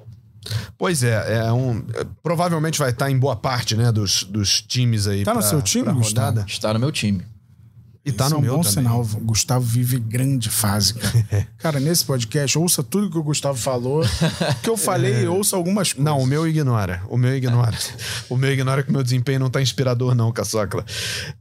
Pois 0.77 1.03
é, 1.03 1.37
é 1.37 1.51
um, 1.51 1.83
é, 1.93 2.05
provavelmente 2.23 2.79
vai 2.79 2.91
estar 2.91 3.11
em 3.11 3.17
boa 3.17 3.35
parte, 3.35 3.75
né, 3.75 3.91
dos, 3.91 4.23
dos 4.23 4.61
times 4.61 5.07
aí. 5.07 5.23
Tá 5.23 5.33
no 5.33 5.41
seu 5.41 5.61
time, 5.61 5.91
Gustavo? 5.91 6.43
Está 6.47 6.73
no 6.73 6.79
meu 6.79 6.91
time. 6.91 7.23
E 8.05 8.13
tá 8.13 8.25
Isso 8.25 8.33
no 8.33 8.37
é 8.37 8.39
um 8.39 8.43
meu 8.43 8.55
bom 8.55 8.61
também. 8.61 8.73
sinal. 8.73 9.01
O 9.01 9.19
Gustavo 9.19 9.65
vive 9.65 9.99
grande 9.99 10.49
fase, 10.49 10.93
cara. 10.93 11.47
cara, 11.59 11.79
nesse 11.79 12.05
podcast, 12.05 12.57
ouça 12.57 12.81
tudo 12.81 13.09
que 13.09 13.17
o 13.17 13.23
Gustavo 13.23 13.57
falou. 13.57 14.03
que 14.63 14.69
eu 14.69 14.77
falei, 14.77 15.27
ouça 15.27 15.57
algumas 15.57 15.91
coisas. 15.91 16.03
Não, 16.03 16.17
o 16.19 16.25
meu 16.25 16.47
ignora. 16.47 17.03
O 17.09 17.17
meu 17.17 17.35
ignora. 17.35 17.77
o 18.29 18.37
meu 18.37 18.51
ignora 18.51 18.83
que 18.83 18.89
o 18.89 18.93
meu 18.93 19.03
desempenho 19.03 19.39
não 19.39 19.49
tá 19.49 19.61
inspirador, 19.61 20.15
não, 20.15 20.31
Caçocla. 20.31 20.85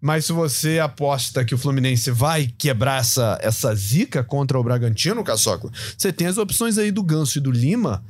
Mas 0.00 0.24
se 0.24 0.32
você 0.32 0.80
aposta 0.80 1.44
que 1.44 1.54
o 1.54 1.58
Fluminense 1.58 2.10
vai 2.10 2.52
quebrar 2.58 3.00
essa, 3.00 3.38
essa 3.40 3.72
zica 3.74 4.24
contra 4.24 4.58
o 4.58 4.64
Bragantino, 4.64 5.22
Caçocla, 5.22 5.70
você 5.96 6.12
tem 6.12 6.26
as 6.26 6.38
opções 6.38 6.76
aí 6.76 6.90
do 6.90 7.04
Ganso 7.04 7.38
e 7.38 7.40
do 7.40 7.52
Lima, 7.52 8.02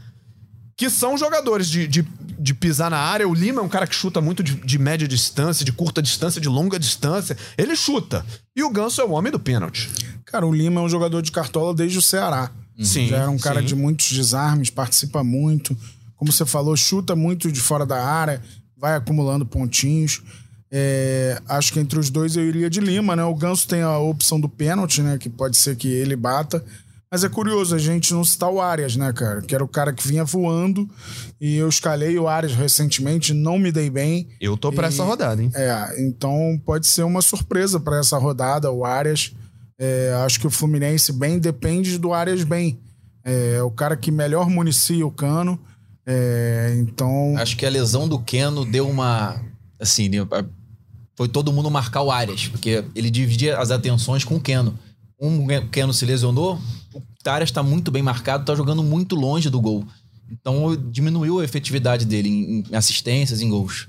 que 0.79 0.89
são 0.89 1.19
jogadores 1.19 1.69
de, 1.69 1.89
de, 1.89 2.07
de 2.39 2.55
pisar 2.55 2.89
na 2.89 2.99
área. 2.99 3.29
O 3.29 3.35
Lima 3.35 3.61
é 3.61 3.65
um 3.65 3.69
cara 3.69 3.85
que 3.85 3.95
chuta 3.97 4.21
muito 4.21 4.45
de, 4.45 4.55
de 4.55 4.79
média 4.79 5.09
distância, 5.09 5.65
de 5.65 5.73
curta 5.73 6.01
distância, 6.01 6.41
de 6.41 6.49
longa 6.49 6.79
distância. 6.79 7.37
Ele 7.59 7.75
chuta. 7.75 8.25
E 8.55 8.63
o 8.63 8.71
Ganso 8.71 9.01
é 9.01 9.05
o 9.05 9.11
homem 9.11 9.33
do 9.33 9.41
pênalti. 9.41 9.91
Cara, 10.25 10.47
o 10.47 10.55
Lima 10.55 10.81
é 10.81 10.85
um 10.85 10.89
jogador 10.89 11.21
de 11.21 11.33
cartola 11.33 11.75
desde 11.75 11.99
o 11.99 12.03
Ceará. 12.03 12.53
Sim, 12.81 13.09
Já 13.09 13.17
era 13.17 13.31
um 13.31 13.39
cara 13.39 13.59
sim. 13.61 13.67
de 13.67 13.75
muitos 13.75 14.13
desarmes, 14.13 14.71
participa 14.71 15.25
muito. 15.25 15.77
Como 16.15 16.31
você 16.31 16.47
falou, 16.47 16.77
chuta 16.77 17.17
muito 17.17 17.51
de 17.51 17.61
fora 17.61 17.85
da 17.85 18.01
área, 18.01 18.41
vai 18.77 18.95
acumulando 18.95 19.45
pontinhos. 19.45 20.23
É, 20.71 21.43
acho 21.49 21.73
que 21.73 21.81
entre 21.81 21.99
os 21.99 22.09
dois 22.09 22.37
eu 22.37 22.45
iria 22.45 22.71
de 22.71 22.79
Lima, 22.79 23.17
né? 23.17 23.25
O 23.25 23.35
Ganso 23.35 23.67
tem 23.67 23.83
a 23.83 23.99
opção 23.99 24.39
do 24.39 24.49
pênalti, 24.49 25.03
né? 25.03 25.19
Que 25.19 25.29
pode 25.29 25.57
ser 25.57 25.75
que 25.75 25.89
ele 25.89 26.15
bata. 26.15 26.65
Mas 27.11 27.25
é 27.25 27.29
curioso 27.29 27.75
a 27.75 27.79
gente 27.79 28.13
não 28.13 28.23
citar 28.23 28.51
o 28.51 28.61
Arias, 28.61 28.95
né, 28.97 29.11
cara? 29.15 29.41
Que 29.41 29.55
era 29.55 29.65
o 29.65 29.69
cara 29.69 29.93
que 29.95 30.07
vinha 30.07 30.25
voando. 30.25 30.89
E 31.41 31.57
eu 31.57 31.69
escalei 31.69 32.19
o 32.19 32.29
Arias 32.29 32.55
recentemente, 32.55 33.33
não 33.33 33.59
me 33.59 33.73
dei 33.73 33.89
bem. 33.89 34.29
Eu 34.41 34.57
tô 34.59 34.71
pra 34.71 34.87
E- 34.87 34.89
essa 34.91 35.03
rodada, 35.05 35.43
hein? 35.43 35.51
É, 35.55 36.03
então 36.07 36.61
pode 36.67 36.87
ser 36.87 37.05
uma 37.05 37.23
surpresa 37.23 37.81
para 37.81 37.99
essa 37.99 38.19
rodada, 38.19 38.71
o 38.71 38.85
Arias. 38.85 39.33
É, 39.79 40.13
acho 40.27 40.39
que 40.41 40.47
o 40.47 40.51
Fluminense 40.51 41.13
bem 41.13 41.39
depende 41.39 41.97
do 41.99 42.13
Arias 42.13 42.45
bem. 42.45 42.79
É 43.25 43.63
o 43.63 43.71
cara 43.71 43.97
que 43.97 44.11
melhor 44.11 44.49
municia 44.51 45.07
o 45.07 45.11
cano. 45.11 45.59
É, 46.07 46.75
então, 46.79 47.35
Acho 47.39 47.57
que 47.57 47.65
a 47.67 47.71
lesão 47.71 48.09
do 48.09 48.19
Keno 48.19 48.65
deu 48.65 48.89
uma. 48.89 49.41
Assim, 49.81 50.11
foi 51.17 51.29
todo 51.29 51.53
mundo 51.53 51.71
marcar 51.71 52.03
o 52.03 52.11
Arias, 52.11 52.49
porque 52.49 52.85
ele 52.95 53.11
dividia 53.11 53.59
as 53.59 53.71
atenções 53.71 54.25
com 54.25 54.37
o 54.37 54.41
Keno. 54.41 54.79
Um 55.21 55.47
Keno 55.71 55.93
se 55.93 56.05
lesionou, 56.05 56.59
o 56.95 57.03
Arias 57.29 57.51
tá 57.51 57.63
muito 57.63 57.91
bem 57.91 58.03
marcado, 58.03 58.45
tá 58.45 58.55
jogando 58.55 58.83
muito 58.83 59.17
longe 59.17 59.51
do 59.51 59.61
gol. 59.61 59.85
Então 60.31 60.77
diminuiu 60.91 61.41
a 61.41 61.45
efetividade 61.45 62.05
dele 62.05 62.29
em 62.29 62.65
em 62.71 62.77
assistências, 62.77 63.41
em 63.41 63.49
gols. 63.49 63.89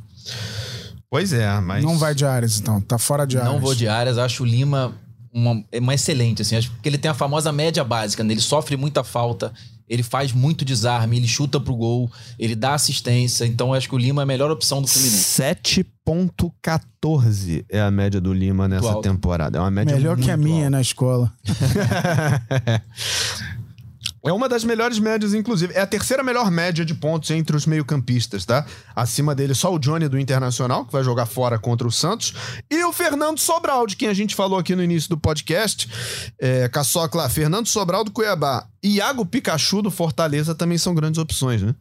Pois 1.10 1.34
é, 1.34 1.60
mas. 1.60 1.84
não 1.84 1.98
vai 1.98 2.14
de 2.14 2.26
Arias, 2.26 2.60
então. 2.60 2.80
Tá 2.82 2.98
fora 2.98 3.26
de 3.26 3.38
Arias. 3.38 3.54
Não 3.54 3.60
vou 3.60 3.74
de 3.74 3.88
Arias, 3.88 4.18
acho 4.18 4.44
o 4.44 4.46
Lima 4.46 4.94
uma, 5.34 5.64
é 5.72 5.80
uma 5.80 5.94
excelente, 5.94 6.42
assim. 6.42 6.56
Acho 6.56 6.72
que 6.82 6.90
ele 6.90 6.98
tem 6.98 7.10
a 7.10 7.14
famosa 7.14 7.52
média 7.52 7.84
básica, 7.84 8.24
né? 8.24 8.34
Ele 8.34 8.42
sofre 8.42 8.76
muita 8.76 9.04
falta, 9.04 9.54
ele 9.90 10.04
faz 10.04 10.32
muito 10.32 10.64
desarme, 10.64 11.18
ele 11.18 11.28
chuta 11.28 11.60
pro 11.60 11.76
gol, 11.76 12.10
ele 12.38 12.56
dá 12.56 12.76
assistência. 12.76 13.46
Então 13.46 13.74
acho 13.74 13.90
que 13.90 13.96
o 13.96 13.98
Lima 13.98 14.22
é 14.22 14.24
a 14.24 14.26
melhor 14.26 14.52
opção 14.52 14.82
do 14.82 14.88
Fluminense. 14.88 15.42
7.14 15.42 17.66
é 17.68 17.82
a 17.82 17.90
média 17.90 18.22
do 18.22 18.32
Lima 18.32 18.68
nessa 18.68 19.02
temporada. 19.02 19.58
É 19.58 19.62
uma 19.62 19.72
média 19.72 19.96
Melhor 19.96 20.18
que 20.18 20.30
a 20.30 20.38
minha 20.38 20.66
alta. 20.66 20.70
na 20.70 20.82
escola. 20.82 21.34
É 24.26 24.34
uma 24.34 24.50
das 24.50 24.64
melhores 24.66 25.00
médias, 25.00 25.34
inclusive. 25.34 25.74
É 25.74 25.82
a 25.82 25.88
terceira 25.88 26.22
melhor 26.22 26.52
média 26.52 26.84
de 26.84 26.94
pontos 26.94 27.32
entre 27.32 27.56
os 27.56 27.66
meio-campistas, 27.66 28.46
tá? 28.46 28.66
Acima 28.94 29.34
dele, 29.34 29.56
só 29.56 29.74
o 29.74 29.80
Johnny 29.80 30.10
do 30.10 30.20
Internacional, 30.20 30.86
que 30.86 30.92
vai 30.92 31.04
jogar 31.04 31.26
fora 31.26 31.58
contra 31.58 31.88
o 31.88 31.92
Santos. 31.92 32.34
E 32.70 32.84
o 32.84 32.92
Fernando 32.92 33.40
Sobral, 33.40 33.88
de 33.88 33.96
quem 33.96 34.10
a 34.10 34.14
gente 34.14 34.36
falou 34.36 34.60
aqui 34.60 34.76
no 34.76 34.84
início 34.84 35.10
do 35.10 35.18
podcast. 35.18 35.90
É, 36.38 36.68
Caçocla, 36.68 37.30
Fernando 37.30 37.68
Sobral 37.68 38.04
do 38.04 38.12
Cuiabá. 38.12 38.68
Iago 38.84 39.26
Pikachu 39.26 39.82
do 39.82 39.92
Fortaleza 39.92 40.54
também 40.54 40.78
são 40.78 40.94
grandes 40.94 41.18
opções, 41.18 41.62
né? 41.62 41.74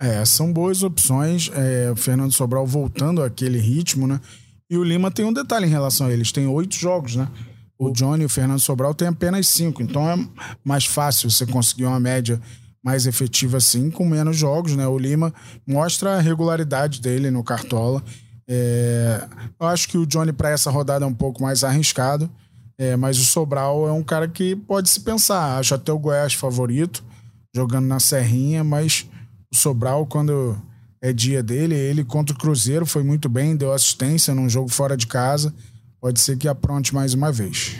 É, 0.00 0.24
são 0.24 0.52
boas 0.52 0.82
opções. 0.82 1.50
É, 1.54 1.90
o 1.90 1.96
Fernando 1.96 2.32
Sobral 2.32 2.66
voltando 2.66 3.22
àquele 3.22 3.58
ritmo, 3.58 4.06
né? 4.06 4.20
E 4.70 4.76
o 4.78 4.82
Lima 4.82 5.10
tem 5.10 5.24
um 5.24 5.32
detalhe 5.32 5.66
em 5.66 5.70
relação 5.70 6.06
a 6.06 6.12
eles: 6.12 6.32
tem 6.32 6.46
oito 6.46 6.74
jogos, 6.74 7.14
né? 7.14 7.28
O 7.82 7.90
Johnny 7.90 8.22
e 8.22 8.26
o 8.26 8.28
Fernando 8.28 8.60
Sobral 8.60 8.94
têm 8.94 9.08
apenas 9.08 9.48
cinco. 9.48 9.82
Então 9.82 10.08
é 10.08 10.16
mais 10.64 10.86
fácil 10.86 11.28
você 11.28 11.44
conseguir 11.44 11.84
uma 11.84 11.98
média 11.98 12.40
mais 12.80 13.08
efetiva 13.08 13.56
assim, 13.56 13.90
com 13.90 14.06
menos 14.06 14.36
jogos, 14.36 14.76
né? 14.76 14.86
O 14.86 14.96
Lima 14.96 15.34
mostra 15.66 16.16
a 16.16 16.20
regularidade 16.20 17.00
dele 17.00 17.28
no 17.28 17.42
Cartola. 17.42 18.00
É, 18.48 19.26
eu 19.58 19.66
acho 19.66 19.88
que 19.88 19.98
o 19.98 20.06
Johnny 20.06 20.32
para 20.32 20.50
essa 20.50 20.70
rodada 20.70 21.04
é 21.04 21.08
um 21.08 21.14
pouco 21.14 21.42
mais 21.42 21.64
arriscado. 21.64 22.30
É, 22.78 22.94
mas 22.94 23.18
o 23.18 23.24
Sobral 23.24 23.88
é 23.88 23.92
um 23.92 24.02
cara 24.02 24.28
que 24.28 24.54
pode 24.54 24.88
se 24.88 25.00
pensar. 25.00 25.58
Acho 25.58 25.74
até 25.74 25.92
o 25.92 25.98
Goiás 25.98 26.34
favorito, 26.34 27.02
jogando 27.52 27.86
na 27.86 27.98
Serrinha, 27.98 28.62
mas 28.62 29.08
o 29.52 29.56
Sobral, 29.56 30.06
quando 30.06 30.56
é 31.00 31.12
dia 31.12 31.42
dele, 31.42 31.74
ele 31.74 32.04
contra 32.04 32.32
o 32.32 32.38
Cruzeiro 32.38 32.86
foi 32.86 33.02
muito 33.02 33.28
bem, 33.28 33.56
deu 33.56 33.72
assistência 33.72 34.32
num 34.32 34.48
jogo 34.48 34.68
fora 34.68 34.96
de 34.96 35.08
casa. 35.08 35.52
Pode 36.02 36.20
ser 36.20 36.36
que 36.36 36.48
apronte 36.48 36.92
mais 36.92 37.14
uma 37.14 37.30
vez. 37.30 37.76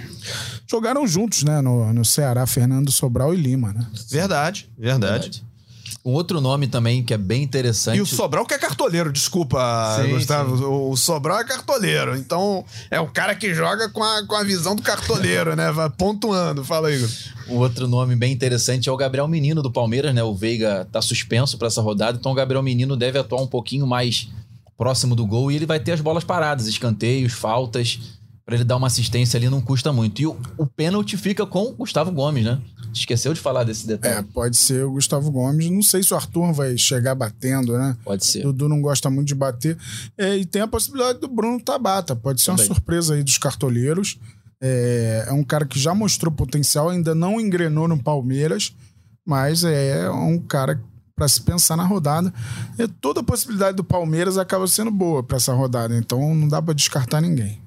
Jogaram 0.71 1.05
juntos, 1.09 1.43
né, 1.43 1.61
no, 1.61 1.93
no 1.93 2.05
Ceará, 2.05 2.47
Fernando 2.47 2.93
Sobral 2.93 3.35
e 3.35 3.37
Lima, 3.37 3.73
né? 3.73 3.85
Verdade, 4.09 4.71
verdade. 4.79 5.23
Verdade. 5.25 5.45
Um 6.05 6.13
outro 6.13 6.41
nome 6.41 6.69
também 6.69 7.03
que 7.03 7.13
é 7.13 7.19
bem 7.19 7.43
interessante. 7.43 7.99
E 7.99 8.01
o 8.01 8.07
Sobral 8.07 8.47
que 8.47 8.55
é 8.55 8.59
cartoleiro, 8.59 9.13
desculpa, 9.13 9.99
Sim, 10.01 10.11
Gustavo. 10.11 10.57
sim. 10.57 10.65
O 10.65 10.97
Sobral 10.97 11.41
é 11.41 11.45
cartoleiro. 11.45 12.17
Então, 12.17 12.65
é 12.93 13.01
o 13.01 13.09
cara 13.09 13.35
que 13.35 13.53
joga 13.55 13.89
com 13.89 14.05
a, 14.05 14.25
com 14.25 14.37
a 14.37 14.45
visão 14.45 14.77
do 14.77 14.83
cartoleiro, 14.83 15.57
né? 15.57 15.73
Vai 15.73 15.91
pontuando. 15.91 16.65
Fala 16.65 16.89
aí. 16.89 17.05
Um 17.49 17.57
outro 17.57 17.89
nome 17.89 18.15
bem 18.15 18.33
interessante 18.33 18.89
é 18.89 18.93
o 18.93 18.97
Gabriel 18.97 19.27
Menino 19.27 19.63
do 19.63 19.71
Palmeiras, 19.71 20.15
né? 20.15 20.23
O 20.23 20.35
Veiga 20.35 20.87
tá 20.93 21.03
suspenso 21.03 21.59
para 21.59 21.67
essa 21.67 21.83
rodada, 21.83 22.17
então 22.19 22.31
o 22.31 22.37
Gabriel 22.37 22.63
Menino 22.63 22.97
deve 22.97 23.19
atuar 23.19 23.43
um 23.43 23.49
pouquinho 23.49 23.85
mais 23.85 24.29
próximo 24.83 25.15
do 25.15 25.25
gol 25.25 25.49
e 25.49 25.55
ele 25.55 25.65
vai 25.65 25.79
ter 25.79 25.93
as 25.93 26.01
bolas 26.01 26.25
paradas, 26.25 26.67
escanteios, 26.67 27.33
faltas, 27.33 28.19
para 28.45 28.57
ele 28.57 28.65
dar 28.65 28.77
uma 28.77 28.89
assistência 28.89 29.39
ali 29.39 29.49
não 29.49 29.61
custa 29.61 29.93
muito. 29.93 30.21
E 30.21 30.27
o, 30.27 30.37
o 30.59 30.67
pênalti 30.67 31.17
fica 31.17 31.47
com 31.47 31.67
o 31.67 31.73
Gustavo 31.73 32.11
Gomes, 32.11 32.45
né? 32.45 32.61
Esqueceu 32.93 33.33
de 33.33 33.39
falar 33.39 33.63
desse 33.63 33.87
detalhe. 33.87 34.17
É, 34.17 34.23
pode 34.23 34.57
ser 34.57 34.85
o 34.85 34.91
Gustavo 34.91 35.31
Gomes. 35.31 35.71
Não 35.71 35.83
sei 35.83 36.03
se 36.03 36.13
o 36.13 36.17
Arthur 36.17 36.53
vai 36.53 36.77
chegar 36.77 37.15
batendo, 37.15 37.79
né? 37.79 37.97
Pode 38.05 38.27
ser. 38.27 38.43
Dudu 38.43 38.69
não 38.69 38.83
gosta 38.83 39.09
muito 39.09 39.29
de 39.29 39.37
bater. 39.37 39.79
É, 40.19 40.37
e 40.37 40.45
tem 40.45 40.63
a 40.63 40.67
possibilidade 40.67 41.21
do 41.21 41.29
Bruno 41.29 41.61
Tabata. 41.61 42.17
Pode 42.17 42.41
ser 42.41 42.51
Também. 42.51 42.67
uma 42.67 42.75
surpresa 42.75 43.15
aí 43.15 43.23
dos 43.23 43.39
cartoleiros. 43.39 44.19
É, 44.61 45.27
é 45.29 45.33
um 45.33 45.45
cara 45.45 45.65
que 45.65 45.79
já 45.79 45.95
mostrou 45.95 46.33
potencial, 46.33 46.89
ainda 46.89 47.15
não 47.15 47.41
engrenou 47.41 47.87
no 47.87 48.03
Palmeiras, 48.03 48.75
mas 49.25 49.63
é 49.63 50.11
um 50.11 50.41
cara 50.41 50.83
para 51.15 51.29
se 51.29 51.41
pensar 51.43 51.77
na 51.77 51.85
rodada. 51.85 52.33
E 52.79 52.89
toda 52.89 53.21
a 53.21 53.25
possibilidade 53.25 53.77
do 53.77 53.85
Palmeiras 53.85 54.39
acaba 54.39 54.67
sendo 54.67 54.91
boa 54.91 55.23
para 55.23 55.37
essa 55.37 55.53
rodada, 55.53 55.97
então 55.97 56.35
não 56.35 56.49
dá 56.49 56.61
para 56.61 56.75
descartar 56.75 57.21
ninguém. 57.21 57.61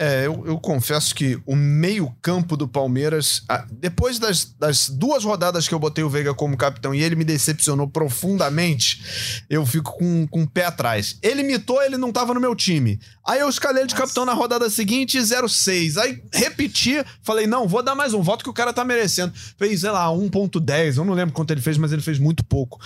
É, 0.00 0.26
eu, 0.26 0.44
eu 0.46 0.58
confesso 0.60 1.12
que 1.14 1.38
o 1.44 1.56
meio-campo 1.56 2.56
do 2.56 2.68
Palmeiras, 2.68 3.42
depois 3.72 4.18
das, 4.20 4.44
das 4.58 4.88
duas 4.88 5.24
rodadas 5.24 5.66
que 5.66 5.74
eu 5.74 5.78
botei 5.78 6.04
o 6.04 6.08
Veiga 6.08 6.32
como 6.32 6.56
capitão 6.56 6.94
e 6.94 7.02
ele 7.02 7.16
me 7.16 7.24
decepcionou 7.24 7.88
profundamente, 7.88 9.42
eu 9.50 9.66
fico 9.66 9.92
com, 9.98 10.26
com 10.28 10.42
o 10.42 10.46
pé 10.48 10.66
atrás. 10.66 11.18
Ele 11.22 11.42
mitou, 11.42 11.82
ele 11.82 11.96
não 11.96 12.12
tava 12.12 12.32
no 12.32 12.40
meu 12.40 12.54
time. 12.54 13.00
Aí 13.26 13.40
eu 13.40 13.48
escalei 13.48 13.86
de 13.86 13.94
capitão 13.94 14.24
na 14.24 14.32
rodada 14.32 14.70
seguinte, 14.70 15.18
0,6. 15.18 15.96
Aí 16.00 16.22
repeti, 16.32 17.04
falei, 17.22 17.46
não, 17.46 17.66
vou 17.66 17.82
dar 17.82 17.94
mais 17.94 18.14
um 18.14 18.22
voto 18.22 18.44
que 18.44 18.50
o 18.50 18.54
cara 18.54 18.72
tá 18.72 18.84
merecendo. 18.84 19.32
Fez, 19.58 19.80
sei 19.80 19.90
lá, 19.90 20.06
1,10. 20.08 20.96
Eu 20.96 21.04
não 21.04 21.14
lembro 21.14 21.34
quanto 21.34 21.50
ele 21.50 21.60
fez, 21.60 21.76
mas 21.76 21.92
ele 21.92 22.02
fez 22.02 22.18
muito 22.18 22.44
pouco. 22.44 22.78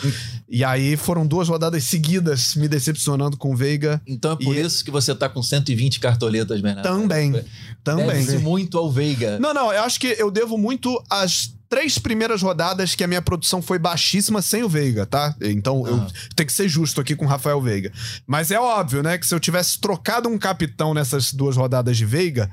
E 0.48 0.64
aí 0.64 0.96
foram 0.96 1.26
duas 1.26 1.48
rodadas 1.48 1.84
seguidas 1.84 2.54
me 2.56 2.68
decepcionando 2.68 3.36
com 3.36 3.52
o 3.52 3.56
Veiga. 3.56 4.00
Então 4.06 4.32
é 4.32 4.36
por 4.36 4.56
E- 4.56 4.60
isso 4.60 4.84
que 4.84 4.90
você 4.90 5.14
tá 5.14 5.28
com 5.28 5.42
120 5.42 6.00
cartoletas, 6.00 6.60
Bernardo. 6.60 6.86
Também. 7.02 7.44
Também. 7.84 8.06
Deve-se 8.06 8.38
muito 8.38 8.78
ao 8.78 8.90
Veiga. 8.90 9.38
Não, 9.38 9.52
não, 9.52 9.72
eu 9.72 9.82
acho 9.82 9.98
que 10.00 10.06
eu 10.18 10.30
devo 10.30 10.56
muito 10.56 11.02
às 11.10 11.52
três 11.68 11.98
primeiras 11.98 12.42
rodadas 12.42 12.94
que 12.94 13.02
a 13.02 13.06
minha 13.06 13.22
produção 13.22 13.62
foi 13.62 13.78
baixíssima 13.78 14.42
sem 14.42 14.62
o 14.62 14.68
Veiga, 14.68 15.06
tá? 15.06 15.34
Então 15.40 15.86
eu 15.86 15.96
Ah. 15.96 16.06
tenho 16.36 16.46
que 16.46 16.52
ser 16.52 16.68
justo 16.68 17.00
aqui 17.00 17.16
com 17.16 17.24
o 17.24 17.28
Rafael 17.28 17.60
Veiga. 17.62 17.90
Mas 18.26 18.50
é 18.50 18.60
óbvio, 18.60 19.02
né, 19.02 19.16
que 19.16 19.26
se 19.26 19.34
eu 19.34 19.40
tivesse 19.40 19.80
trocado 19.80 20.28
um 20.28 20.36
capitão 20.38 20.92
nessas 20.92 21.32
duas 21.32 21.56
rodadas 21.56 21.96
de 21.96 22.04
Veiga, 22.04 22.50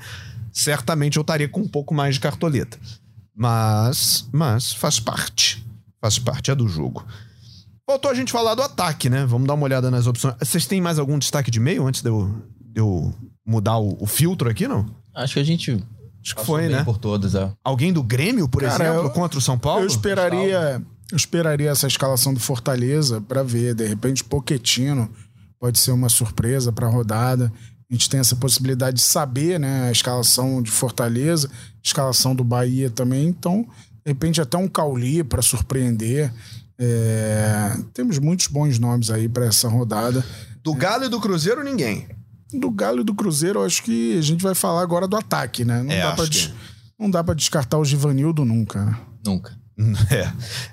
certamente 0.54 1.18
eu 1.18 1.22
estaria 1.22 1.50
com 1.50 1.62
um 1.62 1.68
pouco 1.68 1.94
mais 1.94 2.16
de 2.16 2.22
cartoleta. 2.22 2.80
Mas, 3.36 4.28
mas 4.32 4.72
faz 4.74 5.00
parte. 5.00 5.66
Faz 6.02 6.18
parte, 6.18 6.50
é 6.52 6.56
do 6.56 6.68
jogo. 6.68 7.06
Faltou 7.86 8.12
a 8.12 8.14
gente 8.14 8.32
falar 8.32 8.56
do 8.56 8.62
ataque, 8.62 9.10
né? 9.10 9.26
Vamos 9.26 9.48
dar 9.48 9.54
uma 9.56 9.64
olhada 9.66 9.90
nas 9.92 10.08
opções. 10.08 10.36
Vocês 10.40 10.66
têm 10.66 10.80
mais 10.80 10.98
algum 11.00 11.18
destaque 11.20 11.50
de 11.52 11.60
meio 11.60 11.86
antes 11.88 12.02
de 12.02 12.10
eu, 12.10 12.42
de 12.62 12.80
eu 12.80 13.14
mudar 13.50 13.78
o, 13.78 13.98
o 14.00 14.06
filtro 14.06 14.50
aqui, 14.50 14.68
não? 14.68 14.86
Acho 15.16 15.34
que 15.36 15.40
a 15.40 15.44
gente 15.44 15.84
Acho 16.24 16.36
que 16.36 16.46
foi, 16.46 16.68
né? 16.68 16.84
por 16.84 16.98
todas, 16.98 17.34
é. 17.34 17.52
Alguém 17.64 17.92
do 17.92 18.04
Grêmio, 18.04 18.48
por 18.48 18.62
Cara, 18.62 18.84
exemplo, 18.86 19.08
eu- 19.08 19.10
contra 19.12 19.40
o 19.40 19.42
São 19.42 19.58
Paulo? 19.58 19.82
Eu 19.84 19.88
esperaria, 19.88 20.82
Eu 21.12 21.18
esperaria 21.18 21.72
essa 21.72 21.88
escalação 21.88 22.34
do 22.34 22.40
Fortaleza 22.40 23.20
para 23.22 23.42
ver. 23.42 23.74
De 23.74 23.86
repente, 23.88 24.24
Poquetino 24.24 25.10
pode 25.60 25.80
ser 25.80 25.92
uma 25.92 26.08
surpresa 26.10 26.72
para 26.72 26.86
a 26.88 26.90
rodada. 26.90 27.52
A 27.90 27.94
gente 27.94 28.08
tem 28.10 28.20
essa 28.20 28.36
possibilidade 28.36 28.98
de 28.98 29.02
saber 29.02 29.60
né, 29.60 29.88
a 29.88 29.92
escalação 29.92 30.62
de 30.62 30.70
Fortaleza, 30.70 31.50
escalação 31.84 32.36
do 32.36 32.44
Bahia 32.44 32.90
também. 32.92 33.28
Então, 33.28 33.64
de 34.06 34.12
repente, 34.12 34.40
até 34.40 34.56
um 34.58 34.68
Cauli 34.68 35.24
para 35.24 35.42
surpreender. 35.42 36.32
É... 36.78 37.76
Temos 37.94 38.20
muitos 38.20 38.48
bons 38.48 38.78
nomes 38.78 39.10
aí 39.10 39.28
para 39.28 39.46
essa 39.46 39.68
rodada. 39.68 40.24
Do 40.64 40.74
Galo 40.74 41.06
e 41.06 41.10
do 41.10 41.20
Cruzeiro, 41.20 41.64
ninguém. 41.64 42.08
Do 42.54 42.72
Galo 42.72 43.02
e 43.02 43.04
do 43.04 43.14
Cruzeiro, 43.14 43.60
eu 43.60 43.66
acho 43.66 43.84
que 43.84 44.18
a 44.18 44.22
gente 44.22 44.42
vai 44.44 44.56
falar 44.56 44.82
agora 44.82 45.08
do 45.08 45.16
ataque, 45.16 45.64
né? 45.64 45.84
Não 45.84 45.92
É, 45.92 46.02
dá 46.02 46.12
para 46.14 46.28
que- 46.28 46.52
não 47.00 47.10
dá 47.10 47.24
para 47.24 47.34
descartar 47.36 47.78
o 47.78 47.86
Givanildo 47.86 48.44
nunca. 48.44 48.84
né? 48.86 48.98
Nunca. 49.26 49.58
É, 50.12 50.30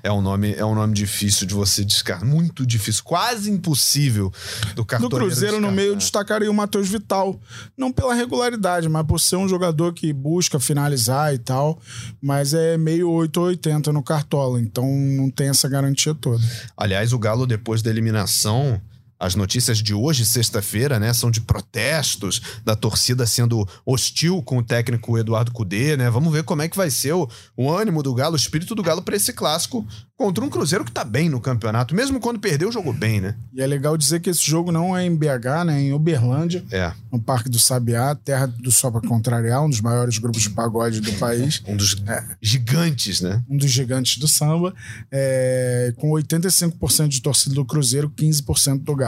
é 0.09 0.11
um 0.11 0.21
nome, 0.21 0.53
é 0.53 0.65
um 0.65 0.75
nome 0.75 0.93
difícil 0.93 1.47
de 1.47 1.53
você 1.53 1.81
descartar. 1.85 2.25
Muito 2.25 2.65
difícil, 2.65 3.03
quase 3.05 3.49
impossível 3.49 4.29
do 4.75 4.81
No 4.81 4.85
cartoleiro 4.85 5.25
Cruzeiro, 5.27 5.61
no 5.61 5.71
meio, 5.71 5.95
destacaria 5.95 6.51
o 6.51 6.53
Matheus 6.53 6.89
Vital. 6.89 7.39
Não 7.77 7.89
pela 7.89 8.13
regularidade, 8.13 8.89
mas 8.89 9.05
por 9.07 9.17
ser 9.17 9.37
um 9.37 9.47
jogador 9.47 9.93
que 9.93 10.11
busca 10.11 10.59
finalizar 10.59 11.33
e 11.33 11.37
tal. 11.37 11.79
Mas 12.21 12.53
é 12.53 12.77
meio 12.77 13.09
8 13.09 13.37
ou 13.39 13.45
80 13.45 13.93
no 13.93 14.03
Cartola, 14.03 14.59
então 14.59 14.85
não 14.85 15.29
tem 15.29 15.47
essa 15.47 15.69
garantia 15.69 16.13
toda. 16.13 16.43
Aliás, 16.75 17.13
o 17.13 17.17
Galo, 17.19 17.47
depois 17.47 17.81
da 17.81 17.89
eliminação, 17.89 18.81
as 19.19 19.35
notícias 19.35 19.79
de 19.79 19.93
hoje, 19.93 20.25
sexta-feira, 20.25 20.99
né, 20.99 21.13
são 21.13 21.31
de 21.31 21.41
protestos 21.41 22.41
da 22.63 22.75
torcida 22.75 23.25
sendo 23.25 23.67
hostil 23.85 24.41
com 24.43 24.57
o 24.57 24.63
técnico 24.63 25.17
Eduardo 25.17 25.51
Cudê, 25.51 25.97
né? 25.97 26.09
Vamos 26.09 26.31
ver 26.31 26.43
como 26.43 26.61
é 26.61 26.67
que 26.67 26.77
vai 26.77 26.89
ser 26.89 27.13
o, 27.13 27.27
o 27.55 27.71
ânimo 27.71 28.03
do 28.03 28.13
Galo, 28.13 28.33
o 28.33 28.37
espírito 28.37 28.75
do 28.75 28.83
Galo 28.83 29.01
para 29.01 29.15
esse 29.15 29.33
clássico 29.33 29.85
contra 30.15 30.43
um 30.43 30.49
Cruzeiro 30.49 30.83
que 30.83 30.91
tá 30.91 31.03
bem 31.03 31.29
no 31.29 31.39
campeonato. 31.39 31.93
Mesmo 31.93 32.19
quando 32.19 32.39
perdeu, 32.39 32.71
jogou 32.71 32.91
bem, 32.93 33.21
né? 33.21 33.35
E 33.53 33.61
é 33.61 33.67
legal 33.67 33.95
dizer 33.97 34.19
que 34.19 34.29
esse 34.31 34.43
jogo 34.43 34.71
não 34.71 34.97
é 34.97 35.05
em 35.05 35.15
BH, 35.15 35.63
né? 35.65 35.77
É 35.77 35.81
em 35.81 35.93
Uberlândia, 35.93 36.63
É. 36.71 36.91
no 37.11 37.19
Parque 37.19 37.49
do 37.49 37.59
Sabiá, 37.59 38.15
terra 38.15 38.47
do 38.47 38.71
Só 38.71 38.89
Pra 38.89 39.01
Contrariar, 39.01 39.63
um 39.63 39.69
dos 39.69 39.81
maiores 39.81 40.17
grupos 40.17 40.41
de 40.41 40.49
pagode 40.49 41.01
do 41.01 41.13
país. 41.13 41.61
Um 41.67 41.75
dos 41.77 41.95
gigantes, 42.41 43.21
né? 43.21 43.43
um 43.49 43.57
dos 43.57 43.69
gigantes 43.69 44.17
do 44.17 44.27
samba, 44.27 44.73
é, 45.11 45.93
com 45.97 46.09
85% 46.11 47.07
de 47.07 47.21
torcida 47.21 47.55
do 47.55 47.65
Cruzeiro, 47.65 48.09
15% 48.09 48.83
do 48.83 48.95
Galo. 48.95 49.06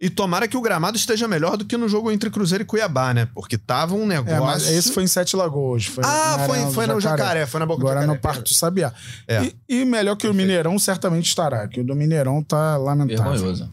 E 0.00 0.08
tomara 0.08 0.48
que 0.48 0.56
o 0.56 0.62
gramado 0.62 0.96
esteja 0.96 1.28
melhor 1.28 1.58
do 1.58 1.64
que 1.66 1.76
no 1.76 1.86
jogo 1.86 2.10
entre 2.10 2.30
Cruzeiro 2.30 2.62
e 2.62 2.66
Cuiabá, 2.66 3.12
né? 3.12 3.28
Porque 3.34 3.58
tava 3.58 3.94
um 3.94 4.06
negócio. 4.06 4.34
É, 4.34 4.40
mas 4.40 4.66
esse 4.66 4.92
foi 4.92 5.02
em 5.02 5.06
Sete 5.06 5.36
Lagoas. 5.36 5.84
Foi 5.84 6.02
Ah, 6.06 6.36
na 6.38 6.46
foi, 6.46 6.72
foi 6.72 6.86
no 6.86 6.98
Jacaré, 6.98 7.44
foi 7.44 7.60
na 7.60 7.66
boca 7.66 7.80
do 7.80 7.86
Agora 7.86 8.00
Jacaré. 8.00 8.16
no 8.16 8.22
Parque 8.22 8.42
do 8.44 8.54
Sabiá. 8.54 8.94
É. 9.28 9.42
E, 9.44 9.56
e 9.68 9.84
melhor 9.84 10.16
que 10.16 10.26
o 10.26 10.32
Mineirão 10.32 10.78
certamente 10.78 11.26
estará, 11.26 11.68
que 11.68 11.80
o 11.80 11.84
do 11.84 11.94
Mineirão 11.94 12.42
tá 12.42 12.78
lamentável. 12.78 13.32
Vergonhoso. 13.32 13.70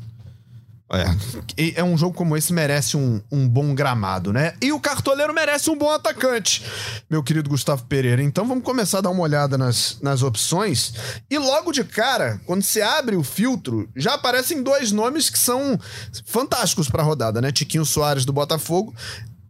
É. 0.90 1.80
É 1.80 1.84
um 1.84 1.98
jogo 1.98 2.16
como 2.16 2.38
esse 2.38 2.54
merece 2.54 2.96
um, 2.96 3.22
um 3.30 3.48
bom 3.48 3.76
gramado, 3.76 4.32
né? 4.32 4.54
E 4.62 4.72
o 4.72 4.80
cartoleiro 4.80 5.34
merece 5.34 5.70
um 5.70 5.78
bom 5.78 5.92
atacante, 5.92 6.64
meu 7.10 7.22
querido 7.22 7.50
Gustavo 7.50 7.86
Pereira. 7.86 8.24
Então 8.24 8.48
vamos 8.48 8.64
começar 8.64 9.00
a 9.00 9.02
dar 9.02 9.10
uma 9.10 9.24
olhada 9.24 9.58
nas, 9.58 9.98
nas 10.02 10.24
opções. 10.24 10.94
E 11.30 11.38
logo 11.38 11.74
de 11.74 11.84
cara, 11.84 12.40
quando 12.46 12.64
você 12.64 12.82
abre 12.82 13.18
o 13.18 13.24
filtro, 13.24 13.90
já 13.96 14.14
aparecem 14.14 14.64
dois 14.64 14.92
nomes 14.94 15.30
que 15.30 15.40
são 15.40 15.78
fantásticos 16.26 16.90
pra 16.90 17.04
rodada, 17.04 17.42
né? 17.42 17.52
Tiquinho 17.52 17.86
Soares 17.86 18.24
do 18.24 18.32
Botafogo 18.32 18.96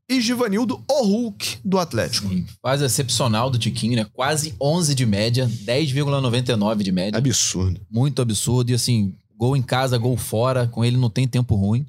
e 0.10 0.22
Givanildo 0.22 0.82
o 0.90 1.04
Hulk 1.04 1.60
do 1.64 1.78
Atlético. 1.78 2.30
Fase 2.62 2.84
excepcional 2.86 3.50
do 3.50 3.60
Tiquinho, 3.60 3.96
né? 3.96 4.08
Quase 4.12 4.56
11 4.60 4.96
de 4.96 5.06
média, 5.06 5.48
10,99 5.66 6.82
de 6.82 6.92
média. 6.92 7.18
Absurdo. 7.18 7.80
Muito 7.92 8.22
absurdo. 8.22 8.72
E 8.72 8.74
assim, 8.74 9.14
gol 9.38 9.56
em 9.56 9.62
casa, 9.62 9.98
gol 9.98 10.18
fora. 10.18 10.68
Com 10.68 10.84
ele 10.84 10.98
não 10.98 11.10
tem 11.10 11.28
tempo 11.28 11.56
ruim. 11.56 11.86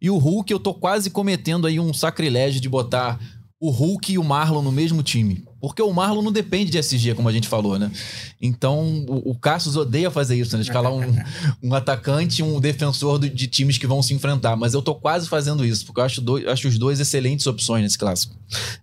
E 0.00 0.08
o 0.08 0.16
Hulk, 0.16 0.52
eu 0.52 0.60
tô 0.60 0.72
quase 0.72 1.10
cometendo 1.10 1.66
aí 1.66 1.80
um 1.80 1.92
sacrilégio 1.92 2.60
de 2.60 2.68
botar 2.68 3.18
o 3.60 3.70
Hulk 3.70 4.12
e 4.12 4.18
o 4.18 4.24
Marlon 4.24 4.62
no 4.62 4.72
mesmo 4.72 5.02
time. 5.02 5.44
Porque 5.68 5.82
o 5.82 5.92
Marlon 5.92 6.22
não 6.22 6.32
depende 6.32 6.70
de 6.70 6.78
SG, 6.78 7.14
como 7.14 7.28
a 7.28 7.32
gente 7.32 7.48
falou, 7.48 7.78
né? 7.78 7.90
Então, 8.40 9.04
o, 9.08 9.30
o 9.30 9.34
Cassius 9.34 9.76
odeia 9.76 10.10
fazer 10.10 10.36
isso, 10.36 10.56
né? 10.56 10.62
Escalar 10.62 10.92
um, 10.92 11.02
um 11.62 11.74
atacante 11.74 12.40
e 12.40 12.42
um 12.44 12.60
defensor 12.60 13.18
do- 13.18 13.28
de 13.30 13.46
times 13.46 13.78
que 13.78 13.86
vão 13.86 14.02
se 14.02 14.12
enfrentar. 14.14 14.56
Mas 14.56 14.74
eu 14.74 14.82
tô 14.82 14.94
quase 14.94 15.28
fazendo 15.28 15.64
isso, 15.64 15.86
porque 15.86 16.00
eu 16.00 16.04
acho, 16.04 16.20
dois- 16.20 16.46
acho 16.46 16.68
os 16.68 16.78
dois 16.78 17.00
excelentes 17.00 17.46
opções 17.46 17.82
nesse 17.82 17.98
clássico. 17.98 18.34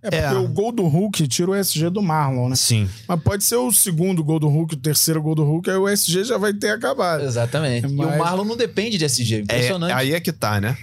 É 0.02 0.10
porque 0.10 0.16
É. 0.34 0.38
o 0.38 0.48
gol 0.48 0.72
do 0.72 0.82
Hulk 0.86 1.26
tira 1.28 1.50
o 1.50 1.54
SG 1.54 1.88
do 1.90 2.02
Marlon, 2.02 2.48
né? 2.48 2.56
Sim. 2.56 2.88
Mas 3.06 3.20
pode 3.22 3.44
ser 3.44 3.56
o 3.56 3.72
segundo 3.72 4.22
gol 4.24 4.38
do 4.40 4.48
Hulk, 4.48 4.74
o 4.74 4.78
terceiro 4.78 5.22
gol 5.22 5.34
do 5.34 5.44
Hulk, 5.44 5.70
aí 5.70 5.76
o 5.76 5.88
SG 5.88 6.24
já 6.24 6.36
vai 6.38 6.52
ter 6.52 6.70
acabado. 6.70 7.22
Exatamente. 7.24 7.86
E 7.86 7.90
Mas- 7.92 8.14
o 8.14 8.18
Marlon 8.18 8.44
não 8.44 8.56
depende 8.56 8.98
de 8.98 9.04
SG. 9.04 9.36
É, 9.36 9.38
Impressionante. 9.40 9.90
É, 9.92 9.94
aí 9.94 10.12
é 10.14 10.20
que 10.20 10.32
tá, 10.32 10.60
né? 10.60 10.76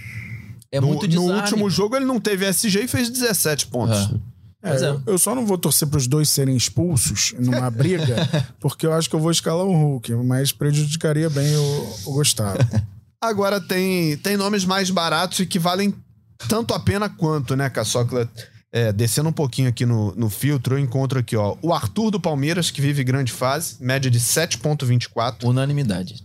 no, 0.72 0.82
muito 0.86 1.02
no 1.02 1.08
desarme. 1.08 1.32
último 1.32 1.68
jogo 1.68 1.96
ele 1.96 2.04
não 2.04 2.20
teve 2.20 2.46
SG 2.46 2.84
e 2.84 2.88
fez 2.88 3.10
17 3.10 3.66
pontos. 3.66 3.98
É. 3.98 4.29
É, 4.62 4.76
é. 4.76 4.88
eu, 4.88 5.02
eu 5.06 5.18
só 5.18 5.34
não 5.34 5.46
vou 5.46 5.56
torcer 5.56 5.88
para 5.88 5.96
os 5.98 6.06
dois 6.06 6.28
serem 6.28 6.56
expulsos 6.56 7.34
numa 7.38 7.68
briga, 7.70 8.16
porque 8.60 8.86
eu 8.86 8.92
acho 8.92 9.08
que 9.08 9.16
eu 9.16 9.20
vou 9.20 9.30
escalar 9.30 9.64
o 9.64 9.72
Hulk, 9.72 10.12
mas 10.16 10.52
prejudicaria 10.52 11.30
bem 11.30 11.56
o, 11.56 11.94
o 12.06 12.12
Gustavo. 12.14 12.58
Agora 13.20 13.60
tem, 13.60 14.16
tem 14.18 14.36
nomes 14.36 14.64
mais 14.64 14.90
baratos 14.90 15.40
e 15.40 15.46
que 15.46 15.58
valem 15.58 15.94
tanto 16.48 16.74
a 16.74 16.80
pena 16.80 17.08
quanto, 17.08 17.54
né, 17.56 17.68
Caçocla? 17.70 18.28
É, 18.72 18.92
descendo 18.92 19.28
um 19.28 19.32
pouquinho 19.32 19.68
aqui 19.68 19.84
no, 19.84 20.14
no 20.14 20.30
filtro, 20.30 20.76
eu 20.76 20.78
encontro 20.78 21.18
aqui, 21.18 21.36
ó, 21.36 21.56
o 21.60 21.72
Arthur 21.72 22.10
do 22.12 22.20
Palmeiras, 22.20 22.70
que 22.70 22.80
vive 22.80 23.02
grande 23.02 23.32
fase, 23.32 23.76
média 23.80 24.10
de 24.10 24.20
7,24. 24.20 25.44
Unanimidade. 25.44 26.22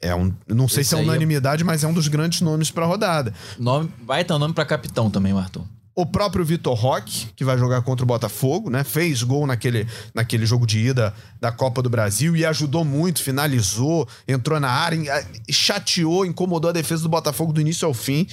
É 0.00 0.14
um, 0.14 0.32
não 0.48 0.66
sei 0.66 0.80
Esse 0.80 0.90
se 0.90 0.96
é 0.96 0.98
é- 0.98 1.02
unanimidade, 1.02 1.62
mas 1.62 1.84
é 1.84 1.86
um 1.86 1.92
dos 1.92 2.08
grandes 2.08 2.40
nomes 2.40 2.70
pra 2.70 2.86
rodada. 2.86 3.32
Nome, 3.58 3.92
vai 4.04 4.24
ter 4.24 4.32
um 4.32 4.38
nome 4.38 4.54
pra 4.54 4.64
capitão 4.64 5.10
também, 5.10 5.32
o 5.32 5.38
Arthur. 5.38 5.64
O 5.98 6.06
próprio 6.06 6.44
Vitor 6.44 6.78
Roque, 6.78 7.26
que 7.34 7.44
vai 7.44 7.58
jogar 7.58 7.82
contra 7.82 8.04
o 8.04 8.06
Botafogo, 8.06 8.70
né? 8.70 8.84
Fez 8.84 9.20
gol 9.24 9.48
naquele, 9.48 9.84
naquele 10.14 10.46
jogo 10.46 10.64
de 10.64 10.78
ida 10.78 11.12
da 11.40 11.50
Copa 11.50 11.82
do 11.82 11.90
Brasil 11.90 12.36
e 12.36 12.46
ajudou 12.46 12.84
muito, 12.84 13.20
finalizou, 13.20 14.06
entrou 14.28 14.60
na 14.60 14.70
área, 14.70 15.26
chateou, 15.50 16.24
incomodou 16.24 16.70
a 16.70 16.72
defesa 16.72 17.02
do 17.02 17.08
Botafogo 17.08 17.52
do 17.52 17.60
início 17.60 17.84
ao 17.84 17.92
fim. 17.92 18.28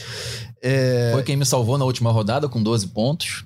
É, 0.61 1.09
Foi 1.11 1.24
quem 1.24 1.36
me 1.36 1.43
salvou 1.43 1.76
na 1.76 1.86
última 1.86 2.11
rodada 2.11 2.47
com 2.47 2.61
12 2.61 2.89
pontos. 2.89 3.43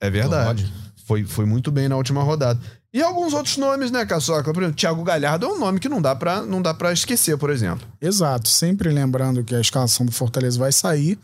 é 0.00 0.08
verdade. 0.08 0.72
Foi, 1.04 1.24
foi 1.24 1.44
muito 1.44 1.72
bem 1.72 1.88
na 1.88 1.96
última 1.96 2.22
rodada. 2.22 2.60
E 2.92 3.02
alguns 3.02 3.32
outros 3.32 3.56
nomes, 3.56 3.90
né, 3.90 4.06
Caçoca? 4.06 4.52
Por 4.52 4.62
exemplo, 4.62 4.78
Thiago 4.78 5.02
Galhardo 5.02 5.46
é 5.46 5.48
um 5.48 5.58
nome 5.58 5.80
que 5.80 5.88
não 5.88 6.00
dá 6.00 6.14
pra, 6.14 6.42
não 6.42 6.62
dá 6.62 6.72
pra 6.72 6.92
esquecer, 6.92 7.36
por 7.36 7.50
exemplo. 7.50 7.84
Exato, 8.00 8.48
sempre 8.48 8.90
lembrando 8.90 9.42
que 9.42 9.56
a 9.56 9.60
escalação 9.60 10.06
do 10.06 10.12
Fortaleza 10.12 10.56
vai 10.56 10.70
sair 10.70 11.18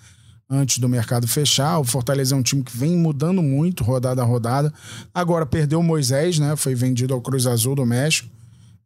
antes 0.50 0.78
do 0.78 0.88
mercado 0.88 1.28
fechar. 1.28 1.78
O 1.78 1.84
Fortaleza 1.84 2.34
é 2.34 2.38
um 2.38 2.42
time 2.42 2.64
que 2.64 2.76
vem 2.76 2.96
mudando 2.96 3.40
muito 3.40 3.84
rodada 3.84 4.20
a 4.20 4.24
rodada. 4.24 4.72
Agora 5.14 5.46
perdeu 5.46 5.78
o 5.78 5.82
Moisés, 5.82 6.38
né? 6.38 6.56
Foi 6.56 6.74
vendido 6.74 7.14
ao 7.14 7.20
Cruz 7.20 7.46
Azul 7.46 7.76
do 7.76 7.86
México. 7.86 8.28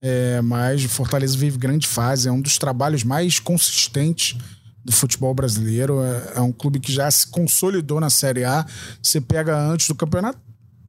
É, 0.02 0.42
mas 0.42 0.84
o 0.84 0.88
Fortaleza 0.88 1.34
vive 1.34 1.56
grande 1.56 1.86
fase, 1.86 2.28
é 2.28 2.32
um 2.32 2.42
dos 2.42 2.58
trabalhos 2.58 3.02
mais 3.02 3.38
consistentes 3.38 4.36
do 4.84 4.92
futebol 4.92 5.32
brasileiro. 5.32 6.02
É, 6.02 6.32
é 6.36 6.40
um 6.42 6.52
clube 6.52 6.78
que 6.78 6.92
já 6.92 7.10
se 7.10 7.26
consolidou 7.28 7.98
na 7.98 8.10
Série 8.10 8.44
A. 8.44 8.66
Você 9.02 9.18
pega 9.18 9.58
antes 9.58 9.88
do 9.88 9.94
campeonato, 9.94 10.38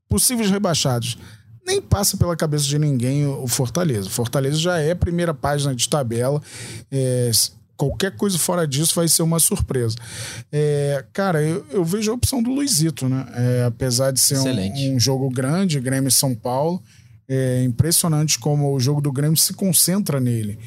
possíveis 0.10 0.52
rebaixados. 0.52 1.18
Nem 1.66 1.82
passa 1.82 2.18
pela 2.18 2.36
cabeça 2.36 2.66
de 2.66 2.78
ninguém 2.78 3.26
o 3.26 3.48
Fortaleza. 3.48 4.08
O 4.08 4.12
Fortaleza 4.12 4.58
já 4.58 4.78
é 4.78 4.94
primeira 4.94 5.34
página 5.34 5.74
de 5.74 5.88
tabela. 5.88 6.42
É, 6.92 7.32
qualquer 7.78 8.16
coisa 8.16 8.38
fora 8.38 8.68
disso 8.68 8.96
vai 8.96 9.08
ser 9.08 9.24
uma 9.24 9.40
surpresa. 9.40 9.96
É, 10.52 11.04
cara, 11.14 11.42
eu, 11.42 11.66
eu 11.72 11.84
vejo 11.84 12.12
a 12.12 12.14
opção 12.16 12.42
do 12.42 12.50
Luizito, 12.52 13.08
né? 13.08 13.26
É, 13.34 13.66
apesar 13.66 14.12
de 14.12 14.20
ser 14.20 14.38
um, 14.40 14.96
um 14.96 15.00
jogo 15.00 15.30
grande, 15.30 15.80
Grêmio 15.80 16.08
e 16.08 16.12
São 16.12 16.34
Paulo, 16.34 16.82
é 17.28 17.64
impressionante 17.64 18.40
como 18.40 18.74
o 18.74 18.80
jogo 18.80 19.02
do 19.02 19.12
Grêmio 19.12 19.38
se 19.38 19.54
concentra 19.54 20.20
nele. 20.20 20.58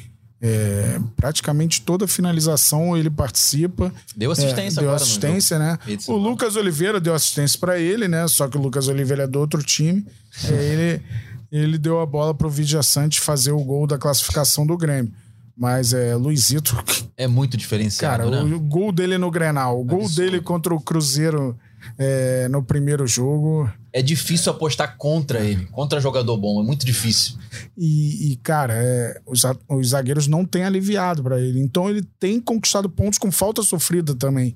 É, 0.41 0.97
praticamente 1.17 1.81
toda 1.81 2.07
finalização 2.07 2.95
ele 2.95 3.09
participa. 3.09 3.93
Deu 4.15 4.31
assistência 4.31 4.79
É, 4.79 4.83
deu 4.83 4.93
assistência, 4.93 5.59
né? 5.59 5.77
O. 6.07 6.13
Lucas 6.15 6.55
Oliveira 6.55 6.99
deu 6.99 7.13
assistência 7.13 7.59
pra 7.59 7.77
ele, 7.77 8.07
né? 8.07 8.25
Só 8.27 8.47
que 8.47 8.57
o 8.57 8.61
Lucas 8.61 8.87
Oliveira 8.87 9.23
é 9.23 9.27
do 9.27 9.37
outro 9.37 9.61
time. 9.61 10.05
Aí 10.45 10.53
ele, 10.53 11.03
ele 11.51 11.77
deu 11.77 11.99
a 11.99 12.05
bola 12.05 12.33
pro 12.33 12.49
Vidia 12.49 12.81
Sante 12.81 13.19
fazer 13.19 13.51
o 13.51 13.61
gol 13.61 13.85
da 13.85 13.97
classificação 13.97 14.65
do 14.65 14.77
Grêmio. 14.77 15.11
Mas 15.59 15.91
é 15.91 16.15
Luizito, 16.15 16.81
É 17.17 17.27
muito 17.27 17.57
diferenciado, 17.57 18.23
cara, 18.31 18.43
né? 18.45 18.55
o 18.55 18.59
gol 18.61 18.93
dele 18.93 19.17
no 19.17 19.29
Grenal, 19.29 19.81
o 19.81 19.83
gol 19.83 20.03
Absurdo. 20.03 20.15
dele 20.21 20.41
contra 20.41 20.73
o 20.73 20.79
Cruzeiro 20.79 21.53
é, 21.97 22.47
no 22.47 22.63
primeiro 22.63 23.05
jogo. 23.05 23.69
É 23.91 24.01
difícil 24.01 24.53
apostar 24.53 24.95
contra 24.97 25.41
ele, 25.41 25.65
contra 25.65 25.99
jogador 25.99 26.37
bom. 26.37 26.61
É 26.61 26.65
muito 26.65 26.85
difícil. 26.85 27.35
E, 27.77 28.31
e, 28.31 28.35
cara, 28.37 28.73
é, 28.73 29.19
os, 29.25 29.41
os 29.67 29.89
zagueiros 29.89 30.27
não 30.27 30.45
têm 30.45 30.63
aliviado 30.63 31.21
pra 31.21 31.41
ele. 31.41 31.59
Então 31.59 31.89
ele 31.89 32.03
tem 32.17 32.39
conquistado 32.39 32.89
pontos 32.89 33.19
com 33.19 33.29
falta 33.29 33.61
sofrida 33.61 34.15
também. 34.15 34.55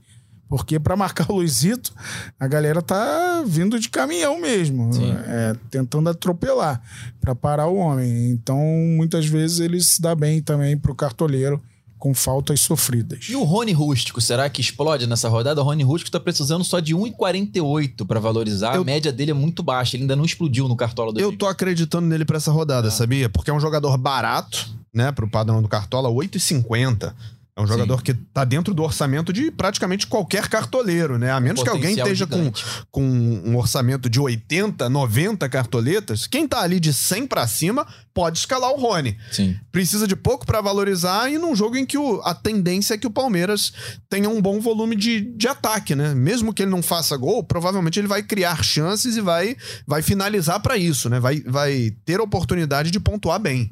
Porque 0.50 0.80
para 0.80 0.96
marcar 0.96 1.32
o 1.32 1.36
Luizito, 1.38 1.92
a 2.40 2.48
galera 2.48 2.82
tá 2.82 3.44
vindo 3.46 3.80
de 3.80 3.90
caminhão 3.90 4.40
mesmo, 4.40 4.92
é, 5.28 5.56
tentando 5.72 6.10
atropelar 6.10 6.82
para 7.20 7.34
parar 7.34 7.68
o 7.68 7.76
homem. 7.78 8.30
Então, 8.30 8.58
muitas 8.96 9.26
vezes 9.26 9.60
ele 9.60 9.82
se 9.82 10.02
dá 10.02 10.14
bem 10.14 10.42
também 10.42 10.78
pro 10.78 10.94
cartoleiro 10.94 11.60
com 11.98 12.14
faltas 12.14 12.60
sofridas. 12.60 13.28
E 13.30 13.36
o 13.36 13.44
Rony 13.44 13.72
Rústico, 13.72 14.20
será 14.20 14.50
que 14.50 14.60
explode 14.60 15.08
nessa 15.08 15.30
rodada? 15.30 15.62
O 15.62 15.64
Rony 15.64 15.84
Rústico 15.84 16.12
tá 16.12 16.20
precisando 16.20 16.64
só 16.64 16.80
de 16.82 16.94
1,48 16.94 18.06
para 18.06 18.20
valorizar. 18.20 18.76
Eu- 18.76 18.82
A 18.82 18.86
média 18.86 19.12
dele 19.12 19.32
é 19.32 19.34
muito 19.34 19.64
baixa, 19.64 19.96
ele 19.96 20.04
ainda 20.04 20.16
não 20.16 20.26
explodiu 20.26 20.68
no 20.68 20.76
cartola 20.76 21.14
do 21.14 21.20
Eu 21.20 21.36
tô 21.36 21.48
acreditando 21.48 22.06
nele 22.08 22.26
pra 22.26 22.38
essa 22.38 22.52
rodada, 22.52 22.90
Ah. 22.90 22.92
sabia? 22.92 23.30
Porque 23.30 23.50
é 23.50 23.54
um 23.54 23.60
jogador 23.60 23.98
barato, 23.98 24.70
né, 24.94 25.12
pro 25.14 25.30
padrão 25.30 25.62
do 25.62 25.68
Cartola, 25.70 26.10
8,50. 26.10 27.16
É 27.56 27.62
um 27.62 27.68
jogador 27.68 28.02
que 28.02 28.16
tá 28.16 28.44
dentro 28.44 28.74
do 28.74 28.82
orçamento 28.82 29.32
de 29.32 29.52
praticamente 29.52 30.08
qualquer 30.08 30.48
cartoleiro, 30.50 31.20
né? 31.20 31.30
A 31.32 31.40
menos 31.40 31.62
que 31.62 31.70
alguém 31.70 31.94
esteja 32.10 32.26
com, 32.26 32.38
gigante. 32.38 32.66
com 32.90 33.04
um 33.04 33.56
orçamento 33.56 34.10
de 34.10 34.20
80, 34.20 34.90
90 34.90 35.48
cartoletas. 35.48 36.26
Quem 36.26 36.48
tá 36.48 36.62
ali 36.62 36.80
de 36.80 36.92
100 36.92 37.28
pra 37.28 37.46
cima 37.46 37.86
pode 38.12 38.40
escalar 38.40 38.72
o 38.72 38.78
Rony. 38.82 39.16
Sim. 39.32 39.56
Precisa 39.72 40.08
de 40.08 40.16
pouco 40.16 40.48
pra 40.48 40.62
valorizar 40.62 41.32
e 41.32 41.38
num 41.38 41.56
jogo 41.56 41.78
em 41.78 41.86
que 41.86 41.96
o- 41.98 42.22
a 42.24 42.34
tendência 42.34 42.96
é 42.96 42.98
que 42.98 43.06
o 43.06 43.12
Palmeiras 43.12 43.72
tenha 44.10 44.30
um 44.30 44.42
bom 44.42 44.60
volume 44.60 44.96
de, 44.96 45.22
de 45.22 45.48
ataque, 45.48 45.94
né? 45.94 46.16
Mesmo 46.16 46.56
que 46.56 46.64
ele 46.64 46.72
não 46.72 46.82
faça 46.82 47.16
gol, 47.16 47.44
provavelmente 47.44 48.00
ele 48.00 48.08
vai 48.08 48.24
criar 48.24 48.64
chances 48.64 49.16
e 49.16 49.22
vai, 49.22 49.56
vai 49.86 50.02
finalizar 50.02 50.60
pra 50.60 50.76
isso, 50.76 51.08
né? 51.08 51.20
Vai, 51.20 51.40
vai 51.42 51.92
ter 52.04 52.20
oportunidade 52.20 52.90
de 52.90 53.00
pontuar 53.00 53.40
bem. 53.40 53.72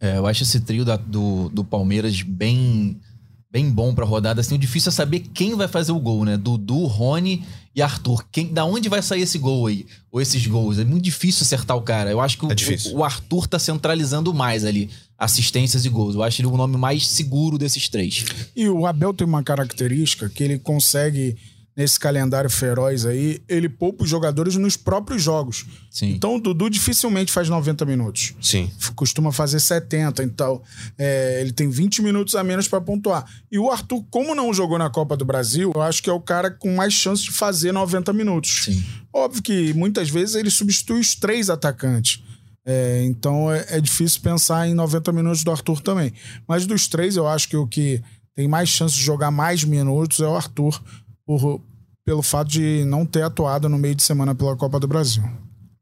É, 0.00 0.16
eu 0.18 0.26
acho 0.26 0.42
esse 0.44 0.60
trio 0.60 0.84
da- 0.84 0.96
do, 0.96 1.48
do 1.48 1.64
Palmeiras 1.64 2.22
bem 2.22 2.96
bem 3.50 3.70
bom 3.70 3.94
pra 3.94 4.04
rodada. 4.04 4.40
Assim, 4.42 4.56
o 4.56 4.58
difícil 4.58 4.90
é 4.90 4.92
saber 4.92 5.20
quem 5.32 5.54
vai 5.56 5.66
fazer 5.66 5.90
o 5.92 5.98
gol, 5.98 6.22
né? 6.24 6.36
Dudu, 6.36 6.84
Rony 6.84 7.42
e 7.74 7.80
Arthur. 7.80 8.22
Quem, 8.30 8.52
da 8.52 8.64
onde 8.66 8.90
vai 8.90 9.00
sair 9.00 9.22
esse 9.22 9.38
gol 9.38 9.66
aí? 9.66 9.86
Ou 10.12 10.20
esses 10.20 10.46
gols? 10.46 10.78
É 10.78 10.84
muito 10.84 11.02
difícil 11.04 11.44
acertar 11.44 11.74
o 11.74 11.80
cara. 11.80 12.10
Eu 12.10 12.20
acho 12.20 12.36
que 12.36 12.44
o, 12.44 12.52
É 12.52 12.54
o, 12.92 12.98
o 12.98 13.04
Arthur 13.04 13.46
tá 13.46 13.58
centralizando 13.58 14.34
mais 14.34 14.66
ali 14.66 14.90
assistências 15.16 15.86
e 15.86 15.88
gols. 15.88 16.14
Eu 16.14 16.22
acho 16.22 16.40
ele 16.42 16.46
o 16.48 16.56
nome 16.58 16.76
mais 16.76 17.06
seguro 17.08 17.56
desses 17.56 17.88
três. 17.88 18.22
E 18.54 18.68
o 18.68 18.86
Abel 18.86 19.14
tem 19.14 19.26
uma 19.26 19.42
característica 19.42 20.28
que 20.28 20.44
ele 20.44 20.58
consegue, 20.58 21.34
nesse 21.78 22.00
calendário 22.00 22.50
feroz 22.50 23.06
aí, 23.06 23.40
ele 23.48 23.68
poupa 23.68 24.02
os 24.02 24.10
jogadores 24.10 24.56
nos 24.56 24.76
próprios 24.76 25.22
jogos. 25.22 25.64
Sim. 25.88 26.08
Então 26.10 26.34
o 26.34 26.40
Dudu 26.40 26.68
dificilmente 26.68 27.30
faz 27.30 27.48
90 27.48 27.84
minutos. 27.84 28.34
Sim. 28.42 28.68
Costuma 28.96 29.30
fazer 29.30 29.60
70, 29.60 30.24
então 30.24 30.60
é, 30.98 31.40
ele 31.40 31.52
tem 31.52 31.70
20 31.70 32.02
minutos 32.02 32.34
a 32.34 32.42
menos 32.42 32.66
para 32.66 32.80
pontuar. 32.80 33.24
E 33.48 33.60
o 33.60 33.70
Arthur, 33.70 34.04
como 34.10 34.34
não 34.34 34.52
jogou 34.52 34.76
na 34.76 34.90
Copa 34.90 35.16
do 35.16 35.24
Brasil, 35.24 35.70
eu 35.72 35.80
acho 35.80 36.02
que 36.02 36.10
é 36.10 36.12
o 36.12 36.20
cara 36.20 36.50
com 36.50 36.74
mais 36.74 36.92
chance 36.92 37.22
de 37.22 37.30
fazer 37.30 37.70
90 37.70 38.12
minutos. 38.12 38.64
Sim. 38.64 38.84
Óbvio 39.12 39.40
que 39.40 39.72
muitas 39.72 40.10
vezes 40.10 40.34
ele 40.34 40.50
substitui 40.50 40.98
os 40.98 41.14
três 41.14 41.48
atacantes. 41.48 42.24
É, 42.66 43.04
então 43.04 43.52
é, 43.52 43.64
é 43.70 43.80
difícil 43.80 44.20
pensar 44.20 44.66
em 44.68 44.74
90 44.74 45.12
minutos 45.12 45.44
do 45.44 45.52
Arthur 45.52 45.80
também. 45.80 46.12
Mas 46.46 46.66
dos 46.66 46.88
três, 46.88 47.16
eu 47.16 47.28
acho 47.28 47.48
que 47.48 47.56
o 47.56 47.68
que 47.68 48.02
tem 48.34 48.48
mais 48.48 48.68
chance 48.68 48.96
de 48.96 49.00
jogar 49.02 49.30
mais 49.30 49.62
minutos 49.62 50.18
é 50.18 50.26
o 50.26 50.34
Arthur, 50.36 50.82
por- 51.24 51.60
pelo 52.08 52.22
fato 52.22 52.48
de 52.48 52.86
não 52.86 53.04
ter 53.04 53.20
atuado 53.20 53.68
no 53.68 53.76
meio 53.76 53.94
de 53.94 54.02
semana 54.02 54.34
pela 54.34 54.56
Copa 54.56 54.80
do 54.80 54.88
Brasil. 54.88 55.22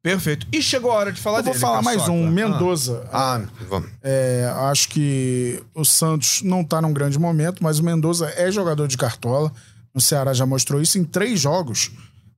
Perfeito. 0.03 0.45
E 0.53 0.61
chegou 0.61 0.91
a 0.91 0.95
hora 0.97 1.13
de 1.13 1.21
falar 1.21 1.39
Eu 1.39 1.45
vou 1.45 1.53
dele, 1.53 1.61
falar 1.65 1.83
mais 1.83 2.09
um, 2.09 2.29
Mendoza. 2.29 3.09
Ah, 3.13 3.37
ah, 3.37 3.65
vamos. 3.69 3.89
É, 4.03 4.53
acho 4.63 4.89
que 4.89 5.63
o 5.73 5.85
Santos 5.85 6.43
não 6.43 6.65
tá 6.65 6.83
num 6.83 6.93
grande 6.93 7.17
momento, 7.17 7.63
mas 7.63 7.79
o 7.79 7.85
Mendoza 7.85 8.27
é 8.37 8.51
jogador 8.51 8.89
de 8.89 8.97
cartola. 8.97 9.53
O 9.95 10.01
Ceará 10.01 10.35
já 10.35 10.45
mostrou 10.45 10.83
isso 10.83 10.99
em 10.99 11.05
três 11.05 11.39
jogos 11.39 11.93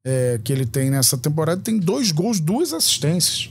é, 0.04 0.38
que 0.44 0.52
ele 0.52 0.66
tem 0.66 0.90
nessa 0.90 1.16
temporada. 1.16 1.62
Tem 1.62 1.78
dois 1.78 2.12
gols, 2.12 2.40
duas 2.40 2.74
assistências. 2.74 3.50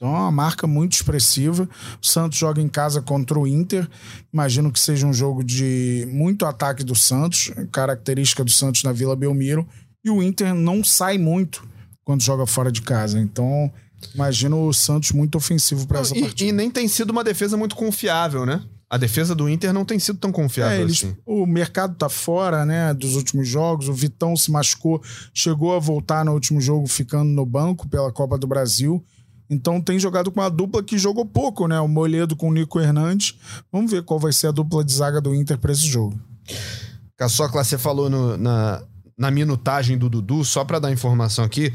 Então 0.00 0.14
é 0.14 0.18
uma 0.20 0.30
marca 0.30 0.64
muito 0.66 0.92
expressiva. 0.92 1.68
O 2.00 2.06
Santos 2.06 2.38
joga 2.38 2.62
em 2.62 2.68
casa 2.68 3.02
contra 3.02 3.36
o 3.36 3.46
Inter. 3.48 3.88
Imagino 4.32 4.70
que 4.70 4.78
seja 4.78 5.04
um 5.04 5.12
jogo 5.12 5.42
de 5.42 6.06
muito 6.12 6.46
ataque 6.46 6.84
do 6.84 6.94
Santos, 6.94 7.50
característica 7.72 8.44
do 8.44 8.50
Santos 8.50 8.84
na 8.84 8.92
Vila 8.92 9.16
Belmiro. 9.16 9.66
E 10.04 10.08
o 10.10 10.22
Inter 10.22 10.54
não 10.54 10.84
sai 10.84 11.18
muito 11.18 11.66
quando 12.04 12.22
joga 12.22 12.46
fora 12.46 12.70
de 12.70 12.80
casa. 12.80 13.18
Então 13.18 13.70
imagino 14.14 14.68
o 14.68 14.72
Santos 14.72 15.10
muito 15.10 15.36
ofensivo 15.36 15.84
para 15.84 15.98
essa 15.98 16.16
E- 16.16 16.20
partida. 16.20 16.48
E, 16.48 16.52
nem 16.52 16.70
tem 16.70 16.86
sido 16.86 17.10
uma 17.10 17.24
defesa 17.24 17.56
muito 17.56 17.74
confiável, 17.74 18.46
né? 18.46 18.62
A 18.88 18.96
defesa 18.96 19.34
do 19.34 19.48
Inter 19.48 19.72
não 19.72 19.84
tem 19.84 19.98
sido 19.98 20.18
tão 20.18 20.30
confiável 20.30 20.78
É, 20.78 20.80
eles- 20.80 20.98
assim. 21.04 21.16
o 21.26 21.44
mercado 21.44 21.96
tá 21.96 22.08
fora, 22.08 22.64
né, 22.64 22.94
dos 22.94 23.16
últimos 23.16 23.46
jogos. 23.48 23.88
O 23.88 23.92
Vitão 23.92 24.34
se 24.36 24.50
machucou, 24.52 25.02
chegou 25.34 25.74
a 25.74 25.80
voltar 25.80 26.24
no 26.24 26.32
último 26.32 26.60
jogo 26.60 26.86
ficando 26.86 27.28
no 27.28 27.44
banco 27.44 27.88
pela 27.88 28.12
Copa 28.12 28.38
do 28.38 28.46
Brasil. 28.46 29.04
Então 29.50 29.80
tem 29.80 29.98
jogado 29.98 30.30
com 30.30 30.40
uma 30.40 30.50
dupla 30.50 30.82
que 30.82 30.98
jogou 30.98 31.24
pouco, 31.24 31.66
né? 31.66 31.80
O 31.80 31.88
Moledo 31.88 32.36
com 32.36 32.48
o 32.48 32.52
Nico 32.52 32.78
Hernandes. 32.80 33.34
Vamos 33.72 33.90
ver 33.90 34.02
qual 34.02 34.18
vai 34.20 34.32
ser 34.32 34.48
a 34.48 34.50
dupla 34.50 34.84
de 34.84 34.92
zaga 34.92 35.20
do 35.20 35.34
Inter 35.34 35.56
para 35.58 35.72
esse 35.72 35.86
jogo. 35.86 36.18
Caçocla, 37.16 37.64
você 37.64 37.76
falou 37.78 38.08
no- 38.10 38.36
na, 38.36 38.82
na 39.16 39.30
minutagem 39.30 39.96
do 39.98 40.08
Dudu, 40.08 40.44
só 40.44 40.64
pra 40.64 40.78
dar 40.78 40.92
informação 40.92 41.44
aqui. 41.44 41.72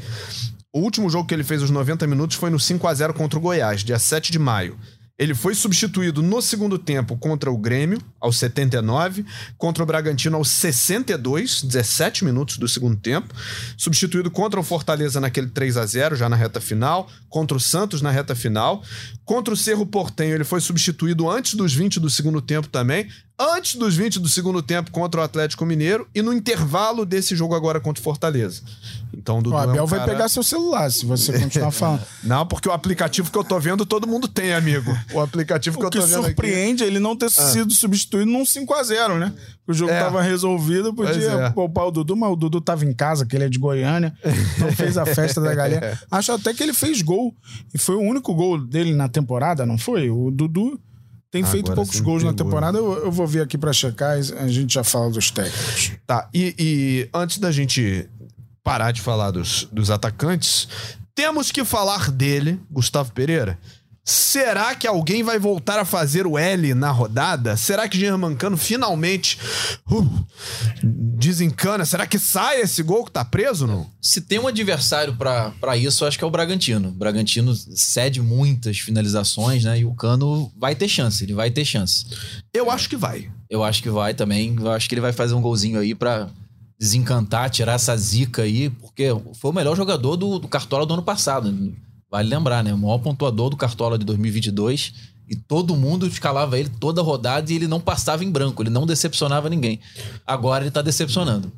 O 0.72 0.80
último 0.80 1.08
jogo 1.10 1.26
que 1.28 1.34
ele 1.34 1.44
fez 1.44 1.62
os 1.62 1.70
90 1.70 2.06
minutos 2.06 2.36
foi 2.36 2.50
no 2.50 2.58
5 2.58 2.86
a 2.88 2.94
0 2.94 3.14
contra 3.14 3.38
o 3.38 3.42
Goiás, 3.42 3.82
dia 3.84 3.98
7 3.98 4.32
de 4.32 4.38
maio. 4.38 4.76
Ele 5.16 5.32
foi 5.32 5.54
substituído 5.54 6.24
no 6.24 6.42
segundo 6.42 6.76
tempo 6.76 7.16
contra 7.16 7.48
o 7.48 7.56
Grêmio, 7.56 8.02
aos 8.20 8.36
79, 8.36 9.24
contra 9.56 9.84
o 9.84 9.86
Bragantino 9.86 10.36
aos 10.36 10.48
62, 10.48 11.62
17 11.62 12.24
minutos 12.24 12.58
do 12.58 12.66
segundo 12.66 12.96
tempo, 12.96 13.32
substituído 13.76 14.28
contra 14.28 14.58
o 14.58 14.62
Fortaleza 14.64 15.20
naquele 15.20 15.46
3 15.46 15.76
a 15.76 15.86
0 15.86 16.16
já 16.16 16.28
na 16.28 16.34
reta 16.34 16.60
final, 16.60 17.08
contra 17.28 17.56
o 17.56 17.60
Santos 17.60 18.02
na 18.02 18.10
reta 18.10 18.34
final, 18.34 18.82
contra 19.24 19.54
o 19.54 19.56
Cerro 19.56 19.86
Portenho 19.86 20.34
ele 20.34 20.42
foi 20.42 20.60
substituído 20.60 21.30
antes 21.30 21.54
dos 21.54 21.72
20 21.72 22.00
do 22.00 22.10
segundo 22.10 22.42
tempo 22.42 22.66
também, 22.66 23.08
antes 23.38 23.74
dos 23.76 23.96
20 23.96 24.20
do 24.20 24.28
segundo 24.28 24.62
tempo 24.62 24.90
contra 24.92 25.20
o 25.20 25.24
Atlético 25.24 25.66
Mineiro 25.66 26.06
e 26.14 26.22
no 26.22 26.32
intervalo 26.32 27.04
desse 27.04 27.34
jogo 27.34 27.54
agora 27.54 27.80
contra 27.80 28.00
o 28.00 28.04
Fortaleza. 28.04 28.62
Então, 29.12 29.42
Dudu 29.42 29.56
O 29.56 29.58
é 29.58 29.66
um 29.66 29.70
Abel 29.70 29.86
vai 29.86 29.98
cara- 30.00 30.12
pegar 30.12 30.28
seu 30.28 30.42
celular 30.42 30.90
se 30.90 31.04
você 31.06 31.38
continuar 31.38 31.70
falando. 31.72 32.02
Não, 32.22 32.46
porque 32.46 32.68
o 32.68 32.72
aplicativo 32.72 33.30
que 33.30 33.38
eu 33.38 33.44
tô 33.44 33.58
vendo 33.58 33.84
todo 33.86 34.06
mundo 34.06 34.28
tem, 34.28 34.52
amigo. 34.54 34.96
O 35.12 35.20
aplicativo 35.20 35.78
que 35.78 35.84
O 35.84 35.86
eu 35.86 35.90
que 35.90 35.98
tô 35.98 36.04
vendo 36.06 36.16
aqui. 36.18 36.26
surpreende 36.26 36.84
é 36.84 36.86
ele 36.86 36.98
não 37.00 37.16
ter 37.16 37.30
sido 37.30 37.72
substituído 37.72 38.30
num 38.30 38.42
5x0, 38.44 39.18
né? 39.18 39.32
O 39.66 39.72
jogo 39.72 39.92
É. 39.92 40.00
tava 40.00 40.20
resolvido, 40.22 40.92
podia 40.94 41.30
é. 41.30 41.50
poupar 41.50 41.86
o 41.86 41.90
Dudu, 41.90 42.14
mas 42.16 42.30
o 42.30 42.36
Dudu 42.36 42.60
tava 42.60 42.84
em 42.84 42.92
casa, 42.92 43.24
que 43.24 43.34
ele 43.36 43.44
é 43.44 43.48
de 43.48 43.58
Goiânia, 43.58 44.14
não 44.58 44.70
fez 44.72 44.96
a 44.98 45.06
festa 45.06 45.40
da 45.40 45.54
galera. 45.54 45.98
Acho 46.10 46.32
até 46.32 46.52
que 46.52 46.62
ele 46.62 46.74
fez 46.74 47.00
gol. 47.02 47.34
E 47.72 47.78
foi 47.78 47.96
o 47.96 48.00
único 48.00 48.34
gol 48.34 48.58
dele 48.58 48.94
na 48.94 49.08
temporada, 49.08 49.64
não 49.64 49.78
foi? 49.78 50.10
O 50.10 50.30
Dudu 50.30 50.78
tem 51.34 51.42
feito 51.42 51.72
Agora 51.72 51.74
poucos 51.74 51.96
você 51.96 52.00
me 52.00 52.04
gols 52.04 52.22
na 52.22 52.32
temporada. 52.32 52.78
Eu, 52.78 53.06
eu 53.06 53.10
vou 53.10 53.26
vir 53.26 53.40
aqui 53.40 53.58
pra 53.58 53.72
checar 53.72 54.16
a 54.16 54.46
gente 54.46 54.72
já 54.72 54.84
fala 54.84 55.10
dos 55.10 55.32
técnicos. 55.32 55.90
Tá, 56.06 56.28
e, 56.32 56.54
e 56.56 57.08
antes 57.12 57.38
da 57.38 57.50
gente 57.50 58.08
parar 58.62 58.92
de 58.92 59.00
falar 59.00 59.32
dos, 59.32 59.66
dos 59.72 59.90
atacantes, 59.90 60.68
temos 61.12 61.50
que 61.50 61.64
falar 61.64 62.12
dele, 62.12 62.60
Gustavo 62.70 63.10
Pereira. 63.12 63.58
Será 64.06 64.74
que 64.74 64.86
alguém 64.86 65.22
vai 65.22 65.38
voltar 65.38 65.78
a 65.78 65.84
fazer 65.84 66.26
o 66.26 66.36
L 66.36 66.74
na 66.74 66.90
rodada? 66.90 67.56
Será 67.56 67.88
que 67.88 67.98
Germancano 67.98 68.54
finalmente 68.58 69.38
uh, 69.90 70.26
desencana? 70.82 71.86
Será 71.86 72.06
que 72.06 72.18
sai 72.18 72.60
esse 72.60 72.82
gol 72.82 73.06
que 73.06 73.12
tá 73.12 73.24
preso, 73.24 73.66
não? 73.66 73.88
Se 74.02 74.20
tem 74.20 74.38
um 74.38 74.46
adversário 74.46 75.16
pra 75.16 75.52
pra 75.58 75.74
isso, 75.74 76.04
eu 76.04 76.08
acho 76.08 76.18
que 76.18 76.24
é 76.24 76.26
o 76.26 76.30
Bragantino. 76.30 76.88
O 76.88 76.92
Bragantino 76.92 77.54
cede 77.54 78.20
muitas 78.20 78.78
finalizações, 78.78 79.64
né? 79.64 79.78
E 79.78 79.86
o 79.86 79.94
Cano 79.94 80.52
vai 80.54 80.74
ter 80.74 80.86
chance, 80.88 81.24
ele 81.24 81.32
vai 81.32 81.50
ter 81.50 81.64
chance. 81.64 82.04
Eu 82.52 82.70
acho 82.70 82.90
que 82.90 82.96
vai. 82.96 83.30
Eu 83.48 83.64
acho 83.64 83.82
que 83.82 83.88
vai 83.88 84.12
também. 84.12 84.54
Eu 84.58 84.70
acho 84.70 84.86
que 84.86 84.94
ele 84.94 85.00
vai 85.00 85.14
fazer 85.14 85.32
um 85.32 85.40
golzinho 85.40 85.78
aí 85.80 85.94
pra 85.94 86.28
desencantar, 86.78 87.48
tirar 87.48 87.74
essa 87.74 87.96
zica 87.96 88.42
aí, 88.42 88.68
porque 88.68 89.08
foi 89.40 89.50
o 89.50 89.54
melhor 89.54 89.74
jogador 89.74 90.16
do, 90.16 90.38
do 90.38 90.48
Cartola 90.48 90.84
do 90.84 90.92
ano 90.92 91.02
passado. 91.02 91.74
Vale 92.14 92.28
lembrar, 92.28 92.62
né? 92.62 92.72
O 92.72 92.78
maior 92.78 92.98
pontuador 92.98 93.50
do 93.50 93.56
Cartola 93.56 93.98
de 93.98 94.04
2022. 94.04 95.12
E 95.28 95.34
todo 95.34 95.74
mundo 95.74 96.06
escalava 96.06 96.56
ele 96.56 96.68
toda 96.78 97.02
rodada 97.02 97.50
e 97.50 97.56
ele 97.56 97.66
não 97.66 97.80
passava 97.80 98.22
em 98.22 98.30
branco, 98.30 98.62
ele 98.62 98.70
não 98.70 98.86
decepcionava 98.86 99.48
ninguém. 99.48 99.80
Agora 100.24 100.62
ele 100.62 100.70
tá 100.70 100.80
decepcionando. 100.80 101.50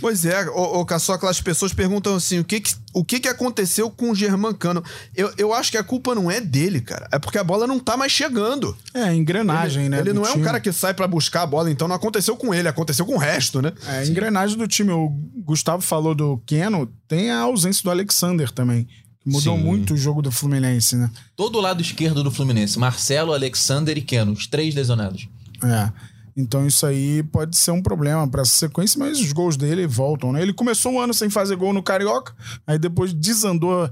Pois 0.00 0.24
é, 0.24 0.48
ô, 0.48 0.80
ô 0.80 0.86
Caçocla, 0.86 1.28
as 1.28 1.40
pessoas 1.40 1.74
perguntam 1.74 2.14
assim: 2.14 2.38
o 2.38 2.44
que 2.44 2.60
que, 2.60 2.74
o 2.94 3.04
que, 3.04 3.20
que 3.20 3.28
aconteceu 3.28 3.90
com 3.90 4.12
o 4.12 4.14
Germancano? 4.14 4.82
Eu, 5.14 5.30
eu 5.36 5.52
acho 5.52 5.70
que 5.70 5.76
a 5.76 5.82
culpa 5.82 6.14
não 6.14 6.30
é 6.30 6.40
dele, 6.40 6.80
cara. 6.80 7.08
É 7.12 7.18
porque 7.18 7.36
a 7.36 7.44
bola 7.44 7.66
não 7.66 7.78
tá 7.78 7.94
mais 7.94 8.12
chegando. 8.12 8.74
É, 8.94 9.12
engrenagem, 9.12 9.82
ele, 9.82 9.88
né? 9.90 9.98
Ele 9.98 10.12
não 10.14 10.24
é 10.24 10.30
um 10.30 10.34
time. 10.34 10.44
cara 10.44 10.60
que 10.60 10.72
sai 10.72 10.94
pra 10.94 11.06
buscar 11.06 11.42
a 11.42 11.46
bola, 11.46 11.70
então 11.70 11.88
não 11.88 11.96
aconteceu 11.96 12.36
com 12.36 12.54
ele, 12.54 12.68
aconteceu 12.68 13.04
com 13.04 13.16
o 13.16 13.18
resto, 13.18 13.60
né? 13.60 13.72
É, 13.86 13.98
a 13.98 14.06
engrenagem 14.06 14.56
do 14.56 14.66
time. 14.66 14.92
O 14.92 15.10
Gustavo 15.44 15.82
falou 15.82 16.14
do 16.14 16.38
Keno, 16.46 16.88
tem 17.08 17.30
a 17.30 17.40
ausência 17.40 17.82
do 17.82 17.90
Alexander 17.90 18.50
também. 18.50 18.86
Mudou 19.24 19.56
Sim. 19.56 19.62
muito 19.62 19.94
o 19.94 19.96
jogo 19.96 20.22
do 20.22 20.32
Fluminense, 20.32 20.96
né? 20.96 21.10
Todo 21.36 21.58
o 21.58 21.60
lado 21.60 21.82
esquerdo 21.82 22.24
do 22.24 22.30
Fluminense, 22.30 22.78
Marcelo, 22.78 23.32
Alexander 23.34 23.96
e 23.96 24.00
Keno, 24.00 24.32
os 24.32 24.46
três 24.46 24.74
lesionados. 24.74 25.28
É. 25.62 25.92
Então 26.36 26.66
isso 26.66 26.86
aí 26.86 27.22
pode 27.24 27.56
ser 27.56 27.70
um 27.70 27.82
problema 27.82 28.26
para 28.26 28.42
essa 28.42 28.52
sequência, 28.52 28.98
mas 28.98 29.20
os 29.20 29.32
gols 29.32 29.56
dele 29.56 29.86
voltam, 29.86 30.32
né? 30.32 30.40
Ele 30.40 30.52
começou 30.52 30.92
um 30.92 31.00
ano 31.00 31.12
sem 31.12 31.28
fazer 31.28 31.56
gol 31.56 31.72
no 31.72 31.82
Carioca, 31.82 32.34
aí 32.66 32.78
depois 32.78 33.12
desandou 33.12 33.90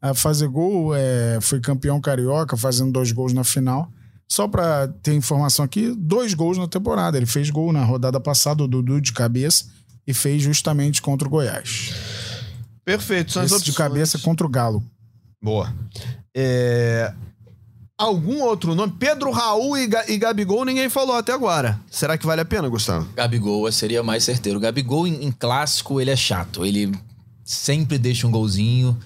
a 0.00 0.14
fazer 0.14 0.48
gol, 0.48 0.94
é, 0.94 1.38
foi 1.42 1.60
campeão 1.60 2.00
carioca, 2.00 2.56
fazendo 2.56 2.90
dois 2.90 3.12
gols 3.12 3.32
na 3.32 3.44
final. 3.44 3.90
Só 4.26 4.46
para 4.46 4.88
ter 5.02 5.12
informação 5.12 5.64
aqui, 5.64 5.92
dois 5.96 6.34
gols 6.34 6.56
na 6.56 6.68
temporada. 6.68 7.16
Ele 7.16 7.26
fez 7.26 7.50
gol 7.50 7.72
na 7.72 7.84
rodada 7.84 8.20
passada, 8.20 8.62
o 8.62 8.68
Dudu 8.68 9.00
de 9.00 9.12
cabeça, 9.12 9.66
e 10.06 10.14
fez 10.14 10.40
justamente 10.40 11.02
contra 11.02 11.26
o 11.26 11.30
Goiás. 11.30 11.92
Perfeito, 12.84 13.32
são 13.32 13.42
as 13.42 13.46
Esse 13.46 13.56
opções. 13.56 13.72
de 13.74 13.76
cabeça 13.78 14.18
contra 14.18 14.46
o 14.46 14.50
Galo. 14.50 14.82
Boa. 15.42 15.72
É, 16.34 17.12
Algum 17.98 18.40
outro 18.40 18.74
nome? 18.74 18.94
Pedro 18.98 19.30
Raul 19.30 19.76
e, 19.76 19.86
Ga- 19.86 20.06
e 20.08 20.16
Gabigol 20.16 20.64
ninguém 20.64 20.88
falou 20.88 21.16
até 21.16 21.32
agora. 21.32 21.78
Será 21.90 22.16
que 22.16 22.24
vale 22.24 22.40
a 22.40 22.44
pena, 22.46 22.66
Gustavo? 22.68 23.06
Gabigol 23.14 23.70
seria 23.70 24.02
mais 24.02 24.24
certeiro. 24.24 24.58
Gabigol 24.58 25.06
em, 25.06 25.22
em 25.26 25.30
clássico, 25.30 26.00
ele 26.00 26.10
é 26.10 26.16
chato. 26.16 26.64
Ele 26.64 26.90
sempre 27.44 27.98
deixa 27.98 28.26
um 28.26 28.30
golzinho. 28.30 28.98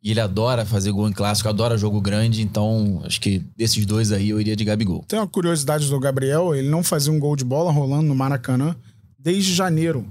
E 0.00 0.12
ele 0.12 0.20
adora 0.20 0.64
fazer 0.64 0.92
gol 0.92 1.08
em 1.08 1.12
clássico, 1.12 1.48
adora 1.48 1.76
jogo 1.76 2.00
grande. 2.00 2.40
Então, 2.40 3.02
acho 3.04 3.20
que 3.20 3.40
desses 3.56 3.84
dois 3.84 4.12
aí 4.12 4.28
eu 4.28 4.40
iria 4.40 4.54
de 4.54 4.64
Gabigol. 4.64 5.04
Tem 5.08 5.18
uma 5.18 5.26
curiosidade 5.26 5.88
do 5.90 5.98
Gabriel, 5.98 6.54
ele 6.54 6.68
não 6.68 6.84
fazia 6.84 7.12
um 7.12 7.18
gol 7.18 7.34
de 7.34 7.44
bola 7.44 7.72
rolando 7.72 8.04
no 8.06 8.14
Maracanã 8.14 8.76
desde 9.18 9.52
janeiro, 9.52 10.06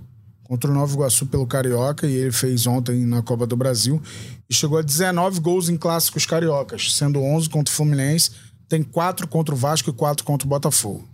contra 0.46 0.72
o 0.72 0.74
Nova 0.74 0.93
Iguaçu 0.93 1.26
pelo 1.26 1.46
Carioca, 1.46 2.08
e 2.08 2.16
ele 2.16 2.32
fez 2.32 2.66
ontem 2.66 3.06
na 3.06 3.22
Copa 3.22 3.46
do 3.46 3.58
Brasil. 3.58 4.02
E 4.50 4.54
chegou 4.54 4.78
a 4.78 4.82
19 4.82 5.39
gols 5.39 5.70
em 5.70 5.76
clássicos 5.76 6.26
cariocas, 6.26 6.93
sendo 6.93 7.22
11 7.22 7.50
contra 7.50 7.72
o 7.72 7.76
Fluminense, 7.76 8.32
tem 8.70 8.82
4 8.82 9.28
contra 9.28 9.54
o 9.54 9.58
Vasco 9.58 9.89
e 9.89 9.93
4 9.93 10.24
contra 10.24 10.46
o 10.46 10.50
Botafogo. 10.50 11.08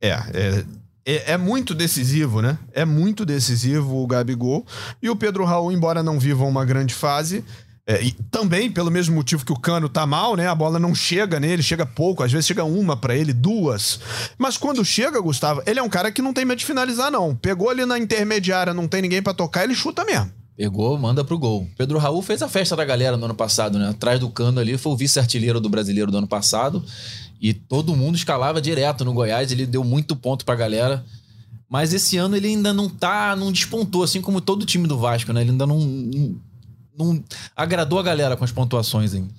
É, 0.00 0.10
é, 0.10 0.64
é, 1.04 1.32
é 1.32 1.36
muito 1.36 1.74
decisivo, 1.74 2.40
né? 2.40 2.58
É 2.72 2.84
muito 2.84 3.24
decisivo 3.24 4.02
o 4.02 4.06
Gabigol. 4.06 4.66
E 5.02 5.10
o 5.10 5.16
Pedro 5.16 5.44
Raul, 5.44 5.72
embora 5.72 6.02
não 6.02 6.18
viva 6.18 6.44
uma 6.44 6.64
grande 6.64 6.94
fase, 6.94 7.44
é, 7.90 8.04
e 8.04 8.12
também 8.30 8.70
pelo 8.70 8.88
mesmo 8.88 9.16
motivo 9.16 9.44
que 9.44 9.52
o 9.52 9.58
Cano 9.58 9.88
tá 9.88 10.06
mal, 10.06 10.36
né? 10.36 10.46
A 10.46 10.54
bola 10.54 10.78
não 10.78 10.94
chega 10.94 11.40
nele, 11.40 11.60
chega 11.60 11.84
pouco, 11.84 12.22
às 12.22 12.30
vezes 12.30 12.46
chega 12.46 12.62
uma 12.62 12.96
pra 12.96 13.16
ele, 13.16 13.32
duas. 13.32 13.98
Mas 14.38 14.56
quando 14.56 14.84
chega, 14.84 15.20
Gustavo, 15.20 15.60
ele 15.66 15.80
é 15.80 15.82
um 15.82 15.88
cara 15.88 16.12
que 16.12 16.22
não 16.22 16.32
tem 16.32 16.44
medo 16.44 16.60
de 16.60 16.64
finalizar, 16.64 17.10
não. 17.10 17.34
Pegou 17.34 17.68
ali 17.68 17.84
na 17.84 17.98
intermediária, 17.98 18.72
não 18.72 18.86
tem 18.86 19.02
ninguém 19.02 19.20
pra 19.20 19.34
tocar, 19.34 19.64
ele 19.64 19.74
chuta 19.74 20.04
mesmo. 20.04 20.30
Pegou, 20.56 20.96
manda 20.96 21.24
pro 21.24 21.36
gol. 21.36 21.66
Pedro 21.76 21.98
Raul 21.98 22.22
fez 22.22 22.40
a 22.42 22.48
festa 22.48 22.76
da 22.76 22.84
galera 22.84 23.16
no 23.16 23.24
ano 23.24 23.34
passado, 23.34 23.76
né? 23.76 23.88
Atrás 23.88 24.20
do 24.20 24.30
cano 24.30 24.60
ali, 24.60 24.78
foi 24.78 24.92
o 24.92 24.96
vice-artilheiro 24.96 25.58
do 25.58 25.68
brasileiro 25.68 26.12
do 26.12 26.18
ano 26.18 26.28
passado. 26.28 26.84
E 27.40 27.52
todo 27.52 27.96
mundo 27.96 28.14
escalava 28.14 28.60
direto 28.60 29.04
no 29.04 29.12
Goiás, 29.12 29.50
ele 29.50 29.66
deu 29.66 29.82
muito 29.82 30.14
ponto 30.14 30.44
pra 30.44 30.54
galera. 30.54 31.04
Mas 31.68 31.92
esse 31.92 32.16
ano 32.16 32.36
ele 32.36 32.46
ainda 32.46 32.72
não 32.72 32.88
tá, 32.88 33.34
não 33.34 33.50
despontou, 33.50 34.04
assim 34.04 34.20
como 34.20 34.40
todo 34.40 34.62
o 34.62 34.66
time 34.66 34.86
do 34.86 34.96
Vasco, 34.96 35.32
né? 35.32 35.40
Ele 35.40 35.50
ainda 35.50 35.66
não, 35.66 35.80
não, 35.80 36.36
não 37.04 37.24
agradou 37.56 37.98
a 37.98 38.02
galera 38.02 38.36
com 38.36 38.44
as 38.44 38.52
pontuações 38.52 39.14
ainda. 39.14 39.32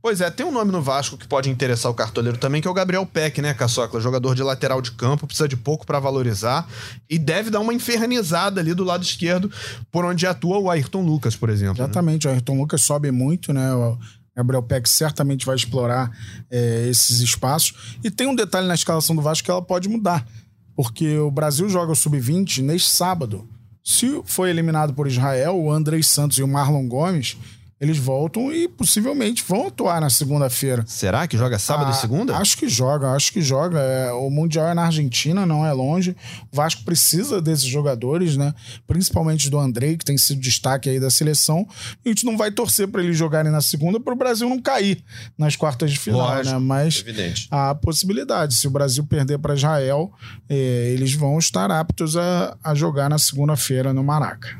Pois 0.00 0.20
é, 0.20 0.30
tem 0.30 0.44
um 0.44 0.52
nome 0.52 0.72
no 0.72 0.82
Vasco 0.82 1.16
que 1.16 1.26
pode 1.26 1.50
interessar 1.50 1.90
o 1.90 1.94
cartoleiro 1.94 2.38
também, 2.38 2.60
que 2.60 2.68
é 2.68 2.70
o 2.70 2.74
Gabriel 2.74 3.06
Peck, 3.06 3.40
né, 3.40 3.54
Caçocla? 3.54 4.00
Jogador 4.00 4.34
de 4.34 4.42
lateral 4.42 4.80
de 4.80 4.92
campo, 4.92 5.26
precisa 5.26 5.48
de 5.48 5.56
pouco 5.56 5.86
pra 5.86 6.00
valorizar 6.00 6.68
e 7.08 7.18
deve 7.18 7.50
dar 7.50 7.60
uma 7.60 7.74
infernizada 7.74 8.60
ali 8.60 8.74
do 8.74 8.84
lado 8.84 9.02
esquerdo, 9.02 9.50
por 9.90 10.04
onde 10.04 10.26
atua 10.26 10.58
o 10.58 10.70
Ayrton 10.70 11.02
Lucas, 11.02 11.36
por 11.36 11.48
exemplo. 11.48 11.78
né? 11.78 11.84
Exatamente, 11.84 12.26
o 12.26 12.30
Ayrton 12.30 12.58
Lucas 12.58 12.82
sobe 12.82 13.10
muito, 13.10 13.52
né? 13.52 13.74
O 13.74 13.98
Gabriel 14.34 14.62
Peck 14.62 14.88
certamente 14.88 15.44
vai 15.44 15.56
explorar 15.56 16.10
é, 16.50 16.88
esses 16.88 17.20
espaços. 17.20 17.96
E 18.02 18.10
tem 18.10 18.26
um 18.26 18.34
detalhe 18.34 18.66
na 18.66 18.74
escalação 18.74 19.14
do 19.14 19.22
Vasco 19.22 19.44
que 19.44 19.50
ela 19.50 19.62
pode 19.62 19.88
mudar. 19.88 20.26
Porque 20.74 21.18
o 21.18 21.30
Brasil 21.30 21.68
joga 21.68 21.92
o 21.92 21.96
Sub-20 21.96 22.62
neste 22.62 22.88
sábado. 22.88 23.46
Se 23.84 24.22
foi 24.24 24.50
eliminado 24.50 24.94
por 24.94 25.06
Israel, 25.06 25.56
o 25.56 25.70
Andrei 25.70 26.02
Santos 26.02 26.38
e 26.38 26.42
o 26.42 26.48
Marlon 26.48 26.86
Gomes, 26.86 27.36
eles 27.82 27.98
voltam 27.98 28.52
e 28.52 28.68
possivelmente 28.68 29.42
vão 29.42 29.66
atuar 29.66 30.00
na 30.00 30.08
segunda-feira. 30.08 30.84
Será 30.86 31.26
que 31.26 31.36
joga 31.36 31.58
sábado 31.58 31.88
Ah, 31.88 31.90
e 31.90 31.94
segunda? 32.00 32.36
Acho 32.36 32.56
que 32.56 32.68
joga, 32.68 33.10
acho 33.10 33.32
que 33.32 33.42
joga. 33.42 33.80
É, 33.80 34.12
o 34.12 34.30
Mundial 34.30 34.68
é 34.68 34.74
na 34.74 34.84
Argentina, 34.84 35.44
não 35.44 35.66
é 35.66 35.72
longe. 35.72 36.14
O 36.52 36.54
Vasco 36.56 36.84
precisa 36.84 37.42
desses 37.42 37.64
jogadores, 37.64 38.36
né? 38.36 38.54
Principalmente 38.86 39.50
do 39.50 39.58
Andrei, 39.58 39.96
que 39.96 40.04
tem 40.04 40.16
sido 40.16 40.40
destaque 40.40 40.88
aí 40.88 41.00
da 41.00 41.10
seleção. 41.10 41.66
E 42.04 42.08
a 42.08 42.12
gente 42.12 42.24
não 42.24 42.36
vai 42.36 42.52
torcer 42.52 42.86
para 42.86 43.02
eles 43.02 43.16
jogarem 43.16 43.50
na 43.50 43.60
segunda 43.60 43.98
para 43.98 44.12
o 44.12 44.16
Brasil 44.16 44.48
não 44.48 44.62
cair 44.62 45.02
nas 45.36 45.56
quartas 45.56 45.90
de 45.90 45.98
final, 45.98 46.20
Lógico, 46.20 46.54
né? 46.54 46.58
Mas 46.64 47.00
evidente. 47.00 47.48
há 47.50 47.74
possibilidade. 47.74 48.54
Se 48.54 48.68
o 48.68 48.70
Brasil 48.70 49.02
perder 49.04 49.38
para 49.40 49.56
Israel, 49.56 50.12
eh, 50.48 50.92
eles 50.94 51.14
vão 51.14 51.36
estar 51.36 51.68
aptos 51.72 52.16
a, 52.16 52.56
a 52.62 52.76
jogar 52.76 53.10
na 53.10 53.18
segunda-feira 53.18 53.92
no 53.92 54.04
Maraca. 54.04 54.56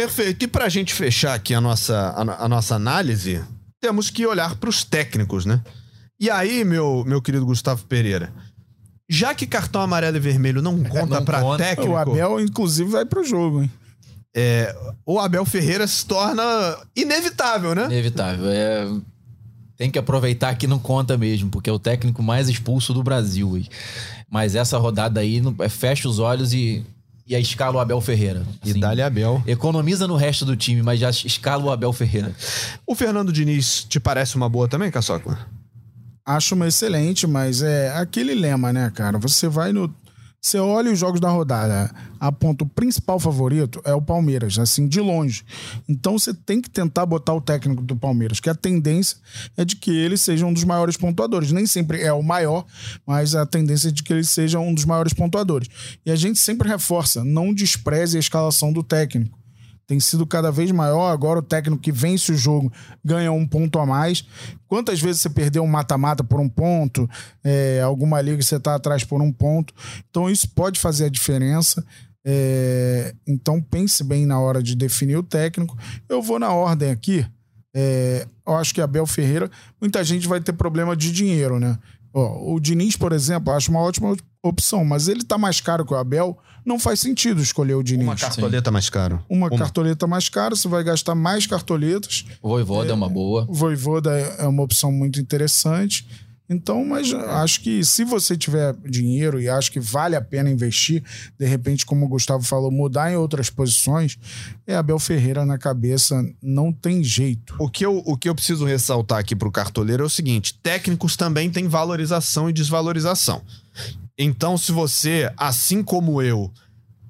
Perfeito. 0.00 0.44
E 0.44 0.48
pra 0.48 0.68
gente 0.68 0.94
fechar 0.94 1.34
aqui 1.34 1.52
a 1.52 1.60
nossa, 1.60 1.96
a, 1.96 2.44
a 2.44 2.48
nossa 2.48 2.74
análise, 2.74 3.42
temos 3.80 4.08
que 4.08 4.26
olhar 4.26 4.56
pros 4.56 4.82
técnicos, 4.82 5.44
né? 5.44 5.60
E 6.18 6.30
aí, 6.30 6.64
meu, 6.64 7.04
meu 7.06 7.20
querido 7.20 7.44
Gustavo 7.44 7.84
Pereira, 7.84 8.32
já 9.08 9.34
que 9.34 9.46
cartão 9.46 9.80
amarelo 9.80 10.16
e 10.16 10.20
vermelho 10.20 10.62
não 10.62 10.82
conta 10.84 11.20
pra 11.22 11.40
conta. 11.40 11.64
técnico, 11.64 11.92
O 11.92 11.96
Abel, 11.96 12.40
inclusive, 12.40 12.90
vai 12.90 13.04
pro 13.04 13.24
jogo, 13.24 13.62
hein? 13.62 13.70
o 15.04 15.18
Abel 15.18 15.44
Ferreira 15.44 15.86
se 15.86 16.06
torna 16.06 16.42
inevitável, 16.94 17.74
né? 17.74 17.86
Inevitável. 17.86 18.48
É... 18.48 18.88
Tem 19.76 19.90
que 19.90 19.98
aproveitar 19.98 20.54
que 20.56 20.66
não 20.66 20.78
conta 20.78 21.16
mesmo, 21.16 21.50
porque 21.50 21.68
é 21.68 21.72
o 21.72 21.78
técnico 21.78 22.22
mais 22.22 22.48
expulso 22.48 22.94
do 22.94 23.02
Brasil. 23.02 23.60
Mas 24.30 24.54
essa 24.54 24.78
rodada 24.78 25.20
aí, 25.20 25.42
é, 25.58 25.68
fecha 25.68 26.08
os 26.08 26.18
olhos 26.18 26.52
e, 26.52 26.84
e 27.30 27.36
a 27.36 27.38
escala 27.38 27.76
o 27.76 27.78
Abel 27.78 28.00
Ferreira. 28.00 28.42
E 28.64 28.72
Assim, 28.72 28.80
dá-lhe 28.80 29.00
Abel. 29.00 29.40
Economiza 29.46 30.08
no 30.08 30.16
resto 30.16 30.44
do 30.44 30.56
time, 30.56 30.82
mas 30.82 30.98
já 30.98 31.10
escala 31.10 31.62
o 31.62 31.70
Abel 31.70 31.92
Ferreira. 31.92 32.34
O 32.84 32.92
Fernando 32.92 33.32
Diniz 33.32 33.84
te 33.88 34.00
parece 34.00 34.34
uma 34.34 34.48
boa 34.48 34.66
também, 34.66 34.90
Caçocla? 34.90 35.38
Acho 36.26 36.56
uma 36.56 36.66
excelente, 36.66 37.28
mas 37.28 37.62
é 37.62 37.96
aquele 37.96 38.34
lema, 38.34 38.72
né, 38.72 38.90
cara? 38.92 39.16
Você 39.18 39.46
vai 39.46 39.72
no. 39.72 39.94
Você 40.42 40.58
olha 40.58 40.90
os 40.90 40.98
jogos 40.98 41.20
da 41.20 41.28
rodada, 41.28 41.94
aponta 42.18 42.64
o 42.64 42.66
principal 42.66 43.20
favorito 43.20 43.78
é 43.84 43.92
o 43.92 44.00
Palmeiras, 44.00 44.58
assim, 44.58 44.88
de 44.88 44.98
longe. 44.98 45.44
Então 45.86 46.18
você 46.18 46.32
tem 46.32 46.62
que 46.62 46.70
tentar 46.70 47.04
botar 47.04 47.34
o 47.34 47.42
técnico 47.42 47.82
do 47.82 47.94
Palmeiras, 47.94 48.40
que 48.40 48.48
a 48.48 48.54
tendência 48.54 49.18
é 49.54 49.66
de 49.66 49.76
que 49.76 49.90
ele 49.90 50.16
seja 50.16 50.46
um 50.46 50.52
dos 50.52 50.64
maiores 50.64 50.96
pontuadores. 50.96 51.52
Nem 51.52 51.66
sempre 51.66 52.00
é 52.00 52.12
o 52.12 52.22
maior, 52.22 52.64
mas 53.06 53.34
a 53.34 53.44
tendência 53.44 53.88
é 53.88 53.92
de 53.92 54.02
que 54.02 54.14
ele 54.14 54.24
seja 54.24 54.58
um 54.58 54.72
dos 54.72 54.86
maiores 54.86 55.12
pontuadores. 55.12 55.68
E 56.06 56.10
a 56.10 56.16
gente 56.16 56.38
sempre 56.38 56.66
reforça, 56.66 57.22
não 57.22 57.52
despreze 57.52 58.16
a 58.16 58.20
escalação 58.20 58.72
do 58.72 58.82
técnico 58.82 59.39
tem 59.90 59.98
sido 59.98 60.24
cada 60.24 60.52
vez 60.52 60.70
maior. 60.70 61.10
Agora 61.10 61.40
o 61.40 61.42
técnico 61.42 61.82
que 61.82 61.90
vence 61.90 62.30
o 62.30 62.36
jogo 62.36 62.72
ganha 63.04 63.32
um 63.32 63.44
ponto 63.44 63.76
a 63.76 63.84
mais. 63.84 64.24
Quantas 64.68 65.00
vezes 65.00 65.20
você 65.20 65.28
perdeu 65.28 65.64
um 65.64 65.66
mata-mata 65.66 66.22
por 66.22 66.38
um 66.38 66.48
ponto, 66.48 67.10
é, 67.42 67.80
alguma 67.82 68.20
liga 68.20 68.40
você 68.40 68.54
está 68.54 68.76
atrás 68.76 69.02
por 69.02 69.20
um 69.20 69.32
ponto. 69.32 69.74
Então 70.08 70.30
isso 70.30 70.48
pode 70.50 70.78
fazer 70.78 71.06
a 71.06 71.08
diferença. 71.08 71.84
É, 72.24 73.12
então 73.26 73.60
pense 73.60 74.04
bem 74.04 74.24
na 74.26 74.38
hora 74.38 74.62
de 74.62 74.76
definir 74.76 75.16
o 75.16 75.24
técnico. 75.24 75.76
Eu 76.08 76.22
vou 76.22 76.38
na 76.38 76.52
ordem 76.52 76.92
aqui. 76.92 77.26
É, 77.74 78.28
eu 78.46 78.54
acho 78.54 78.72
que 78.72 78.80
Abel 78.80 79.06
Ferreira, 79.08 79.50
muita 79.80 80.04
gente 80.04 80.28
vai 80.28 80.40
ter 80.40 80.52
problema 80.52 80.94
de 80.94 81.10
dinheiro, 81.10 81.58
né? 81.58 81.76
Ó, 82.14 82.54
o 82.54 82.60
Diniz, 82.60 82.94
por 82.94 83.12
exemplo, 83.12 83.52
acho 83.52 83.72
uma 83.72 83.80
ótima 83.80 84.16
opção, 84.42 84.84
mas 84.84 85.08
ele 85.08 85.22
tá 85.22 85.36
mais 85.36 85.60
caro 85.60 85.84
que 85.84 85.92
o 85.92 85.96
Abel. 85.96 86.38
Não 86.64 86.78
faz 86.78 87.00
sentido 87.00 87.40
escolher 87.40 87.74
o 87.74 87.82
Diniz 87.82 88.06
Uma 88.06 88.16
cartoleta 88.16 88.70
mais 88.70 88.90
caro. 88.90 89.24
uma, 89.30 89.48
cartoleta 89.48 90.06
mais 90.06 90.28
cara, 90.28 90.54
você 90.54 90.68
vai 90.68 90.84
gastar 90.84 91.14
mais 91.14 91.46
cartoletas. 91.46 92.26
O 92.42 92.50
Voivoda 92.50 92.90
é, 92.90 92.94
uma 92.94 93.08
boa. 93.08 93.46
O 93.48 93.54
Voivoda 93.54 94.18
é 94.18 94.30
é 94.40 94.46
uma 94.46 94.62
opção 94.62 94.90
muito 94.90 95.20
interessante. 95.20 96.06
Então, 96.48 96.84
mas 96.84 97.14
acho 97.14 97.60
que 97.60 97.84
se 97.84 98.04
você 98.04 98.36
tiver 98.36 98.74
dinheiro 98.84 99.40
e 99.40 99.48
acho 99.48 99.70
que 99.70 99.78
vale 99.78 100.16
a 100.16 100.20
pena 100.20 100.50
investir, 100.50 101.00
de 101.38 101.46
repente, 101.46 101.86
como 101.86 102.04
o 102.04 102.08
Gustavo 102.08 102.42
falou, 102.42 102.72
mudar 102.72 103.12
em 103.12 103.14
outras 103.14 103.48
posições, 103.48 104.18
é 104.66 104.74
Abel 104.74 104.98
Ferreira 104.98 105.46
na 105.46 105.56
cabeça, 105.56 106.20
não 106.42 106.72
tem 106.72 107.04
jeito. 107.04 107.54
O 107.56 107.70
que, 107.70 107.86
eu, 107.86 108.02
o 108.04 108.16
que 108.16 108.28
eu 108.28 108.34
preciso 108.34 108.64
ressaltar 108.64 109.18
aqui 109.18 109.36
pro 109.36 109.52
cartoleiro 109.52 110.02
é 110.02 110.06
o 110.06 110.10
seguinte: 110.10 110.58
técnicos 110.60 111.16
também 111.16 111.48
têm 111.48 111.68
valorização 111.68 112.50
e 112.50 112.52
desvalorização. 112.52 113.42
Então, 114.22 114.58
se 114.58 114.70
você, 114.70 115.32
assim 115.34 115.82
como 115.82 116.20
eu, 116.20 116.52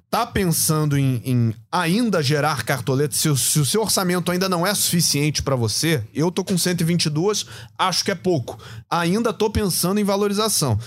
tá 0.08 0.24
pensando 0.24 0.96
em, 0.96 1.20
em 1.24 1.54
ainda 1.70 2.22
gerar 2.22 2.64
cartoletas, 2.64 3.16
se, 3.16 3.36
se 3.36 3.58
o 3.58 3.64
seu 3.64 3.82
orçamento 3.82 4.30
ainda 4.30 4.48
não 4.48 4.64
é 4.64 4.72
suficiente 4.72 5.42
pra 5.42 5.56
você, 5.56 6.04
eu 6.14 6.30
tô 6.30 6.44
com 6.44 6.56
122, 6.56 7.46
acho 7.76 8.04
que 8.04 8.12
é 8.12 8.14
pouco. 8.14 8.56
Ainda 8.88 9.32
tô 9.32 9.50
pensando 9.50 9.98
em 9.98 10.04
valorização. 10.04 10.78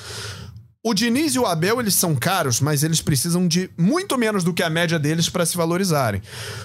O 0.82 0.94
Diniz 0.94 1.36
e 1.36 1.40
o 1.40 1.46
Abel, 1.46 1.82
eles 1.82 1.96
são 1.96 2.16
caros, 2.16 2.62
mas 2.62 2.84
eles 2.84 3.02
precisam 3.02 3.46
de 3.46 3.70
muito 3.78 4.18
menos 4.18 4.46
do 4.46 4.54
que 4.54 4.64
a 4.64 4.70
média 4.70 4.98
deles 4.98 5.28
para 5.28 5.46
se 5.46 5.58
valorizarem. 5.58 6.22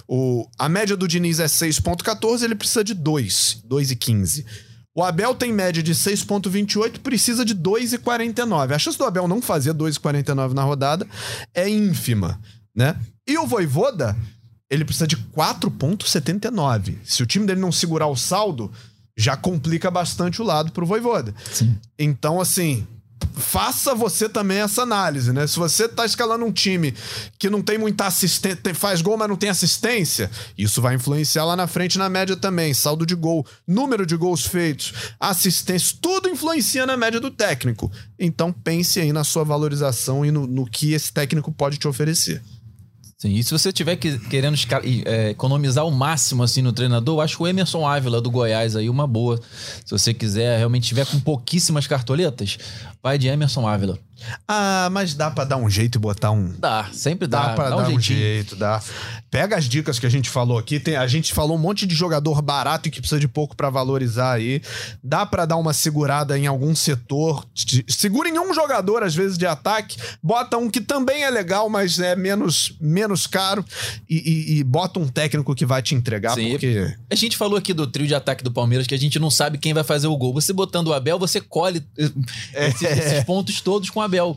O, 0.07 0.49
a 0.57 0.69
média 0.69 0.97
do 0.97 1.09
Diniz 1.09 1.41
é 1.41 1.47
6.14, 1.47 2.45
ele 2.45 2.55
precisa 2.55 2.85
de 2.85 2.95
2, 2.95 3.65
2,15. 3.69 4.45
O 4.99 5.05
Abel 5.05 5.33
tem 5.33 5.53
média 5.53 5.81
de 5.81 5.95
6,28, 5.95 6.99
precisa 6.99 7.45
de 7.45 7.55
2,49. 7.55 8.75
A 8.75 8.79
chance 8.81 8.99
do 8.99 9.05
Abel 9.05 9.29
não 9.29 9.41
fazer 9.41 9.73
2,49 9.73 10.53
na 10.55 10.65
rodada 10.65 11.07
é 11.55 11.69
ínfima, 11.69 12.41
né? 12.75 12.97
E 13.25 13.39
o 13.39 13.47
Voivoda, 13.47 14.17
ele 14.69 14.85
precisa 14.85 15.07
de 15.07 15.17
4,79. 15.17 16.97
Se 17.05 17.23
o 17.23 17.27
time 17.27 17.47
dele 17.47 17.61
não 17.61 17.71
segurar 17.71 18.09
o 18.09 18.17
saldo, 18.17 18.73
já 19.17 19.37
complica 19.37 19.89
bastante 19.89 20.43
o 20.43 20.45
lado 20.45 20.73
pro 20.73 20.85
Voivoda. 20.85 21.33
Sim. 21.53 21.79
Então, 21.97 22.41
assim, 22.41 22.85
faça 23.39 23.95
você 23.95 24.29
também 24.29 24.59
essa 24.59 24.83
análise, 24.83 25.33
né? 25.33 25.47
Se 25.47 25.59
você 25.59 25.89
tá 25.89 26.05
escalando 26.05 26.45
um 26.45 26.53
time 26.53 26.95
que 27.39 27.49
não 27.49 27.63
tem 27.63 27.79
muita 27.79 28.07
assistência, 28.07 28.59
faz 28.75 29.01
gol, 29.01 29.17
mas 29.17 29.29
não 29.29 29.37
tem 29.37 29.49
assistência, 29.49 30.31
isso 30.57 30.83
vai 30.83 30.95
influenciar 30.95 31.45
lá 31.45 31.57
na 31.57 31.67
frente 31.67 31.99
na 31.99 32.09
média 32.09 32.37
também. 32.37 32.75
Saldo 32.75 33.07
de 33.07 33.15
gol, 33.15 33.47
número 33.67 34.05
de 34.05 34.17
gols 34.17 34.47
feitos, 34.47 34.93
assistência, 35.19 35.97
tudo 36.01 36.29
influencia 36.29 36.85
na 36.87 36.97
média 36.97 37.21
do 37.21 37.31
técnico. 37.31 37.91
Então 38.19 38.53
pense 38.53 39.01
aí 39.01 39.13
na 39.13 39.25
sua 39.25 39.45
valorização 39.45 40.25
e 40.25 40.31
no, 40.31 40.47
no 40.47 40.67
que 40.67 40.93
esse 40.93 41.13
técnico 41.13 41.53
pode 41.53 41.79
te 41.79 41.89
oferecer. 41.89 42.43
Sim, 43.21 43.35
e 43.35 43.43
se 43.43 43.51
você 43.51 43.73
tiver 43.73 43.97
que, 43.97 44.17
querendo 44.29 44.57
é, 45.05 45.31
economizar 45.31 45.85
o 45.85 45.91
máximo 45.91 46.45
assim 46.45 46.63
no 46.63 46.73
treinador, 46.73 47.17
eu 47.17 47.21
acho 47.21 47.43
o 47.43 47.49
Emerson 47.49 47.85
Ávila 47.85 48.21
do 48.21 48.31
Goiás 48.31 48.77
aí 48.77 48.89
uma 48.89 49.09
boa. 49.09 49.41
Se 49.85 49.91
você 49.91 50.15
quiser 50.15 50.57
realmente 50.57 50.87
tiver 50.87 51.05
com 51.05 51.19
pouquíssimas 51.19 51.89
cartoletas, 51.89 52.59
vai 53.03 53.19
de 53.19 53.27
Emerson 53.27 53.67
Ávila. 53.67 53.99
Ah, 54.47 54.89
mas 54.91 55.15
dá 55.15 55.31
pra 55.31 55.45
dar 55.45 55.57
um 55.57 55.69
jeito 55.71 55.97
e 55.97 55.99
botar 55.99 56.31
um. 56.31 56.53
Dá, 56.59 56.89
sempre 56.93 57.27
dá, 57.27 57.49
Dá 57.49 57.55
pra 57.55 57.71
dá, 57.71 57.77
dar 57.77 57.89
um 57.89 57.95
um, 57.97 58.01
jeito, 58.01 58.57
dá. 58.57 58.83
Pega 59.31 59.57
as 59.57 59.65
dicas 59.67 59.99
que 59.99 60.07
a 60.07 60.09
gente 60.11 60.29
falou 60.31 60.59
aqui. 60.59 60.81
Tem, 60.81 60.97
a 60.97 61.07
gente 61.07 61.33
falou 61.33 61.57
um 61.57 61.61
monte 61.61 61.87
de 61.87 61.95
jogador 61.95 62.41
barato 62.43 62.89
e 62.89 62.91
que 62.91 63.01
precisa 63.01 63.21
de 63.21 63.29
pouco 63.29 63.55
pra 63.57 63.71
valorizar 63.71 64.33
aí. 64.33 64.63
Dá 65.03 65.27
pra 65.27 65.45
dar 65.47 65.57
uma 65.57 65.73
segurada 65.73 66.39
em 66.39 66.47
algum 66.47 66.75
setor. 66.75 67.47
Segura 67.89 68.29
em 68.29 68.39
um 68.39 68.53
jogador, 68.55 69.03
às 69.03 69.15
vezes, 69.15 69.37
de 69.39 69.47
ataque. 69.47 69.99
Bota 70.23 70.57
um 70.57 70.71
que 70.71 70.81
também 70.81 71.25
é 71.25 71.31
legal, 71.31 71.69
mas 71.69 71.99
é 71.99 72.17
menos, 72.17 72.75
menos 72.81 73.27
caro. 73.27 73.65
E, 74.09 74.17
e- 74.17 74.59
e 74.59 74.65
bota 74.65 74.99
um 74.99 75.07
técnico 75.09 75.55
que 75.55 75.67
vai 75.67 75.83
te 75.83 75.95
entregar, 75.95 76.35
Sim. 76.35 76.51
porque. 76.51 76.95
A 77.11 77.15
gente 77.15 77.37
falou 77.37 77.59
aqui 77.59 77.73
do 77.75 77.87
trio 77.87 78.07
de 78.07 78.15
ataque 78.15 78.43
do 78.43 78.51
Palmeiras 78.51 78.87
que 78.87 78.95
a 78.95 78.99
gente 78.99 79.19
não 79.19 79.31
sabe 79.31 79.59
quem 79.59 79.75
vai 79.75 79.85
fazer 79.85 80.07
o 80.07 80.17
gol. 80.17 80.33
Você 80.35 80.53
botando 80.53 80.89
o 80.89 80.93
Abel, 80.95 81.19
você 81.19 81.41
colhe 81.41 81.83
eh, 81.99 82.69
esses, 82.69 82.83
esses 82.83 83.25
pontos 83.25 83.61
todos 83.61 83.91
com 83.91 84.01
o 84.01 84.03
Abel. 84.09 84.37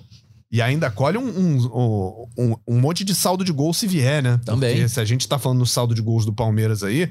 E 0.51 0.61
ainda 0.61 0.91
colhe 0.91 1.17
um, 1.17 1.27
um, 1.27 2.27
um, 2.37 2.55
um 2.67 2.79
monte 2.79 3.05
de 3.05 3.15
saldo 3.15 3.43
de 3.43 3.53
gol 3.53 3.73
se 3.73 3.87
vier, 3.87 4.21
né? 4.21 4.39
Também. 4.43 4.75
Porque 4.75 4.89
se 4.89 4.99
a 4.99 5.05
gente 5.05 5.25
tá 5.27 5.39
falando 5.39 5.59
no 5.59 5.65
saldo 5.65 5.95
de 5.95 6.01
gols 6.01 6.25
do 6.25 6.33
Palmeiras 6.33 6.83
aí. 6.83 7.09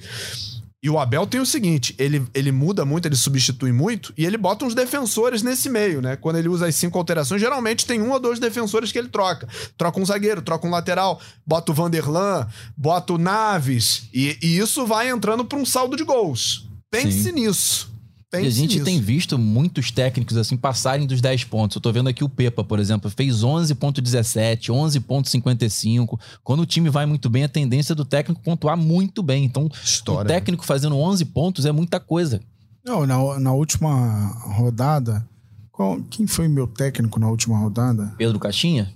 E 0.82 0.88
o 0.88 0.98
Abel 0.98 1.26
tem 1.26 1.40
o 1.40 1.46
seguinte: 1.46 1.94
ele, 1.98 2.26
ele 2.34 2.52
muda 2.52 2.84
muito, 2.84 3.06
ele 3.06 3.16
substitui 3.16 3.72
muito, 3.72 4.12
e 4.16 4.24
ele 4.24 4.38
bota 4.38 4.64
uns 4.64 4.74
defensores 4.74 5.42
nesse 5.42 5.68
meio, 5.68 6.00
né? 6.00 6.16
Quando 6.16 6.36
ele 6.36 6.48
usa 6.48 6.66
as 6.66 6.74
cinco 6.74 6.98
alterações, 6.98 7.40
geralmente 7.40 7.86
tem 7.86 8.00
um 8.00 8.10
ou 8.10 8.20
dois 8.20 8.38
defensores 8.38 8.90
que 8.90 8.98
ele 8.98 9.08
troca. 9.08 9.46
Troca 9.76 10.00
um 10.00 10.06
zagueiro, 10.06 10.40
troca 10.40 10.66
um 10.66 10.70
lateral, 10.70 11.20
bota 11.46 11.72
o 11.72 11.74
Vanderlan, 11.74 12.46
bota 12.76 13.12
o 13.12 13.18
Naves, 13.18 14.04
e, 14.12 14.38
e 14.42 14.58
isso 14.58 14.86
vai 14.86 15.10
entrando 15.10 15.44
pra 15.44 15.58
um 15.58 15.66
saldo 15.66 15.96
de 15.96 16.04
gols. 16.04 16.66
Pense 16.90 17.24
Sim. 17.24 17.32
nisso. 17.32 17.89
Pense 18.30 18.44
E 18.44 18.46
a 18.46 18.50
gente 18.50 18.74
nisso. 18.74 18.84
tem 18.84 19.00
visto 19.00 19.36
muitos 19.36 19.90
técnicos 19.90 20.36
assim 20.36 20.56
passarem 20.56 21.04
dos 21.06 21.20
10 21.20 21.44
pontos. 21.44 21.74
Eu 21.74 21.80
tô 21.82 21.92
vendo 21.92 22.08
aqui 22.08 22.22
o 22.22 22.28
Pepa, 22.28 22.62
por 22.62 22.78
exemplo, 22.78 23.10
fez 23.10 23.42
11.17, 23.42 24.70
11.55. 24.72 26.18
Quando 26.44 26.60
o 26.60 26.66
time 26.66 26.88
vai 26.88 27.06
muito 27.06 27.28
bem, 27.28 27.44
a 27.44 27.48
tendência 27.48 27.92
é 27.92 27.96
do 27.96 28.04
técnico 28.04 28.40
pontuar 28.42 28.76
muito 28.76 29.22
bem. 29.22 29.44
Então, 29.44 29.64
o 29.66 29.70
História. 29.82 30.28
técnico 30.28 30.64
fazendo 30.64 30.96
11 30.96 31.24
pontos 31.26 31.64
é 31.66 31.72
muita 31.72 31.98
coisa. 31.98 32.40
Não, 32.84 33.06
na, 33.06 33.38
na 33.40 33.52
última 33.52 34.28
rodada. 34.54 35.26
qual- 35.72 36.00
quem 36.10 36.26
foi 36.26 36.46
meu 36.48 36.66
técnico 36.66 37.18
na 37.18 37.28
última 37.28 37.58
rodada? 37.58 38.14
Pedro 38.16 38.38
Caixinha, 38.38 38.92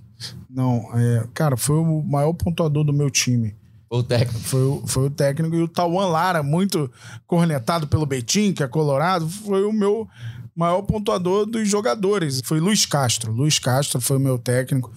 Não, 0.49 0.87
é, 0.93 1.25
cara, 1.33 1.57
foi 1.57 1.75
o 1.77 2.01
maior 2.03 2.31
pontuador 2.33 2.83
do 2.85 2.93
meu 2.93 3.09
time. 3.11 3.53
O 3.89 4.03
técnico. 4.03 4.39
Foi 4.39 4.61
o, 4.61 4.83
foi 4.85 5.05
o 5.07 5.09
técnico. 5.09 5.55
E 5.55 5.61
o 5.61 5.67
Tauan 5.67 6.07
Lara, 6.07 6.43
muito 6.43 6.91
cornetado 7.27 7.87
pelo 7.87 8.05
Betim, 8.05 8.53
que 8.53 8.63
é 8.63 8.67
colorado, 8.67 9.27
foi 9.29 9.63
o 9.63 9.71
meu 9.71 10.07
maior 10.55 10.81
pontuador 10.83 11.45
dos 11.45 11.67
jogadores. 11.67 12.41
Foi 12.43 12.59
Luiz 12.59 12.85
Castro. 12.85 13.31
Luiz 13.31 13.59
Castro 13.59 13.99
foi 13.99 14.17
o 14.17 14.19
meu 14.19 14.37
técnico 14.37 14.91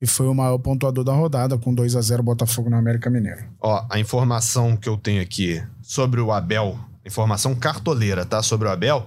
e 0.00 0.06
foi 0.06 0.26
o 0.26 0.34
maior 0.34 0.58
pontuador 0.58 1.04
da 1.04 1.12
rodada, 1.12 1.56
com 1.56 1.74
2 1.74 1.96
a 1.96 2.00
0 2.00 2.22
Botafogo 2.22 2.68
no 2.68 2.76
América 2.76 3.08
Mineiro. 3.08 3.44
Ó, 3.60 3.86
a 3.88 3.98
informação 3.98 4.76
que 4.76 4.88
eu 4.88 4.96
tenho 4.96 5.22
aqui 5.22 5.62
sobre 5.80 6.20
o 6.20 6.32
Abel, 6.32 6.78
informação 7.06 7.54
cartoleira, 7.54 8.24
tá? 8.24 8.42
Sobre 8.42 8.68
o 8.68 8.70
Abel, 8.70 9.06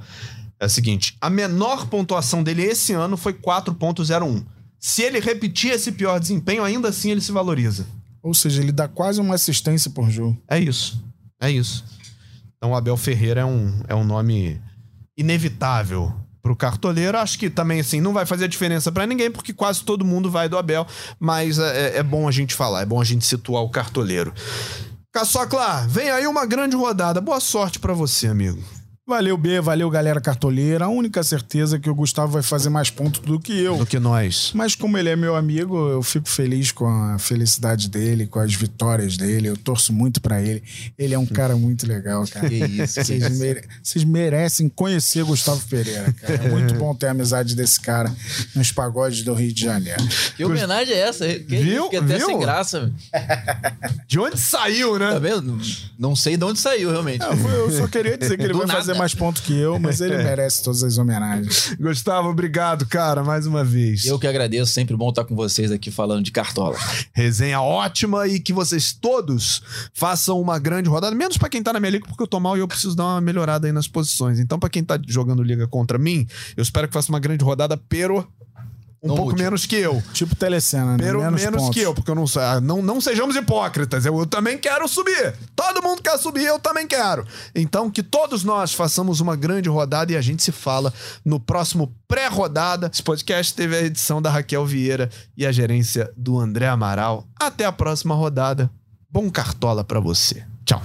é 0.59 0.65
a 0.65 0.69
seguinte: 0.69 1.15
a 1.21 1.29
menor 1.29 1.87
pontuação 1.87 2.41
dele 2.41 2.63
esse 2.63 2.93
ano 2.93 3.17
foi 3.17 3.33
4,01. 3.33 4.43
Se 4.79 5.01
ele 5.01 5.19
repetir 5.19 5.71
esse 5.71 5.91
pior 5.91 6.19
desempenho, 6.19 6.63
ainda 6.63 6.89
assim 6.89 7.11
ele 7.11 7.21
se 7.21 7.31
valoriza. 7.31 7.85
Ou 8.21 8.33
seja, 8.33 8.61
ele 8.61 8.71
dá 8.71 8.87
quase 8.87 9.21
uma 9.21 9.35
assistência 9.35 9.89
por 9.91 10.09
jogo. 10.09 10.37
É 10.49 10.59
isso. 10.59 11.03
É 11.41 11.49
isso. 11.49 11.85
Então 12.57 12.71
o 12.71 12.75
Abel 12.75 12.97
Ferreira 12.97 13.41
é 13.41 13.45
um, 13.45 13.81
é 13.87 13.95
um 13.95 14.03
nome 14.03 14.59
inevitável 15.17 16.13
pro 16.41 16.55
cartoleiro. 16.55 17.17
Acho 17.17 17.37
que 17.37 17.49
também, 17.49 17.79
assim, 17.79 18.01
não 18.01 18.13
vai 18.13 18.25
fazer 18.25 18.47
diferença 18.47 18.91
pra 18.91 19.05
ninguém, 19.05 19.29
porque 19.29 19.53
quase 19.53 19.83
todo 19.83 20.05
mundo 20.05 20.31
vai 20.31 20.47
do 20.47 20.57
Abel, 20.57 20.87
mas 21.19 21.59
é, 21.59 21.97
é 21.97 22.03
bom 22.03 22.27
a 22.27 22.31
gente 22.31 22.53
falar, 22.53 22.81
é 22.81 22.85
bom 22.85 22.99
a 22.99 23.03
gente 23.03 23.25
situar 23.25 23.63
o 23.63 23.69
cartoleiro. 23.69 24.33
Caçocla, 25.11 25.85
vem 25.87 26.09
aí 26.09 26.27
uma 26.27 26.45
grande 26.45 26.75
rodada. 26.75 27.19
Boa 27.19 27.39
sorte 27.39 27.79
pra 27.79 27.93
você, 27.93 28.27
amigo. 28.27 28.63
Valeu, 29.09 29.37
B, 29.37 29.61
valeu, 29.61 29.89
galera 29.89 30.19
cartoleira. 30.19 30.83
A 30.83 30.89
única 30.89 31.23
certeza 31.23 31.77
é 31.77 31.79
que 31.79 31.89
o 31.89 31.95
Gustavo 31.95 32.33
vai 32.33 32.43
fazer 32.43 32.67
mais 32.69 32.89
pontos 32.89 33.21
do 33.21 33.39
que 33.39 33.57
eu. 33.57 33.77
Do 33.77 33.85
que 33.85 33.97
nós. 33.99 34.51
Mas 34.53 34.75
como 34.75 34.97
ele 34.97 35.07
é 35.07 35.15
meu 35.15 35.33
amigo, 35.33 35.77
eu 35.87 36.03
fico 36.03 36.27
feliz 36.27 36.73
com 36.73 36.85
a 36.89 37.17
felicidade 37.17 37.87
dele, 37.87 38.27
com 38.27 38.37
as 38.37 38.53
vitórias 38.53 39.15
dele. 39.15 39.47
Eu 39.47 39.55
torço 39.55 39.93
muito 39.93 40.19
pra 40.19 40.41
ele. 40.41 40.61
Ele 40.99 41.13
é 41.13 41.17
um 41.17 41.25
cara 41.25 41.55
muito 41.55 41.87
legal, 41.87 42.27
cara. 42.27 42.49
Que 42.49 42.55
isso, 42.55 42.95
que 42.95 43.05
Vocês, 43.05 43.23
isso. 43.23 43.39
mere- 43.39 43.63
vocês 43.81 44.03
merecem 44.03 44.67
conhecer 44.67 45.23
Gustavo 45.23 45.65
Pereira, 45.69 46.11
cara. 46.11 46.33
É 46.43 46.49
muito 46.49 46.73
bom 46.73 46.93
ter 46.93 47.07
a 47.07 47.11
amizade 47.11 47.55
desse 47.55 47.79
cara 47.79 48.13
nos 48.53 48.73
pagodes 48.73 49.23
do 49.23 49.33
Rio 49.33 49.53
de 49.53 49.63
Janeiro. 49.63 50.03
Que 50.35 50.43
homenagem 50.43 50.93
é 50.93 50.99
essa? 50.99 51.25
Que 51.25 51.55
Viu? 51.55 51.87
Que 51.89 51.95
até 51.95 52.17
Viu? 52.17 52.25
sem 52.25 52.39
graça. 52.39 52.91
De 54.05 54.19
onde 54.19 54.37
saiu, 54.37 54.99
né? 54.99 55.11
Tá 55.13 55.19
vendo? 55.19 55.57
Não 55.97 56.13
sei 56.13 56.35
de 56.35 56.43
onde 56.43 56.59
saiu, 56.59 56.91
realmente. 56.91 57.23
Eu, 57.23 57.37
eu 57.69 57.71
só 57.71 57.87
queria 57.87 58.17
dizer 58.17 58.35
que 58.35 58.43
ele 58.43 58.51
Do 58.51 58.59
vai 58.59 58.67
nada. 58.67 58.79
fazer 58.79 58.96
mais 58.97 59.13
pontos 59.13 59.41
que 59.41 59.57
eu, 59.57 59.79
mas 59.79 60.01
ele 60.01 60.17
merece 60.23 60.63
todas 60.63 60.83
as 60.83 60.97
homenagens. 60.97 61.75
Gustavo, 61.79 62.29
obrigado, 62.29 62.85
cara, 62.85 63.23
mais 63.23 63.45
uma 63.45 63.63
vez. 63.63 64.05
Eu 64.05 64.19
que 64.19 64.27
agradeço, 64.27 64.71
sempre 64.71 64.95
bom 64.95 65.09
estar 65.09 65.23
com 65.23 65.35
vocês 65.35 65.71
aqui 65.71 65.91
falando 65.91 66.23
de 66.23 66.31
cartola. 66.31 66.77
Resenha 67.13 67.61
ótima 67.61 68.27
e 68.27 68.39
que 68.39 68.53
vocês 68.53 68.93
todos 68.93 69.61
façam 69.93 70.39
uma 70.39 70.59
grande 70.59 70.89
rodada, 70.89 71.15
menos 71.15 71.37
pra 71.37 71.49
quem 71.49 71.61
tá 71.61 71.73
na 71.73 71.79
minha 71.79 71.91
liga, 71.91 72.07
porque 72.07 72.23
eu 72.23 72.27
tô 72.27 72.39
mal 72.39 72.57
e 72.57 72.59
eu 72.59 72.67
preciso 72.67 72.95
dar 72.95 73.05
uma 73.05 73.21
melhorada 73.21 73.67
aí 73.67 73.73
nas 73.73 73.87
posições. 73.87 74.39
Então, 74.39 74.59
pra 74.59 74.69
quem 74.69 74.83
tá 74.83 74.99
jogando 75.07 75.43
liga 75.43 75.67
contra 75.67 75.97
mim, 75.97 76.27
eu 76.55 76.61
espero 76.61 76.87
que 76.87 76.93
faça 76.93 77.09
uma 77.09 77.19
grande 77.19 77.43
rodada, 77.43 77.77
pero 77.77 78.27
um 79.03 79.09
No 79.09 79.15
pouco 79.15 79.29
último. 79.31 79.43
menos 79.43 79.65
que 79.65 79.75
eu. 79.75 80.01
Tipo 80.13 80.35
telecena, 80.35 80.93
né? 80.93 80.97
Pero 80.99 81.19
menos, 81.19 81.43
pontos. 81.43 81.69
que 81.69 81.79
eu, 81.81 81.93
porque 81.93 82.09
eu 82.09 82.15
não 82.15 82.25
sei. 82.25 82.41
ah, 82.41 82.59
Não, 82.59 82.81
não 82.81 82.99
sejamos 82.99 83.35
hipócritas. 83.35 84.05
Eu, 84.05 84.17
eu 84.17 84.25
também 84.25 84.57
quero 84.57 84.87
subir. 84.87 85.35
Todo 85.55 85.81
mundo 85.83 86.01
quer 86.01 86.17
subir, 86.17 86.45
eu 86.45 86.57
também 86.59 86.87
quero. 86.87 87.25
Então, 87.53 87.89
que 87.91 88.01
todos 88.01 88.43
nós 88.43 88.73
façamos 88.73 89.19
uma 89.19 89.35
grande 89.35 89.69
rodada 89.69 90.11
e 90.11 90.17
a 90.17 90.21
gente 90.21 90.41
se 90.43 90.51
fala 90.51 90.91
no 91.23 91.39
próximo 91.39 91.93
pré-rodada. 92.07 92.89
Esse 92.91 93.03
podcast 93.03 93.53
teve 93.53 93.75
a 93.75 93.81
edição 93.83 94.21
da 94.21 94.29
Raquel 94.31 94.65
Vieira 94.65 95.09
e 95.37 95.45
a 95.45 95.51
gerência 95.51 96.11
do 96.17 96.39
André 96.39 96.67
Amaral. 96.67 97.25
Até 97.39 97.65
a 97.65 97.71
próxima 97.71 98.15
rodada. 98.15 98.69
Bom 99.09 99.29
cartola 99.29 99.83
pra 99.83 99.99
você. 99.99 100.43
Tchau. 100.65 100.81